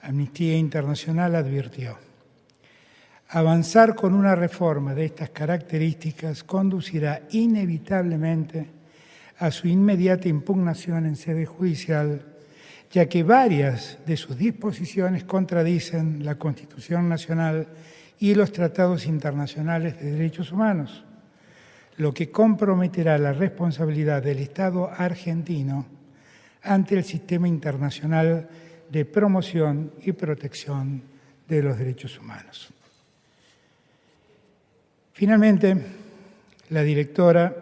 Amnistía 0.01 0.57
Internacional 0.57 1.35
advirtió, 1.35 1.97
avanzar 3.29 3.95
con 3.95 4.13
una 4.13 4.35
reforma 4.35 4.93
de 4.93 5.05
estas 5.05 5.29
características 5.31 6.43
conducirá 6.43 7.23
inevitablemente 7.31 8.67
a 9.39 9.51
su 9.51 9.67
inmediata 9.67 10.27
impugnación 10.27 11.05
en 11.05 11.15
sede 11.15 11.45
judicial, 11.45 12.28
ya 12.91 13.07
que 13.07 13.23
varias 13.23 13.99
de 14.05 14.17
sus 14.17 14.37
disposiciones 14.37 15.23
contradicen 15.23 16.25
la 16.25 16.35
Constitución 16.35 17.07
Nacional 17.07 17.67
y 18.19 18.33
los 18.35 18.51
tratados 18.51 19.05
internacionales 19.05 19.99
de 19.99 20.11
derechos 20.11 20.51
humanos, 20.51 21.03
lo 21.97 22.13
que 22.13 22.29
comprometerá 22.29 23.17
la 23.17 23.33
responsabilidad 23.33 24.23
del 24.23 24.39
Estado 24.39 24.89
argentino 24.89 25.85
ante 26.63 26.95
el 26.95 27.03
sistema 27.03 27.47
internacional 27.47 28.49
de 28.89 29.05
promoción 29.05 29.93
y 30.03 30.11
protección 30.13 31.03
de 31.47 31.63
los 31.63 31.77
derechos 31.77 32.19
humanos. 32.19 32.69
Finalmente, 35.13 35.75
la 36.69 36.81
directora 36.81 37.53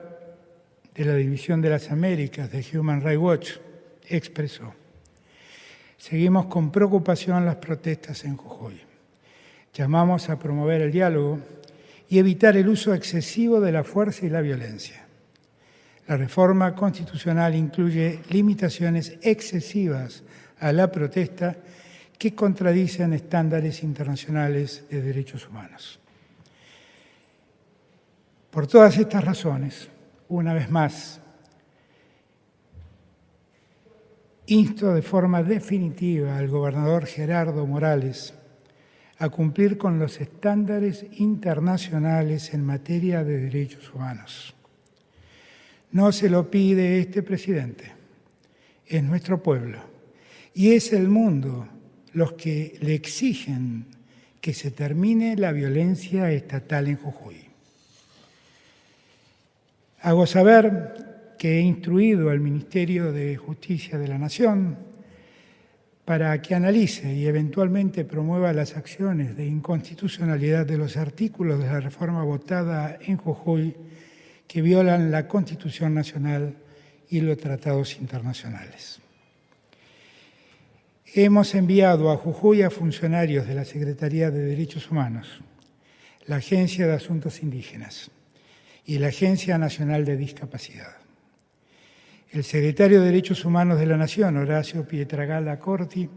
de 0.93 1.05
la 1.05 1.15
División 1.15 1.61
de 1.61 1.69
las 1.69 1.91
Américas 1.91 2.51
de 2.51 2.65
Human 2.77 3.01
Rights 3.01 3.19
Watch 3.19 3.51
expresó, 4.07 4.73
seguimos 5.97 6.45
con 6.45 6.71
preocupación 6.71 7.45
las 7.45 7.57
protestas 7.57 8.23
en 8.23 8.37
Jujuy. 8.37 8.79
Llamamos 9.73 10.29
a 10.29 10.39
promover 10.39 10.81
el 10.81 10.91
diálogo 10.91 11.39
y 12.09 12.19
evitar 12.19 12.55
el 12.55 12.69
uso 12.69 12.93
excesivo 12.93 13.59
de 13.59 13.71
la 13.71 13.83
fuerza 13.83 14.25
y 14.25 14.29
la 14.29 14.41
violencia. 14.41 15.05
La 16.07 16.15
reforma 16.15 16.73
constitucional 16.73 17.53
incluye 17.53 18.21
limitaciones 18.29 19.17
excesivas 19.21 20.23
a 20.59 20.71
la 20.71 20.89
protesta 20.89 21.57
que 22.17 22.33
contradicen 22.33 23.13
estándares 23.13 23.83
internacionales 23.83 24.85
de 24.89 25.01
derechos 25.01 25.47
humanos. 25.47 25.99
Por 28.49 28.65
todas 28.65 28.97
estas 28.97 29.23
razones, 29.23 29.89
una 30.29 30.53
vez 30.53 30.71
más, 30.71 31.19
insto 34.47 34.93
de 34.93 35.01
forma 35.01 35.43
definitiva 35.43 36.37
al 36.37 36.47
gobernador 36.47 37.05
Gerardo 37.05 37.65
Morales 37.67 38.33
a 39.19 39.29
cumplir 39.29 39.77
con 39.77 39.99
los 39.99 40.21
estándares 40.21 41.05
internacionales 41.17 42.53
en 42.53 42.65
materia 42.65 43.23
de 43.23 43.39
derechos 43.39 43.93
humanos. 43.93 44.53
No 45.91 46.11
se 46.11 46.29
lo 46.29 46.49
pide 46.49 46.99
este 46.99 47.23
presidente, 47.23 47.91
es 48.85 49.03
nuestro 49.03 49.41
pueblo 49.41 49.79
y 50.53 50.73
es 50.73 50.93
el 50.93 51.09
mundo 51.09 51.67
los 52.13 52.33
que 52.33 52.77
le 52.81 52.93
exigen 52.93 53.85
que 54.39 54.53
se 54.53 54.71
termine 54.71 55.35
la 55.35 55.51
violencia 55.51 56.31
estatal 56.31 56.87
en 56.87 56.95
Jujuy. 56.95 57.47
Hago 60.01 60.25
saber 60.25 61.06
que 61.37 61.57
he 61.57 61.61
instruido 61.61 62.29
al 62.29 62.39
Ministerio 62.39 63.11
de 63.11 63.35
Justicia 63.37 63.97
de 63.97 64.07
la 64.07 64.17
Nación 64.17 64.77
para 66.05 66.41
que 66.41 66.55
analice 66.55 67.13
y 67.13 67.25
eventualmente 67.25 68.05
promueva 68.05 68.53
las 68.53 68.77
acciones 68.77 69.35
de 69.35 69.45
inconstitucionalidad 69.45 70.65
de 70.65 70.77
los 70.77 70.95
artículos 70.95 71.59
de 71.59 71.67
la 71.67 71.81
reforma 71.81 72.23
votada 72.23 72.97
en 73.01 73.17
Jujuy 73.17 73.75
que 74.47 74.61
violan 74.61 75.11
la 75.11 75.27
Constitución 75.27 75.93
Nacional 75.93 76.55
y 77.09 77.19
los 77.19 77.37
tratados 77.37 77.97
internacionales. 77.99 79.01
Hemos 81.13 81.55
enviado 81.55 82.11
a 82.11 82.17
Jujuy 82.17 82.61
a 82.61 82.69
funcionarios 82.69 83.47
de 83.47 83.55
la 83.55 83.65
Secretaría 83.65 84.31
de 84.31 84.39
Derechos 84.39 84.89
Humanos, 84.89 85.41
la 86.25 86.37
Agencia 86.37 86.87
de 86.87 86.93
Asuntos 86.93 87.41
Indígenas, 87.43 88.11
y 88.85 88.99
la 88.99 89.07
Agencia 89.07 89.57
Nacional 89.57 90.05
de 90.05 90.15
Discapacidad. 90.15 91.06
El 92.29 92.43
secretario 92.43 92.99
de 92.99 93.05
Derechos 93.05 93.45
Humanos 93.45 93.79
de 93.79 93.85
la 93.85 93.95
Nación, 93.95 94.35
Horacio 94.35 94.85
Pietragala 94.85 95.57
Corti, 95.59 96.09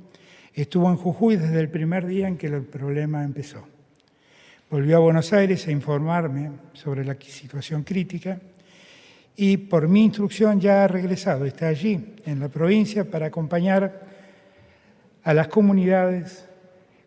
estuvo 0.53 0.91
en 0.91 0.97
Jujuy 0.97 1.37
desde 1.37 1.61
el 1.61 1.71
primer 1.71 2.05
día 2.05 2.27
en 2.27 2.37
que 2.37 2.49
el 2.49 2.65
problema 2.65 3.23
empezó. 3.23 3.69
Volvió 4.69 4.97
a 4.97 5.01
Buenos 5.01 5.33
Aires 5.33 5.69
a 5.69 5.71
informarme 5.71 6.51
sobre 6.73 7.05
la 7.05 7.15
situación 7.15 7.85
crítica 7.85 8.41
y 9.37 9.57
por 9.57 9.87
mi 9.87 10.05
instrucción 10.05 10.61
ya 10.61 10.83
ha 10.83 10.89
regresado, 10.89 11.45
está 11.45 11.69
allí 11.69 12.17
en 12.27 12.41
la 12.41 12.49
provincia 12.49 13.09
para 13.09 13.27
acompañar 13.27 14.01
a 15.23 15.33
las 15.33 15.47
comunidades, 15.47 16.45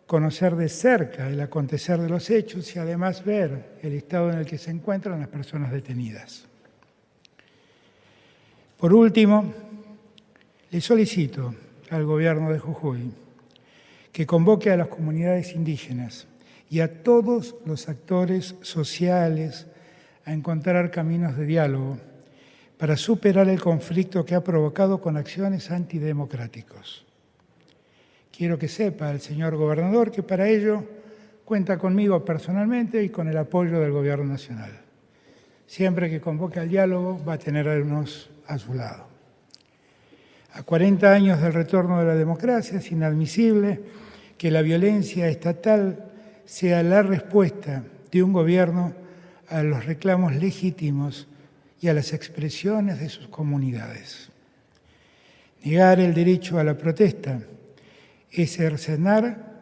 conocer 0.06 0.56
de 0.56 0.70
cerca 0.70 1.28
el 1.28 1.42
acontecer 1.42 2.00
de 2.00 2.08
los 2.08 2.30
hechos 2.30 2.74
y 2.74 2.78
además 2.78 3.22
ver 3.22 3.76
el 3.82 3.92
estado 3.92 4.32
en 4.32 4.38
el 4.38 4.46
que 4.46 4.56
se 4.56 4.70
encuentran 4.70 5.20
las 5.20 5.28
personas 5.28 5.72
detenidas. 5.72 6.48
Por 8.78 8.92
último, 8.92 9.52
le 10.70 10.80
solicito 10.80 11.54
al 11.90 12.04
gobierno 12.04 12.52
de 12.52 12.58
Jujuy 12.58 13.12
que 14.12 14.26
convoque 14.26 14.70
a 14.70 14.76
las 14.76 14.88
comunidades 14.88 15.54
indígenas 15.54 16.26
y 16.70 16.80
a 16.80 17.02
todos 17.02 17.56
los 17.66 17.88
actores 17.88 18.54
sociales 18.62 19.66
a 20.24 20.32
encontrar 20.32 20.90
caminos 20.90 21.36
de 21.36 21.46
diálogo 21.46 21.98
para 22.78 22.96
superar 22.96 23.48
el 23.48 23.60
conflicto 23.60 24.24
que 24.24 24.34
ha 24.34 24.42
provocado 24.42 25.00
con 25.00 25.16
acciones 25.16 25.70
antidemocráticos. 25.70 27.04
Quiero 28.36 28.58
que 28.58 28.68
sepa 28.68 29.10
el 29.10 29.20
señor 29.20 29.56
gobernador 29.56 30.10
que 30.10 30.22
para 30.22 30.48
ello 30.48 30.82
cuenta 31.44 31.78
conmigo 31.78 32.24
personalmente 32.24 33.02
y 33.02 33.10
con 33.10 33.28
el 33.28 33.36
apoyo 33.36 33.78
del 33.78 33.92
Gobierno 33.92 34.24
Nacional. 34.24 34.83
Siempre 35.66 36.10
que 36.10 36.20
convoque 36.20 36.60
al 36.60 36.68
diálogo 36.68 37.22
va 37.24 37.34
a 37.34 37.38
tener 37.38 37.68
a 37.68 37.74
unos 37.74 38.30
a 38.46 38.58
su 38.58 38.74
lado. 38.74 39.06
A 40.52 40.62
40 40.62 41.12
años 41.12 41.40
del 41.40 41.52
retorno 41.52 41.98
de 41.98 42.06
la 42.06 42.14
democracia 42.14 42.78
es 42.78 42.92
inadmisible 42.92 43.80
que 44.38 44.50
la 44.50 44.62
violencia 44.62 45.28
estatal 45.28 46.12
sea 46.44 46.82
la 46.82 47.02
respuesta 47.02 47.82
de 48.12 48.22
un 48.22 48.32
gobierno 48.32 48.94
a 49.48 49.62
los 49.62 49.84
reclamos 49.84 50.34
legítimos 50.36 51.26
y 51.80 51.88
a 51.88 51.94
las 51.94 52.12
expresiones 52.12 53.00
de 53.00 53.08
sus 53.08 53.28
comunidades. 53.28 54.30
Negar 55.64 55.98
el 55.98 56.14
derecho 56.14 56.58
a 56.58 56.64
la 56.64 56.78
protesta 56.78 57.40
es 58.30 58.56
cercenar 58.56 59.54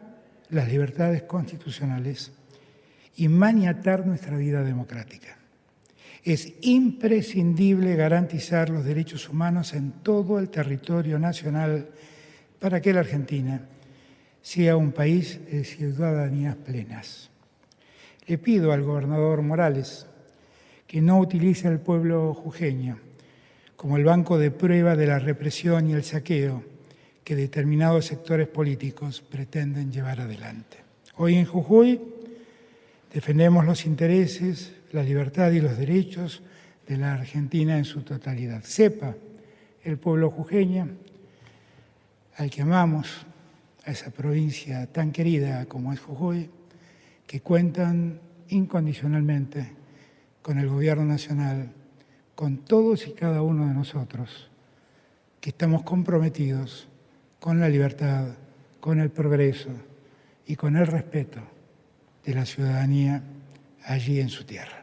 las 0.49 0.67
libertades 0.67 1.23
constitucionales 1.23 2.31
y 3.15 3.27
maniatar 3.27 4.05
nuestra 4.05 4.37
vida 4.37 4.63
democrática. 4.63 5.37
Es 6.23 6.53
imprescindible 6.61 7.95
garantizar 7.95 8.69
los 8.69 8.85
derechos 8.85 9.27
humanos 9.27 9.73
en 9.73 9.91
todo 10.03 10.39
el 10.39 10.49
territorio 10.49 11.19
nacional 11.19 11.89
para 12.59 12.81
que 12.81 12.93
la 12.93 13.01
Argentina 13.01 13.67
sea 14.41 14.77
un 14.77 14.93
país 14.93 15.39
de 15.51 15.63
ciudadanías 15.65 16.55
plenas. 16.55 17.29
Le 18.25 18.37
pido 18.37 18.71
al 18.71 18.83
gobernador 18.83 19.41
Morales 19.41 20.07
que 20.87 21.01
no 21.01 21.19
utilice 21.19 21.67
al 21.67 21.81
pueblo 21.81 22.33
jujeño 22.33 22.99
como 23.75 23.97
el 23.97 24.05
banco 24.05 24.37
de 24.37 24.49
prueba 24.49 24.95
de 24.95 25.07
la 25.07 25.19
represión 25.19 25.89
y 25.89 25.93
el 25.93 26.05
saqueo 26.05 26.63
que 27.25 27.35
determinados 27.35 28.05
sectores 28.05 28.47
políticos 28.47 29.21
pretenden 29.21 29.91
llevar 29.91 30.21
adelante. 30.21 30.77
Hoy 31.17 31.35
en 31.35 31.45
Jujuy 31.45 31.99
defendemos 33.13 33.65
los 33.65 33.85
intereses 33.85 34.73
la 34.93 35.03
libertad 35.03 35.51
y 35.51 35.59
los 35.59 35.77
derechos 35.77 36.41
de 36.87 36.97
la 36.97 37.13
Argentina 37.13 37.77
en 37.77 37.85
su 37.85 38.01
totalidad. 38.03 38.63
Sepa 38.63 39.15
el 39.83 39.97
pueblo 39.97 40.29
jujeño, 40.29 40.89
al 42.37 42.49
que 42.49 42.61
amamos, 42.61 43.25
a 43.85 43.91
esa 43.91 44.11
provincia 44.11 44.87
tan 44.87 45.11
querida 45.11 45.65
como 45.65 45.91
es 45.91 45.99
Jujuy, 45.99 46.49
que 47.27 47.41
cuentan 47.41 48.19
incondicionalmente 48.49 49.71
con 50.41 50.57
el 50.57 50.69
gobierno 50.69 51.05
nacional, 51.05 51.71
con 52.35 52.57
todos 52.59 53.07
y 53.07 53.11
cada 53.11 53.41
uno 53.41 53.67
de 53.67 53.73
nosotros, 53.73 54.49
que 55.41 55.49
estamos 55.49 55.83
comprometidos 55.83 56.87
con 57.39 57.59
la 57.59 57.67
libertad, 57.67 58.27
con 58.79 58.99
el 58.99 59.09
progreso 59.09 59.69
y 60.45 60.55
con 60.55 60.77
el 60.77 60.87
respeto 60.87 61.41
de 62.23 62.35
la 62.35 62.45
ciudadanía 62.45 63.21
allí 63.83 64.19
en 64.19 64.29
su 64.29 64.45
tierra. 64.45 64.82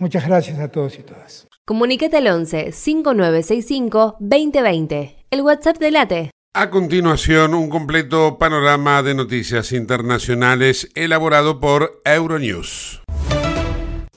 Muchas 0.00 0.26
gracias 0.26 0.58
a 0.58 0.68
todos 0.68 0.98
y 0.98 1.02
todas. 1.02 1.46
Comunicate 1.66 2.16
al 2.16 2.26
11 2.26 2.72
5965 2.72 4.16
2020, 4.18 5.26
el 5.30 5.42
WhatsApp 5.42 5.76
de 5.76 5.90
Late. 5.90 6.30
A 6.54 6.70
continuación, 6.70 7.52
un 7.52 7.68
completo 7.68 8.38
panorama 8.38 9.02
de 9.02 9.14
noticias 9.14 9.72
internacionales 9.72 10.90
elaborado 10.94 11.60
por 11.60 12.00
Euronews. 12.06 13.02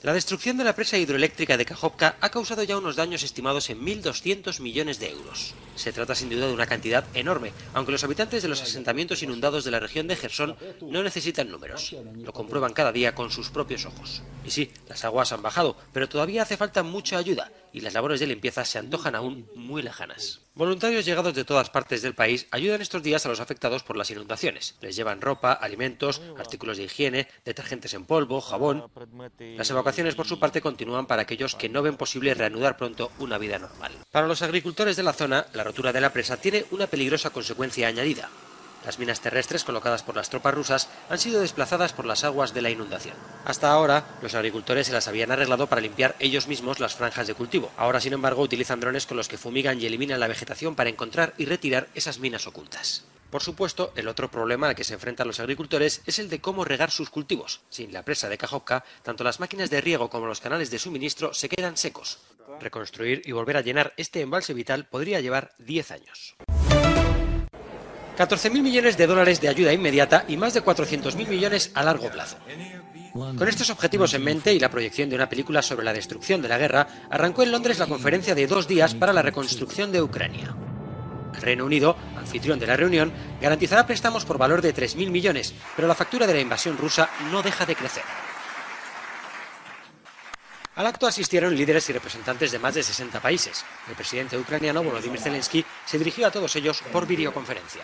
La 0.04 0.12
destrucción 0.12 0.58
de 0.58 0.66
la 0.66 0.76
presa 0.76 0.98
hidroeléctrica 0.98 1.56
de 1.56 1.64
Kajovka 1.64 2.18
ha 2.20 2.30
causado 2.30 2.62
ya 2.64 2.78
unos 2.78 2.98
daños 2.98 3.24
estimados 3.24 3.70
en 3.70 3.80
1.200 3.80 4.60
millones 4.60 5.00
de 5.00 5.10
euros. 5.10 5.54
Se 5.78 5.94
trata 5.94 6.14
sin 6.14 6.30
duda 6.30 6.48
de 6.48 6.54
una 6.54 6.68
cantidad 6.68 7.06
enorme, 7.14 7.54
aunque 7.74 7.94
los 7.94 8.04
habitantes 8.04 8.44
de 8.44 8.50
los 8.50 8.62
asentamientos 8.62 9.24
inundados 9.24 9.64
de 9.64 9.72
la 9.72 9.80
región 9.80 10.10
de 10.10 10.18
Gerson 10.18 10.58
no 10.82 11.04
necesitan 11.04 11.50
números. 11.50 11.96
Lo 12.18 12.34
comprueban 12.34 12.74
cada 12.74 12.92
día 12.92 13.16
con 13.16 13.32
sus 13.32 13.50
propios 13.50 13.86
ojos. 13.86 14.24
Y 14.44 14.52
sí, 14.52 14.74
las 14.90 15.06
aguas 15.06 15.32
han 15.32 15.42
bajado, 15.42 15.78
pero 15.94 16.10
todavía 16.10 16.42
hace 16.42 16.58
falta 16.58 16.84
mucha 16.84 17.18
ayuda 17.18 17.50
y 17.74 17.82
las 17.82 17.94
labores 17.94 18.20
de 18.20 18.28
limpieza 18.28 18.64
se 18.64 18.80
antojan 18.80 19.16
aún 19.16 19.50
muy 19.56 19.82
lejanas. 19.82 20.42
Voluntarios 20.56 21.04
llegados 21.04 21.34
de 21.34 21.44
todas 21.44 21.72
partes 21.72 22.04
del 22.04 22.14
país 22.14 22.48
ayudan 22.52 22.82
estos 22.82 23.02
días 23.02 23.26
a 23.26 23.30
los 23.30 23.40
afectados 23.40 23.84
por 23.84 23.98
las 23.98 24.12
inundaciones. 24.12 24.76
Les 24.82 24.96
llevan 24.96 25.20
ropa, 25.20 25.52
alimentos, 25.52 26.22
artículos 26.38 26.78
de 26.78 26.84
higiene, 26.84 27.28
detergentes 27.44 27.94
en 27.96 28.06
polvo, 28.06 28.40
jabón. 28.40 28.86
Las 29.40 29.70
evacuaciones 29.72 30.16
por 30.16 30.28
su 30.28 30.40
parte 30.40 30.62
continúan 30.62 31.08
para 31.08 31.24
aquellos 31.24 31.56
que 31.56 31.70
no 31.70 31.82
ven 31.82 31.98
posible 31.98 32.36
reanudar 32.36 32.78
pronto 32.78 33.12
una 33.18 33.40
vida 33.40 33.58
normal. 33.58 33.92
Para 34.12 34.28
los 34.28 34.44
agricultores 34.44 34.96
de 34.96 35.04
la 35.04 35.14
zona, 35.14 35.48
la 35.54 35.64
rotura 35.64 35.92
de 35.92 36.02
la 36.02 36.14
presa 36.14 36.38
tiene 36.38 36.66
una 36.72 36.88
peligrosa 36.88 37.32
consecuencia 37.32 37.88
añadida. 37.88 38.30
Las 38.86 39.00
minas 39.00 39.22
terrestres 39.22 39.64
colocadas 39.64 40.04
por 40.04 40.16
las 40.16 40.30
tropas 40.30 40.54
rusas 40.54 40.90
han 41.10 41.20
sido 41.20 41.42
desplazadas 41.42 41.94
por 41.94 42.06
las 42.06 42.24
aguas 42.24 42.54
de 42.54 42.62
la 42.62 42.70
inundación. 42.70 43.16
Hasta 43.46 43.72
ahora, 43.72 44.06
los 44.22 44.36
agricultores 44.36 44.88
se 44.88 44.94
las 44.94 45.08
habían 45.08 45.32
arreglado 45.32 45.68
para 45.68 45.82
limpiar 45.82 46.16
ellos 46.20 46.48
mismos 46.48 46.80
las 46.80 46.96
franjas 46.96 47.28
de 47.28 47.34
cultivo. 47.34 47.72
Ahora, 47.78 48.02
sin 48.02 48.14
embargo, 48.14 48.42
utilizan 48.42 48.80
drones 48.80 49.06
con 49.06 49.18
los 49.18 49.28
que 49.28 49.38
fumigan 49.38 49.80
y 49.82 49.86
eliminan 49.86 50.20
la 50.20 50.28
vegetación 50.28 50.76
para 50.76 50.90
encontrar 50.90 51.34
y 51.38 51.46
retirar 51.46 51.88
esas 51.96 52.20
minas 52.20 52.48
ocultas. 52.48 53.06
Por 53.34 53.42
supuesto, 53.42 53.94
el 53.96 54.08
otro 54.08 54.30
problema 54.30 54.70
al 54.70 54.76
que 54.76 54.84
se 54.84 54.94
enfrentan 54.94 55.26
los 55.26 55.40
agricultores 55.40 56.04
es 56.06 56.20
el 56.20 56.30
de 56.30 56.40
cómo 56.40 56.66
regar 56.66 56.92
sus 56.92 57.10
cultivos. 57.10 57.62
Sin 57.70 57.92
la 57.92 58.04
presa 58.04 58.30
de 58.30 58.38
Kajovka, 58.38 58.84
tanto 59.02 59.24
las 59.24 59.40
máquinas 59.40 59.72
de 59.72 59.82
riego 59.82 60.10
como 60.10 60.28
los 60.28 60.40
canales 60.40 60.70
de 60.70 60.78
suministro 60.78 61.34
se 61.34 61.50
quedan 61.50 61.76
secos. 61.76 62.20
Reconstruir 62.60 63.24
y 63.26 63.32
volver 63.32 63.58
a 63.58 63.62
llenar 63.62 63.94
este 63.98 64.22
embalse 64.22 64.54
vital 64.54 64.86
podría 64.86 65.20
llevar 65.20 65.56
10 65.58 65.92
años. 65.92 66.36
14.000 68.18 68.62
millones 68.62 68.98
de 68.98 69.08
dólares 69.08 69.42
de 69.42 69.50
ayuda 69.50 69.74
inmediata 69.74 70.26
y 70.28 70.38
más 70.38 70.54
de 70.54 70.64
400.000 70.64 71.28
millones 71.28 71.72
a 71.74 71.84
largo 71.84 72.10
plazo. 72.12 72.38
Con 73.14 73.48
estos 73.48 73.70
objetivos 73.70 74.14
en 74.14 74.24
mente 74.24 74.54
y 74.54 74.60
la 74.60 74.70
proyección 74.70 75.10
de 75.10 75.16
una 75.16 75.30
película 75.30 75.62
sobre 75.62 75.86
la 75.86 75.94
destrucción 75.94 76.42
de 76.42 76.48
la 76.48 76.58
guerra, 76.58 76.88
arrancó 77.10 77.44
en 77.44 77.52
Londres 77.52 77.80
la 77.80 77.88
conferencia 77.88 78.36
de 78.36 78.48
dos 78.48 78.68
días 78.68 78.96
para 78.96 79.14
la 79.14 79.22
reconstrucción 79.22 79.92
de 79.92 80.02
Ucrania. 80.02 80.56
El 81.36 81.42
Reino 81.42 81.66
Unido, 81.66 81.96
anfitrión 82.18 82.60
de 82.60 82.68
la 82.68 82.78
reunión, 82.78 83.12
garantizará 83.42 83.86
préstamos 83.86 84.26
por 84.26 84.38
valor 84.38 84.62
de 84.62 84.74
3.000 84.74 85.10
millones, 85.10 85.54
pero 85.76 85.88
la 85.88 85.96
factura 85.96 86.28
de 86.28 86.34
la 86.34 86.42
invasión 86.42 86.78
rusa 86.78 87.10
no 87.32 87.42
deja 87.42 87.66
de 87.66 87.76
crecer. 87.76 88.04
Al 90.76 90.88
acto 90.88 91.06
asistieron 91.06 91.56
líderes 91.56 91.88
y 91.90 91.94
representantes 91.94 92.52
de 92.52 92.58
más 92.58 92.74
de 92.74 92.82
60 92.82 93.20
países. 93.22 93.64
El 93.88 93.96
presidente 93.96 94.38
ucraniano 94.38 94.82
Volodymyr 94.82 95.20
Zelensky 95.20 95.64
se 95.86 96.00
dirigió 96.00 96.26
a 96.26 96.32
todos 96.32 96.56
ellos 96.56 96.82
por 96.92 97.06
videoconferencia. 97.06 97.84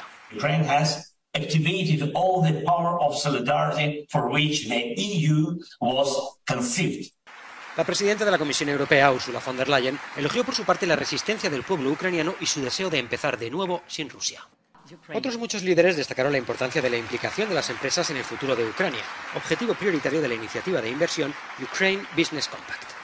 La 7.78 7.84
presidenta 7.84 8.26
de 8.26 8.32
la 8.32 8.40
Comisión 8.40 8.70
Europea, 8.70 9.12
Ursula 9.12 9.40
von 9.46 9.56
der 9.56 9.70
Leyen, 9.70 10.00
elogió 10.18 10.44
por 10.44 10.56
su 10.56 10.66
parte 10.66 10.88
la 10.88 10.96
resistencia 10.96 11.50
del 11.50 11.64
pueblo 11.64 11.92
ucraniano 11.92 12.34
y 12.42 12.48
su 12.48 12.60
deseo 12.62 12.90
de 12.90 12.98
empezar 12.98 13.38
de 13.38 13.52
nuevo 13.52 13.84
sin 13.88 14.10
Rusia. 14.10 14.42
Otros 15.14 15.38
muchos 15.38 15.64
líderes 15.64 15.96
destacaron 15.96 16.32
la 16.32 16.38
importancia 16.38 16.82
de 16.82 16.90
la 16.90 16.98
implicación 16.98 17.50
de 17.50 17.56
las 17.56 17.70
empresas 17.70 18.10
en 18.10 18.18
el 18.18 18.24
futuro 18.24 18.56
de 18.56 18.66
Ucrania, 18.66 19.02
objetivo 19.36 19.74
prioritario 19.74 20.22
de 20.22 20.28
la 20.28 20.36
iniciativa 20.36 20.82
de 20.82 20.90
inversión 20.90 21.34
Ukraine 21.62 22.04
Business 22.16 22.48
Compact. 22.48 23.00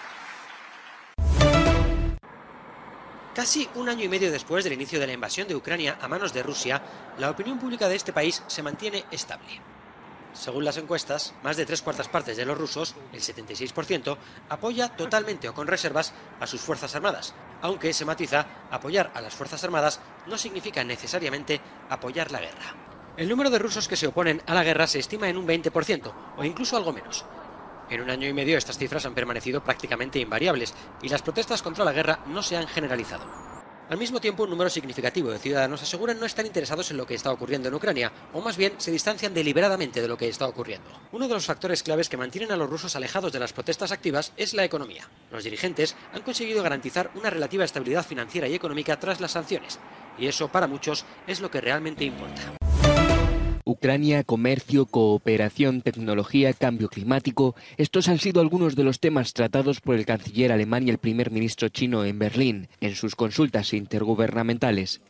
Casi 3.36 3.68
un 3.76 3.90
año 3.90 4.06
y 4.06 4.08
medio 4.08 4.32
después 4.32 4.64
del 4.64 4.74
inicio 4.74 4.98
de 5.00 5.08
la 5.08 5.14
invasión 5.14 5.48
de 5.48 5.56
Ucrania 5.56 5.98
a 6.02 6.08
manos 6.08 6.34
de 6.34 6.42
Rusia, 6.42 6.82
la 7.20 7.30
opinión 7.30 7.60
pública 7.60 7.90
de 7.90 7.96
este 7.96 8.14
país 8.14 8.42
se 8.48 8.64
mantiene 8.64 9.04
estable. 9.12 9.75
Según 10.36 10.66
las 10.66 10.76
encuestas, 10.78 11.34
más 11.44 11.56
de 11.56 11.66
tres 11.66 11.82
cuartas 11.82 12.10
partes 12.10 12.36
de 12.36 12.46
los 12.46 12.58
rusos, 12.58 12.94
el 13.14 13.22
76%, 13.22 14.18
apoya 14.50 14.90
totalmente 14.90 15.48
o 15.48 15.54
con 15.54 15.66
reservas 15.66 16.14
a 16.42 16.46
sus 16.46 16.60
Fuerzas 16.60 16.94
Armadas, 16.94 17.34
aunque 17.62 17.94
se 17.94 18.04
matiza, 18.04 18.46
apoyar 18.70 19.12
a 19.16 19.22
las 19.22 19.34
Fuerzas 19.34 19.64
Armadas 19.64 20.02
no 20.28 20.38
significa 20.38 20.84
necesariamente 20.84 21.62
apoyar 21.90 22.32
la 22.32 22.42
guerra. 22.42 22.76
El 23.16 23.30
número 23.30 23.50
de 23.50 23.60
rusos 23.60 23.88
que 23.88 23.96
se 23.96 24.08
oponen 24.08 24.42
a 24.46 24.54
la 24.54 24.66
guerra 24.66 24.88
se 24.88 25.00
estima 25.00 25.30
en 25.30 25.38
un 25.38 25.48
20%, 25.48 26.14
o 26.38 26.44
incluso 26.44 26.76
algo 26.76 26.92
menos. 26.92 27.26
En 27.90 28.02
un 28.02 28.10
año 28.10 28.28
y 28.28 28.34
medio 28.34 28.58
estas 28.58 28.78
cifras 28.78 29.06
han 29.06 29.16
permanecido 29.16 29.64
prácticamente 29.64 30.20
invariables 30.20 30.74
y 31.02 31.08
las 31.08 31.22
protestas 31.22 31.62
contra 31.62 31.86
la 31.86 31.94
guerra 31.94 32.20
no 32.28 32.44
se 32.44 32.58
han 32.58 32.68
generalizado. 32.68 33.55
Al 33.88 34.00
mismo 34.00 34.20
tiempo, 34.20 34.44
un 34.44 34.50
número 34.50 34.70
significativo 34.72 35.30
de 35.30 35.38
ciudadanos 35.38 35.84
aseguran 35.84 36.20
no 36.20 36.26
estar 36.26 36.44
interesados 36.44 36.90
en 36.90 36.98
lo 36.98 37.06
que 37.06 37.14
está 37.14 37.32
ocurriendo 37.32 37.70
en 37.70 37.76
Ucrania, 37.76 38.12
o 38.34 38.42
más 38.42 38.58
bien 38.58 38.74
se 38.78 38.90
distancian 38.92 39.36
deliberadamente 39.36 40.02
de 40.02 40.08
lo 40.08 40.18
que 40.18 40.28
está 40.28 40.48
ocurriendo. 40.48 40.90
Uno 41.12 41.28
de 41.28 41.36
los 41.36 41.46
factores 41.46 41.84
claves 41.84 42.10
que 42.10 42.18
mantienen 42.18 42.52
a 42.52 42.58
los 42.58 42.68
rusos 42.68 42.96
alejados 42.96 43.32
de 43.32 43.40
las 43.40 43.54
protestas 43.54 43.92
activas 43.92 44.34
es 44.38 44.56
la 44.56 44.64
economía. 44.64 45.08
Los 45.32 45.44
dirigentes 45.44 45.96
han 46.14 46.24
conseguido 46.24 46.64
garantizar 46.64 47.12
una 47.14 47.30
relativa 47.30 47.64
estabilidad 47.64 48.06
financiera 48.06 48.48
y 48.48 48.56
económica 48.56 49.00
tras 49.00 49.22
las 49.22 49.34
sanciones, 49.34 49.78
y 50.18 50.26
eso 50.26 50.48
para 50.48 50.66
muchos 50.66 51.06
es 51.28 51.40
lo 51.40 51.52
que 51.52 51.62
realmente 51.62 52.06
importa. 52.06 52.65
Ucrania, 53.76 54.24
comercio, 54.24 54.86
cooperación, 54.86 55.82
tecnología, 55.82 56.54
cambio 56.54 56.88
climático. 56.88 57.56
Estos 57.76 58.08
han 58.08 58.20
sido 58.20 58.40
algunos 58.40 58.78
de 58.78 58.86
los 58.86 59.02
temas 59.02 59.34
tratados 59.34 59.82
por 59.82 59.96
el 59.96 60.06
canciller 60.06 60.54
alemán 60.54 60.88
y 60.88 60.92
el 60.92 60.98
primer 60.98 61.30
ministro 61.30 61.68
chino 61.68 62.06
en 62.06 62.18
Berlín 62.18 62.70
en 62.80 62.96
sus 62.96 63.16
consultas 63.16 63.74
intergubernamentales. 63.74 65.02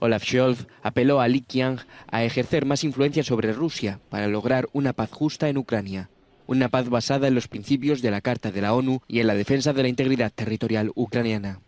Olaf 0.00 0.22
Scholz 0.22 0.66
apeló 0.82 1.22
a 1.22 1.28
Li 1.28 1.40
Qiang 1.40 1.78
a 2.10 2.24
ejercer 2.24 2.66
más 2.66 2.84
influencia 2.84 3.24
sobre 3.24 3.54
Rusia 3.54 4.00
para 4.10 4.28
lograr 4.28 4.68
una 4.74 4.92
paz 4.92 5.10
justa 5.10 5.48
en 5.48 5.56
Ucrania, 5.56 6.10
una 6.46 6.68
paz 6.68 6.90
basada 6.90 7.26
en 7.26 7.34
los 7.34 7.48
principios 7.48 8.02
de 8.02 8.10
la 8.10 8.20
Carta 8.20 8.50
de 8.50 8.60
la 8.60 8.74
ONU 8.74 9.00
y 9.08 9.20
en 9.20 9.26
la 9.28 9.34
defensa 9.34 9.72
de 9.72 9.82
la 9.82 9.88
integridad 9.88 10.30
territorial 10.30 10.92
ucraniana. 10.94 11.60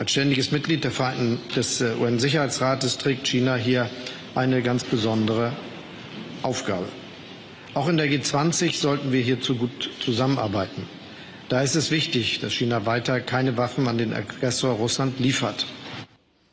Als 0.00 0.12
ständiges 0.12 0.50
Mitglied 0.50 0.82
des 0.82 1.80
äh, 1.82 1.92
UN-Sicherheitsrates 2.00 2.96
trägt 2.96 3.24
China 3.24 3.56
hier 3.56 3.90
eine 4.34 4.62
ganz 4.62 4.84
besondere 4.84 5.52
Aufgabe. 6.42 6.86
Auch 7.74 7.88
in 7.88 7.96
der 7.96 8.06
G20 8.06 8.76
sollten 8.76 9.12
wir 9.12 9.20
hierzu 9.20 9.54
gut 9.54 9.90
zusammenarbeiten. 10.00 10.82
Da 11.48 11.62
ist 11.62 11.74
es 11.74 11.90
wichtig, 11.90 12.40
dass 12.40 12.52
China 12.52 12.86
weiter 12.86 13.20
keine 13.20 13.56
Waffen 13.56 13.88
an 13.88 13.98
den 13.98 14.12
Aggressor 14.12 14.74
Russland 14.74 15.18
liefert. 15.18 15.66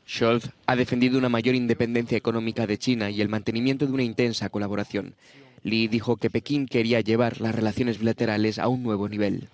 Scholz 0.06 0.50
ha 0.66 0.76
defendido 0.76 1.18
una 1.18 1.28
mayor 1.28 1.54
independencia 1.54 2.18
económica 2.18 2.66
de 2.66 2.78
China 2.78 3.10
y 3.10 3.22
el 3.22 3.28
mantenimiento 3.28 3.86
de 3.86 3.92
una 3.92 4.04
intensa 4.04 4.50
colaboración. 4.50 5.16
Li 5.64 5.88
dijo 5.88 6.16
que 6.16 6.30
Pekín 6.30 6.66
quería 6.66 7.02
llevar 7.02 7.42
las 7.42 7.54
relaciones 7.54 8.00
bilaterales 8.00 8.58
a 8.58 8.70
un 8.70 8.84
nuevo 8.84 9.10
nivel. 9.10 9.50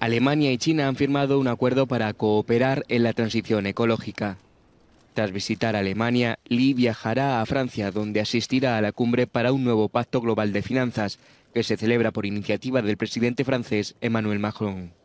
Alemania 0.00 0.52
y 0.52 0.58
China 0.58 0.88
han 0.88 0.96
firmado 0.96 1.38
un 1.38 1.48
acuerdo 1.48 1.86
para 1.86 2.12
cooperar 2.12 2.84
en 2.88 3.04
la 3.04 3.12
transición 3.14 3.66
ecológica. 3.66 4.36
Tras 5.14 5.30
visitar 5.30 5.76
Alemania, 5.76 6.38
Li 6.44 6.74
viajará 6.74 7.40
a 7.40 7.46
Francia, 7.46 7.90
donde 7.90 8.20
asistirá 8.20 8.76
a 8.76 8.80
la 8.82 8.92
cumbre 8.92 9.26
para 9.26 9.52
un 9.52 9.64
nuevo 9.64 9.88
pacto 9.88 10.20
global 10.20 10.52
de 10.52 10.62
finanzas, 10.62 11.18
que 11.54 11.62
se 11.62 11.76
celebra 11.76 12.12
por 12.12 12.26
iniciativa 12.26 12.82
del 12.82 12.96
presidente 12.96 13.44
francés 13.44 13.94
Emmanuel 14.00 14.38
Macron. 14.38 15.01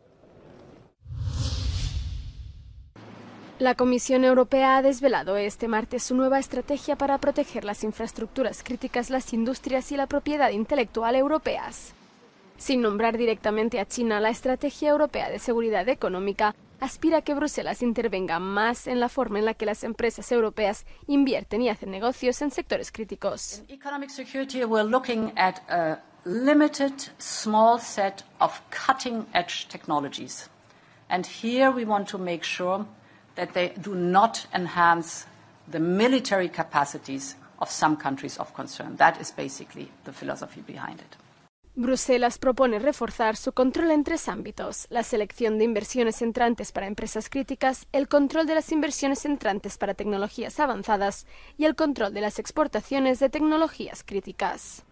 La 3.58 3.74
Comisión 3.74 4.22
Europea 4.22 4.76
ha 4.76 4.82
desvelado 4.82 5.36
este 5.36 5.66
martes 5.66 6.04
su 6.04 6.14
nueva 6.14 6.38
estrategia 6.38 6.94
para 6.94 7.18
proteger 7.18 7.64
las 7.64 7.82
infraestructuras 7.82 8.62
críticas, 8.62 9.10
las 9.10 9.32
industrias 9.32 9.90
y 9.90 9.96
la 9.96 10.06
propiedad 10.06 10.50
intelectual 10.50 11.16
europeas. 11.16 11.92
Sin 12.56 12.82
nombrar 12.82 13.18
directamente 13.18 13.80
a 13.80 13.86
China, 13.86 14.20
la 14.20 14.30
Estrategia 14.30 14.90
Europea 14.90 15.28
de 15.28 15.40
Seguridad 15.40 15.88
Económica 15.88 16.54
aspira 16.78 17.18
a 17.18 17.22
que 17.22 17.34
Bruselas 17.34 17.82
intervenga 17.82 18.38
más 18.38 18.86
en 18.86 19.00
la 19.00 19.08
forma 19.08 19.40
en 19.40 19.44
la 19.44 19.54
que 19.54 19.66
las 19.66 19.82
empresas 19.82 20.30
europeas 20.30 20.86
invierten 21.08 21.60
y 21.60 21.68
hacen 21.68 21.90
negocios 21.90 22.40
en 22.42 22.52
sectores 22.52 22.92
críticos. 22.92 23.64
And 31.10 31.24
here 31.24 31.70
we 31.70 31.86
want 31.86 32.06
to 32.10 32.18
make 32.18 32.44
sure 32.44 32.84
that 33.38 33.52
they 33.54 33.72
do 33.80 33.94
not 33.94 34.46
enhance 34.52 35.26
the 35.70 35.78
military 35.78 36.48
capacities 36.48 37.36
of 37.60 37.70
some 37.70 37.96
countries 37.96 38.38
of 38.38 38.52
concern. 38.52 38.96
That 38.96 39.20
is 39.20 39.32
basically 39.34 39.88
the 40.04 40.12
philosophy 40.12 40.62
behind 40.66 41.00
it. 41.00 41.16
Bruselas 41.74 42.38
propone 42.38 42.80
reforzar 42.80 43.36
su 43.36 43.52
control 43.52 43.92
en 43.92 44.02
tres 44.02 44.28
ámbitos, 44.28 44.88
la 44.90 45.04
selección 45.04 45.58
de 45.58 45.64
inversiones 45.64 46.22
entrantes 46.22 46.72
para 46.72 46.88
empresas 46.88 47.30
críticas, 47.30 47.86
el 47.92 48.08
control 48.08 48.46
de 48.46 48.56
las 48.56 48.72
inversiones 48.72 49.24
entrantes 49.24 49.78
para 49.78 49.94
tecnologías 49.94 50.58
avanzadas 50.58 51.26
y 51.56 51.66
el 51.66 51.76
control 51.76 52.12
de 52.12 52.22
las 52.22 52.40
exportaciones 52.40 53.20
de 53.20 53.30
tecnologías 53.30 54.02
críticas. 54.02 54.84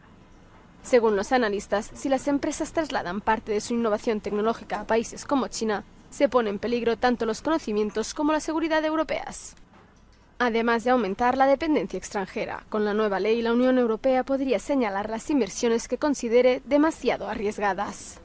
Según 0.84 1.16
los 1.16 1.32
analistas, 1.32 1.90
si 1.92 2.08
las 2.08 2.28
empresas 2.28 2.72
trasladan 2.72 3.20
parte 3.20 3.50
de 3.50 3.60
su 3.60 3.74
innovación 3.74 4.20
tecnológica 4.20 4.78
a 4.78 4.86
países 4.86 5.24
como 5.24 5.48
China, 5.48 5.84
se 6.10 6.28
pone 6.28 6.50
en 6.50 6.58
peligro 6.58 6.96
tanto 6.96 7.26
los 7.26 7.42
conocimientos 7.42 8.14
como 8.14 8.32
la 8.32 8.40
seguridad 8.40 8.84
europeas. 8.84 9.54
Además 10.38 10.84
de 10.84 10.90
aumentar 10.90 11.38
la 11.38 11.46
dependencia 11.46 11.96
extranjera, 11.96 12.64
con 12.68 12.84
la 12.84 12.92
nueva 12.92 13.20
ley 13.20 13.40
la 13.40 13.52
Unión 13.54 13.78
Europea 13.78 14.22
podría 14.22 14.58
señalar 14.58 15.08
las 15.08 15.30
inversiones 15.30 15.88
que 15.88 15.96
considere 15.96 16.60
demasiado 16.66 17.28
arriesgadas. 17.28 18.20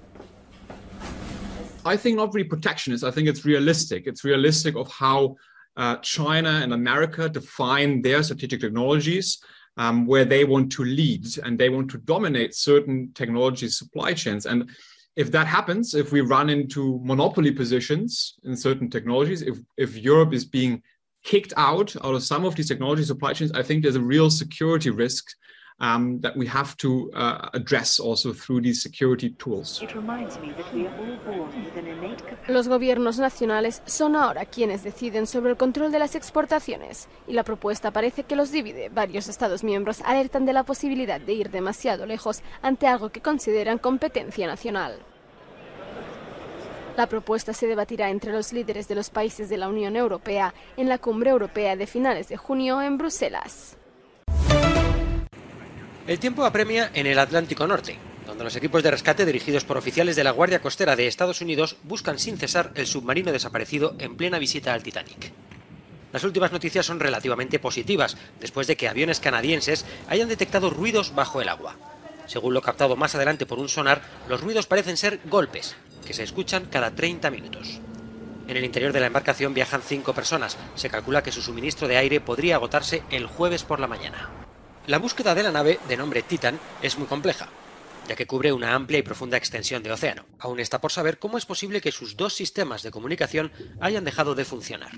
I 1.86 1.98
think 1.98 2.18
not 2.18 2.34
really 2.34 2.48
protectionist. 2.48 3.04
I 3.04 3.12
think 3.12 3.28
it's 3.28 3.44
realistic. 3.46 4.06
It's 4.06 4.24
realistic 4.24 4.76
of 4.76 4.88
how 4.88 5.36
uh, 5.78 5.96
China 6.02 6.60
and 6.62 6.74
America 6.74 7.30
define 7.30 8.02
their 8.02 8.24
strategic 8.24 8.60
technologies, 8.60 9.40
um, 9.78 10.06
where 10.06 10.26
they 10.26 10.44
want 10.44 10.72
to 10.74 10.84
lead 10.84 11.26
and 11.44 11.58
they 11.58 11.70
want 11.70 11.90
to 11.92 11.98
dominate 11.98 12.54
certain 12.54 13.12
technology 13.14 13.68
supply 13.70 14.14
chains. 14.14 14.46
And 14.46 14.70
if 15.16 15.32
that 15.32 15.48
happens, 15.48 15.94
if 15.94 16.12
we 16.12 16.22
run 16.22 16.50
into 16.50 17.00
monopoly 17.04 17.52
positions 17.52 18.36
in 18.44 18.56
certain 18.56 18.90
technologies, 18.90 19.42
if, 19.42 19.58
if 19.78 19.98
Europe 19.98 20.34
is 20.34 20.46
being 20.46 20.82
kicked 21.24 21.54
out 21.58 21.96
out 22.04 22.16
of 22.16 22.24
some 22.24 22.46
of 22.46 22.56
these 22.56 22.68
technology 22.68 23.04
supply 23.04 23.34
chains, 23.34 23.52
I 23.52 23.64
think 23.64 23.84
there's 23.84 23.96
a 23.96 24.02
real 24.02 24.30
security 24.30 24.90
risk 24.90 25.26
um, 25.82 26.22
that 26.22 26.38
we 26.38 26.48
have 26.48 26.78
to 26.78 27.12
uh, 27.14 27.50
address 27.54 28.00
also 28.00 28.34
through 28.34 28.62
these 28.62 28.82
security 28.82 29.32
tools. 29.32 29.82
Los 32.48 32.68
gobiernos 32.68 33.20
nacionales 33.20 33.82
son 33.86 34.16
ahora 34.16 34.46
quienes 34.46 34.84
deciden 34.84 35.28
sobre 35.28 35.52
el 35.52 35.58
control 35.58 35.92
de 35.92 36.00
las 36.00 36.16
exportaciones 36.16 37.10
y 37.28 37.34
la 37.34 37.44
propuesta 37.44 37.92
parece 37.92 38.24
que 38.24 38.36
los 38.36 38.52
divide. 38.52 38.90
Varios 38.90 39.28
Estados 39.28 39.64
miembros 39.64 40.02
alertan 40.06 40.46
de 40.46 40.54
la 40.54 40.64
posibilidad 40.64 41.20
de 41.20 41.34
ir 41.34 41.50
demasiado 41.50 42.06
lejos 42.06 42.42
ante 42.62 42.88
algo 42.88 43.10
que 43.10 43.22
consideran 43.22 43.80
competencia 43.80 44.48
nacional. 44.48 45.00
La 46.98 47.08
propuesta 47.08 47.54
se 47.54 47.68
debatirá 47.68 48.10
entre 48.10 48.34
los 48.34 48.52
líderes 48.52 48.88
de 48.88 48.96
los 48.96 49.10
países 49.10 49.50
de 49.50 49.58
la 49.58 49.70
Unión 49.70 49.96
Europea 49.96 50.54
en 50.76 50.90
la 50.90 50.98
Cumbre 50.98 51.30
Europea 51.30 51.76
de 51.76 51.88
finales 51.88 52.28
de 52.28 52.38
junio 52.38 52.82
en 52.82 52.98
Bruselas. 52.98 53.78
El 56.08 56.20
tiempo 56.20 56.46
apremia 56.46 56.90
en 56.96 57.06
el 57.06 57.20
Atlántico 57.20 57.68
Norte, 57.68 57.96
donde 58.26 58.44
los 58.44 58.56
equipos 58.56 58.82
de 58.82 58.90
rescate 58.90 59.24
dirigidos 59.24 59.66
por 59.66 59.78
oficiales 59.78 60.16
de 60.16 60.24
la 60.24 60.32
Guardia 60.32 60.60
Costera 60.60 60.96
de 60.96 61.06
Estados 61.06 61.42
Unidos 61.42 61.78
buscan 61.84 62.18
sin 62.18 62.40
cesar 62.40 62.72
el 62.74 62.88
submarino 62.88 63.32
desaparecido 63.32 63.96
en 64.00 64.18
plena 64.18 64.40
visita 64.40 64.74
al 64.74 64.82
Titanic. 64.82 65.32
Las 66.12 66.24
últimas 66.24 66.52
noticias 66.52 66.88
son 66.88 67.00
relativamente 67.00 67.60
positivas, 67.60 68.18
después 68.40 68.66
de 68.66 68.76
que 68.76 68.90
aviones 68.90 69.20
canadienses 69.20 69.86
hayan 70.10 70.28
detectado 70.28 70.72
ruidos 70.72 71.14
bajo 71.14 71.40
el 71.40 71.50
agua. 71.50 71.78
Según 72.26 72.56
lo 72.56 72.64
captado 72.64 72.96
más 72.96 73.14
adelante 73.14 73.46
por 73.46 73.60
un 73.60 73.70
sonar, 73.70 74.02
los 74.28 74.42
ruidos 74.42 74.66
parecen 74.66 74.98
ser 74.98 75.20
golpes, 75.26 75.76
que 76.06 76.14
se 76.14 76.24
escuchan 76.24 76.66
cada 76.66 76.96
30 76.96 77.30
minutos. 77.30 77.80
En 78.48 78.58
el 78.58 78.66
interior 78.66 78.92
de 78.92 79.02
la 79.02 79.08
embarcación 79.08 79.54
viajan 79.54 79.84
cinco 79.84 80.14
personas. 80.14 80.58
Se 80.74 80.90
calcula 80.90 81.22
que 81.22 81.32
su 81.32 81.44
suministro 81.44 81.88
de 81.88 81.98
aire 81.98 82.20
podría 82.20 82.56
agotarse 82.56 83.04
el 83.12 83.28
jueves 83.28 83.64
por 83.64 83.80
la 83.80 83.88
mañana. 83.88 84.30
La 84.88 84.98
búsqueda 84.98 85.36
de 85.36 85.44
la 85.44 85.52
nave, 85.52 85.80
de 85.88 85.96
nombre 85.96 86.24
Titan, 86.24 86.60
es 86.82 86.98
muy 86.98 87.06
compleja, 87.06 87.48
ya 88.08 88.16
que 88.16 88.26
cubre 88.26 88.52
una 88.52 88.74
amplia 88.74 88.98
y 88.98 89.04
profunda 89.04 89.38
extensión 89.38 89.84
de 89.84 89.92
océano. 89.92 90.26
Aún 90.40 90.60
está 90.60 90.82
por 90.82 90.92
saber 90.92 91.20
cómo 91.20 91.38
es 91.38 91.46
posible 91.46 91.82
que 91.82 91.92
sus 91.92 92.18
dos 92.18 92.34
sistemas 92.34 92.82
de 92.82 92.90
comunicación 92.90 93.52
hayan 93.80 94.04
dejado 94.04 94.34
de 94.34 94.44
funcionar. 94.44 94.90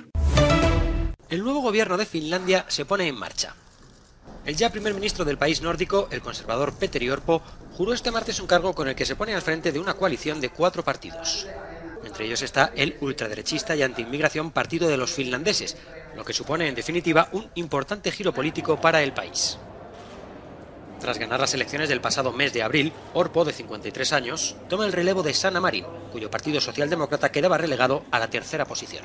El 1.27 1.43
nuevo 1.43 1.59
gobierno 1.59 1.97
de 1.97 2.05
Finlandia 2.05 2.65
se 2.69 2.85
pone 2.85 3.09
en 3.09 3.15
marcha. 3.15 3.55
El 4.45 4.55
ya 4.55 4.71
primer 4.71 4.93
ministro 4.93 5.25
del 5.25 5.37
país 5.37 5.61
nórdico, 5.61 6.07
el 6.11 6.21
conservador 6.21 6.73
Petteri 6.75 7.09
Orpo, 7.09 7.41
juró 7.73 7.93
este 7.93 8.11
martes 8.11 8.39
un 8.39 8.47
cargo 8.47 8.73
con 8.73 8.87
el 8.87 8.95
que 8.95 9.05
se 9.05 9.17
pone 9.17 9.35
al 9.35 9.41
frente 9.41 9.73
de 9.73 9.79
una 9.79 9.95
coalición 9.95 10.39
de 10.39 10.49
cuatro 10.49 10.83
partidos. 10.83 11.45
Entre 12.05 12.25
ellos 12.25 12.41
está 12.41 12.71
el 12.75 12.95
ultraderechista 13.01 13.75
y 13.75 13.83
antiinmigración 13.83 14.51
Partido 14.51 14.87
de 14.87 14.97
los 14.97 15.11
Finlandeses, 15.11 15.75
lo 16.15 16.23
que 16.23 16.33
supone 16.33 16.69
en 16.69 16.75
definitiva 16.75 17.27
un 17.33 17.49
importante 17.55 18.11
giro 18.11 18.33
político 18.33 18.79
para 18.79 19.03
el 19.03 19.13
país. 19.13 19.57
Tras 21.03 21.19
ganar 21.19 21.41
las 21.41 21.53
elecciones 21.53 21.89
del 21.89 21.99
pasado 21.99 22.31
mes 22.31 22.53
de 22.53 22.63
abril, 22.63 22.93
Orpo, 23.13 23.43
de 23.43 23.51
53 23.51 24.13
años, 24.13 24.55
toma 24.69 24.85
el 24.85 24.93
relevo 24.93 25.21
de 25.21 25.33
Sana 25.33 25.59
Marin, 25.59 25.83
cuyo 26.13 26.31
partido 26.31 26.61
socialdemócrata 26.61 27.29
quedaba 27.29 27.57
relegado 27.57 28.03
a 28.09 28.19
la 28.19 28.29
tercera 28.29 28.63
posición. 28.63 29.03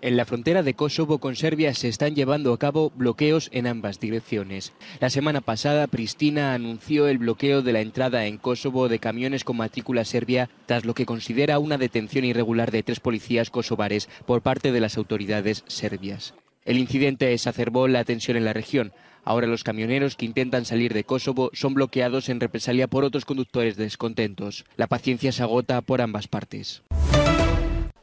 En 0.00 0.16
la 0.16 0.24
frontera 0.24 0.64
de 0.64 0.74
Kosovo 0.74 1.18
con 1.18 1.36
Serbia 1.36 1.74
se 1.74 1.86
están 1.86 2.16
llevando 2.16 2.52
a 2.52 2.58
cabo 2.58 2.90
bloqueos 2.96 3.50
en 3.52 3.68
ambas 3.68 4.00
direcciones. 4.00 4.72
La 4.98 5.10
semana 5.10 5.42
pasada, 5.42 5.86
Pristina 5.86 6.54
anunció 6.54 7.06
el 7.06 7.18
bloqueo 7.18 7.62
de 7.62 7.72
la 7.72 7.80
entrada 7.80 8.26
en 8.26 8.38
Kosovo 8.38 8.88
de 8.88 8.98
camiones 8.98 9.44
con 9.44 9.58
matrícula 9.58 10.04
serbia 10.04 10.50
tras 10.66 10.84
lo 10.84 10.94
que 10.94 11.06
considera 11.06 11.60
una 11.60 11.78
detención 11.78 12.24
irregular 12.24 12.72
de 12.72 12.82
tres 12.82 12.98
policías 12.98 13.50
kosovares 13.50 14.08
por 14.26 14.42
parte 14.42 14.72
de 14.72 14.80
las 14.80 14.96
autoridades 14.96 15.62
serbias. 15.68 16.34
El 16.64 16.78
incidente 16.78 17.32
exacerbó 17.32 17.86
la 17.86 18.02
tensión 18.02 18.36
en 18.36 18.44
la 18.44 18.52
región. 18.52 18.92
Ahora 19.26 19.48
los 19.48 19.64
camioneros 19.64 20.14
que 20.14 20.24
intentan 20.24 20.64
salir 20.64 20.94
de 20.94 21.02
Kosovo 21.02 21.50
son 21.52 21.74
bloqueados 21.74 22.28
en 22.28 22.38
represalia 22.38 22.86
por 22.86 23.02
otros 23.02 23.24
conductores 23.24 23.76
descontentos. 23.76 24.64
La 24.76 24.86
paciencia 24.86 25.32
se 25.32 25.42
agota 25.42 25.80
por 25.80 26.00
ambas 26.00 26.28
partes. 26.28 26.82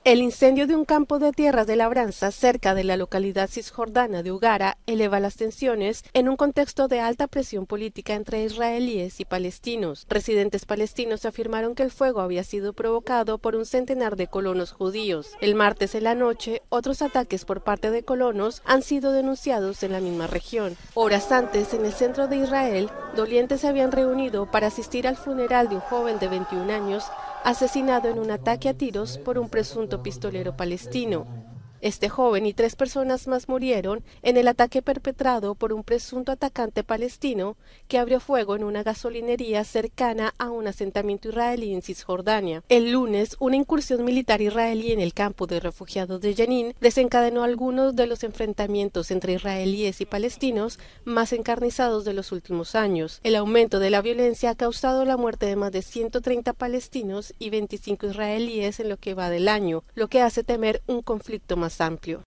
El 0.05 0.19
incendio 0.21 0.67
de 0.67 0.75
un 0.75 0.83
campo 0.83 1.17
de 1.17 1.31
tierras 1.31 1.65
de 1.65 1.77
labranza 1.77 2.29
cerca 2.31 2.75
de 2.75 2.83
la 2.83 2.97
localidad 2.97 3.49
cisjordana 3.49 4.21
de 4.21 4.33
Ugara 4.33 4.77
eleva 4.85 5.21
las 5.21 5.37
tensiones 5.37 6.03
en 6.11 6.27
un 6.27 6.35
contexto 6.35 6.89
de 6.89 6.99
alta 6.99 7.27
presión 7.27 7.65
política 7.65 8.13
entre 8.13 8.43
israelíes 8.43 9.21
y 9.21 9.25
palestinos. 9.25 10.05
Residentes 10.09 10.65
palestinos 10.65 11.23
afirmaron 11.23 11.73
que 11.73 11.83
el 11.83 11.91
fuego 11.91 12.19
había 12.19 12.43
sido 12.43 12.73
provocado 12.73 13.37
por 13.37 13.55
un 13.55 13.65
centenar 13.65 14.17
de 14.17 14.27
colonos 14.27 14.73
judíos. 14.73 15.37
El 15.39 15.55
martes 15.55 15.95
en 15.95 16.03
la 16.03 16.15
noche, 16.15 16.63
otros 16.67 17.01
ataques 17.01 17.45
por 17.45 17.61
parte 17.61 17.89
de 17.89 18.03
colonos 18.03 18.61
han 18.65 18.81
sido 18.81 19.13
denunciados 19.13 19.83
en 19.83 19.93
la 19.93 20.01
misma 20.01 20.27
región. 20.27 20.75
Horas 20.95 21.31
antes, 21.31 21.73
en 21.73 21.85
el 21.85 21.93
centro 21.93 22.27
de 22.27 22.39
Israel, 22.39 22.89
dolientes 23.15 23.61
se 23.61 23.69
habían 23.69 23.93
reunido 23.93 24.51
para 24.51 24.67
asistir 24.67 25.07
al 25.07 25.15
funeral 25.15 25.69
de 25.69 25.75
un 25.75 25.81
joven 25.81 26.19
de 26.19 26.27
21 26.27 26.73
años 26.73 27.05
asesinado 27.43 28.09
en 28.09 28.19
un 28.19 28.31
ataque 28.31 28.69
a 28.69 28.73
tiros 28.73 29.17
por 29.17 29.37
un 29.37 29.49
presunto 29.49 30.01
pistolero 30.01 30.55
palestino. 30.55 31.52
Este 31.84 32.07
joven 32.07 32.45
y 32.45 32.53
tres 32.53 32.77
personas 32.77 33.27
más 33.27 33.49
murieron 33.49 34.05
en 34.21 34.38
el 34.38 34.47
ataque 34.47 34.81
perpetrado 34.81 35.53
por 35.53 35.73
un 35.73 35.84
presunto 35.84 36.31
atacante 36.31 36.81
palestino 36.81 37.57
que 37.89 37.97
abrió 37.97 38.21
fuego 38.21 38.55
en 38.55 38.63
una 38.63 38.84
gasolinería 38.84 39.65
cercana 39.65 40.34
a 40.38 40.49
un 40.49 40.65
asentamiento 40.67 41.27
israelí 41.27 41.73
en 41.73 41.81
Cisjordania. 41.81 42.63
El 42.69 42.93
lunes, 42.93 43.36
una 43.41 43.57
incursión 43.57 44.05
militar 44.05 44.41
israelí 44.41 44.93
en 44.93 45.01
el 45.01 45.13
campo 45.13 45.45
de 45.45 45.59
refugiados 45.59 46.21
de 46.21 46.34
Jenin 46.34 46.73
desencadenó 46.79 47.43
algunos 47.43 47.97
de 47.97 48.07
los 48.07 48.23
enfrentamientos 48.23 49.11
entre 49.11 49.34
israelíes 49.34 49.99
y 49.99 50.05
palestinos 50.05 50.79
más 51.03 51.34
encarnizados 51.34 52.05
de 52.05 52.13
los 52.13 52.31
últimos 52.31 52.75
años. 52.75 53.19
El 53.23 53.36
aumento 53.36 53.79
de 53.79 53.89
la 53.89 54.01
violencia 54.01 54.51
ha 54.51 54.55
causado 54.55 55.03
la 55.03 55.17
muerte 55.17 55.47
de 55.47 55.57
más 55.57 55.73
de 55.73 55.81
130 55.81 56.53
palestinos 56.53 57.34
y 57.39 57.49
25 57.49 58.07
israelíes 58.07 58.79
en 58.79 58.88
lo 58.88 58.95
que 58.95 59.15
va 59.15 59.29
del 59.29 59.49
año, 59.49 59.84
lo 59.95 60.07
que 60.07 60.21
hace 60.21 60.45
temer 60.45 60.81
un 60.88 61.01
conflicto 61.01 61.57
más 61.74 61.82
amplio. 61.82 62.24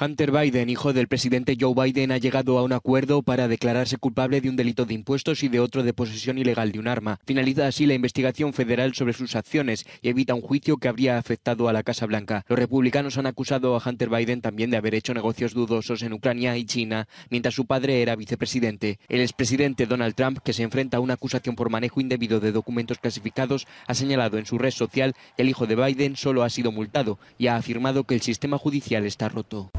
Hunter 0.00 0.32
Biden, 0.32 0.70
hijo 0.70 0.94
del 0.94 1.08
presidente 1.08 1.58
Joe 1.60 1.74
Biden, 1.74 2.10
ha 2.10 2.16
llegado 2.16 2.56
a 2.56 2.62
un 2.62 2.72
acuerdo 2.72 3.20
para 3.20 3.48
declararse 3.48 3.98
culpable 3.98 4.40
de 4.40 4.48
un 4.48 4.56
delito 4.56 4.86
de 4.86 4.94
impuestos 4.94 5.42
y 5.42 5.48
de 5.48 5.60
otro 5.60 5.82
de 5.82 5.92
posesión 5.92 6.38
ilegal 6.38 6.72
de 6.72 6.78
un 6.78 6.88
arma. 6.88 7.20
Finaliza 7.26 7.66
así 7.66 7.84
la 7.84 7.92
investigación 7.92 8.54
federal 8.54 8.94
sobre 8.94 9.12
sus 9.12 9.36
acciones 9.36 9.84
y 10.00 10.08
evita 10.08 10.32
un 10.32 10.40
juicio 10.40 10.78
que 10.78 10.88
habría 10.88 11.18
afectado 11.18 11.68
a 11.68 11.74
la 11.74 11.82
Casa 11.82 12.06
Blanca. 12.06 12.46
Los 12.48 12.58
republicanos 12.58 13.18
han 13.18 13.26
acusado 13.26 13.76
a 13.76 13.82
Hunter 13.84 14.08
Biden 14.08 14.40
también 14.40 14.70
de 14.70 14.78
haber 14.78 14.94
hecho 14.94 15.12
negocios 15.12 15.52
dudosos 15.52 16.00
en 16.00 16.14
Ucrania 16.14 16.56
y 16.56 16.64
China 16.64 17.06
mientras 17.28 17.52
su 17.52 17.66
padre 17.66 18.00
era 18.00 18.16
vicepresidente. 18.16 18.98
El 19.10 19.20
expresidente 19.20 19.84
Donald 19.84 20.14
Trump, 20.14 20.38
que 20.42 20.54
se 20.54 20.62
enfrenta 20.62 20.96
a 20.96 21.00
una 21.00 21.14
acusación 21.14 21.56
por 21.56 21.68
manejo 21.68 22.00
indebido 22.00 22.40
de 22.40 22.52
documentos 22.52 22.96
clasificados, 22.96 23.66
ha 23.86 23.92
señalado 23.92 24.38
en 24.38 24.46
su 24.46 24.56
red 24.56 24.70
social 24.70 25.14
que 25.36 25.42
el 25.42 25.50
hijo 25.50 25.66
de 25.66 25.76
Biden 25.76 26.16
solo 26.16 26.42
ha 26.42 26.48
sido 26.48 26.72
multado 26.72 27.18
y 27.36 27.48
ha 27.48 27.56
afirmado 27.56 28.04
que 28.04 28.14
el 28.14 28.22
sistema 28.22 28.56
judicial 28.56 29.04
está 29.04 29.28
roto. 29.28 29.70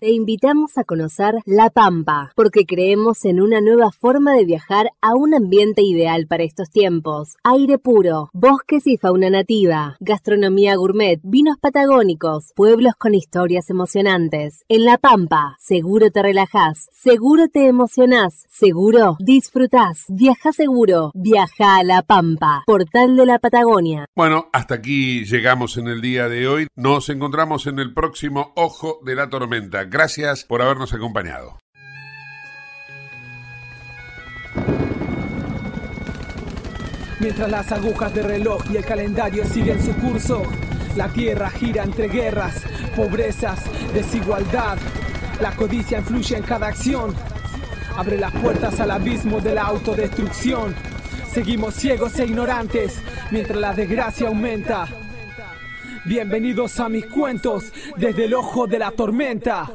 Te 0.00 0.12
invitamos 0.12 0.78
a 0.78 0.84
conocer 0.84 1.34
La 1.44 1.68
Pampa, 1.68 2.32
porque 2.34 2.64
creemos 2.64 3.26
en 3.26 3.38
una 3.38 3.60
nueva 3.60 3.90
forma 3.92 4.32
de 4.32 4.46
viajar 4.46 4.86
a 5.02 5.14
un 5.14 5.34
ambiente 5.34 5.82
ideal 5.82 6.26
para 6.26 6.42
estos 6.42 6.70
tiempos. 6.70 7.36
Aire 7.44 7.76
puro, 7.76 8.30
bosques 8.32 8.86
y 8.86 8.96
fauna 8.96 9.28
nativa, 9.28 9.98
gastronomía 10.00 10.76
gourmet, 10.76 11.20
vinos 11.22 11.58
patagónicos, 11.60 12.52
pueblos 12.56 12.94
con 12.96 13.14
historias 13.14 13.68
emocionantes. 13.68 14.64
En 14.70 14.86
La 14.86 14.96
Pampa, 14.96 15.58
seguro 15.58 16.10
te 16.10 16.22
relajás, 16.22 16.88
seguro 16.92 17.48
te 17.48 17.66
emocionás, 17.66 18.46
seguro 18.48 19.18
disfrutás. 19.20 20.06
Viaja 20.08 20.52
seguro, 20.52 21.10
viaja 21.12 21.76
a 21.76 21.84
La 21.84 22.00
Pampa, 22.00 22.62
portal 22.64 23.18
de 23.18 23.26
la 23.26 23.38
Patagonia. 23.38 24.06
Bueno, 24.16 24.48
hasta 24.54 24.76
aquí 24.76 25.26
llegamos 25.26 25.76
en 25.76 25.88
el 25.88 26.00
día 26.00 26.30
de 26.30 26.48
hoy. 26.48 26.68
Nos 26.74 27.10
encontramos 27.10 27.66
en 27.66 27.78
el 27.80 27.92
próximo 27.92 28.54
Ojo 28.56 29.00
de 29.04 29.14
la 29.14 29.28
Tormenta. 29.28 29.89
Gracias 29.90 30.44
por 30.44 30.62
habernos 30.62 30.92
acompañado. 30.92 31.58
Mientras 37.18 37.50
las 37.50 37.72
agujas 37.72 38.14
de 38.14 38.22
reloj 38.22 38.62
y 38.70 38.76
el 38.76 38.84
calendario 38.84 39.44
siguen 39.44 39.84
su 39.84 39.92
curso, 39.96 40.44
la 40.94 41.08
tierra 41.08 41.50
gira 41.50 41.82
entre 41.82 42.06
guerras, 42.06 42.62
pobrezas, 42.94 43.64
desigualdad. 43.92 44.78
La 45.40 45.56
codicia 45.56 45.98
influye 45.98 46.36
en 46.36 46.44
cada 46.44 46.68
acción. 46.68 47.12
Abre 47.96 48.16
las 48.16 48.32
puertas 48.34 48.78
al 48.78 48.92
abismo 48.92 49.40
de 49.40 49.54
la 49.56 49.64
autodestrucción. 49.64 50.72
Seguimos 51.32 51.74
ciegos 51.74 52.16
e 52.20 52.26
ignorantes 52.26 53.02
mientras 53.32 53.58
la 53.58 53.74
desgracia 53.74 54.28
aumenta. 54.28 54.86
Bienvenidos 56.04 56.80
a 56.80 56.88
mis 56.88 57.06
cuentos 57.06 57.72
desde 57.96 58.24
el 58.24 58.34
ojo 58.34 58.66
de 58.66 58.78
la 58.78 58.90
tormenta. 58.90 59.68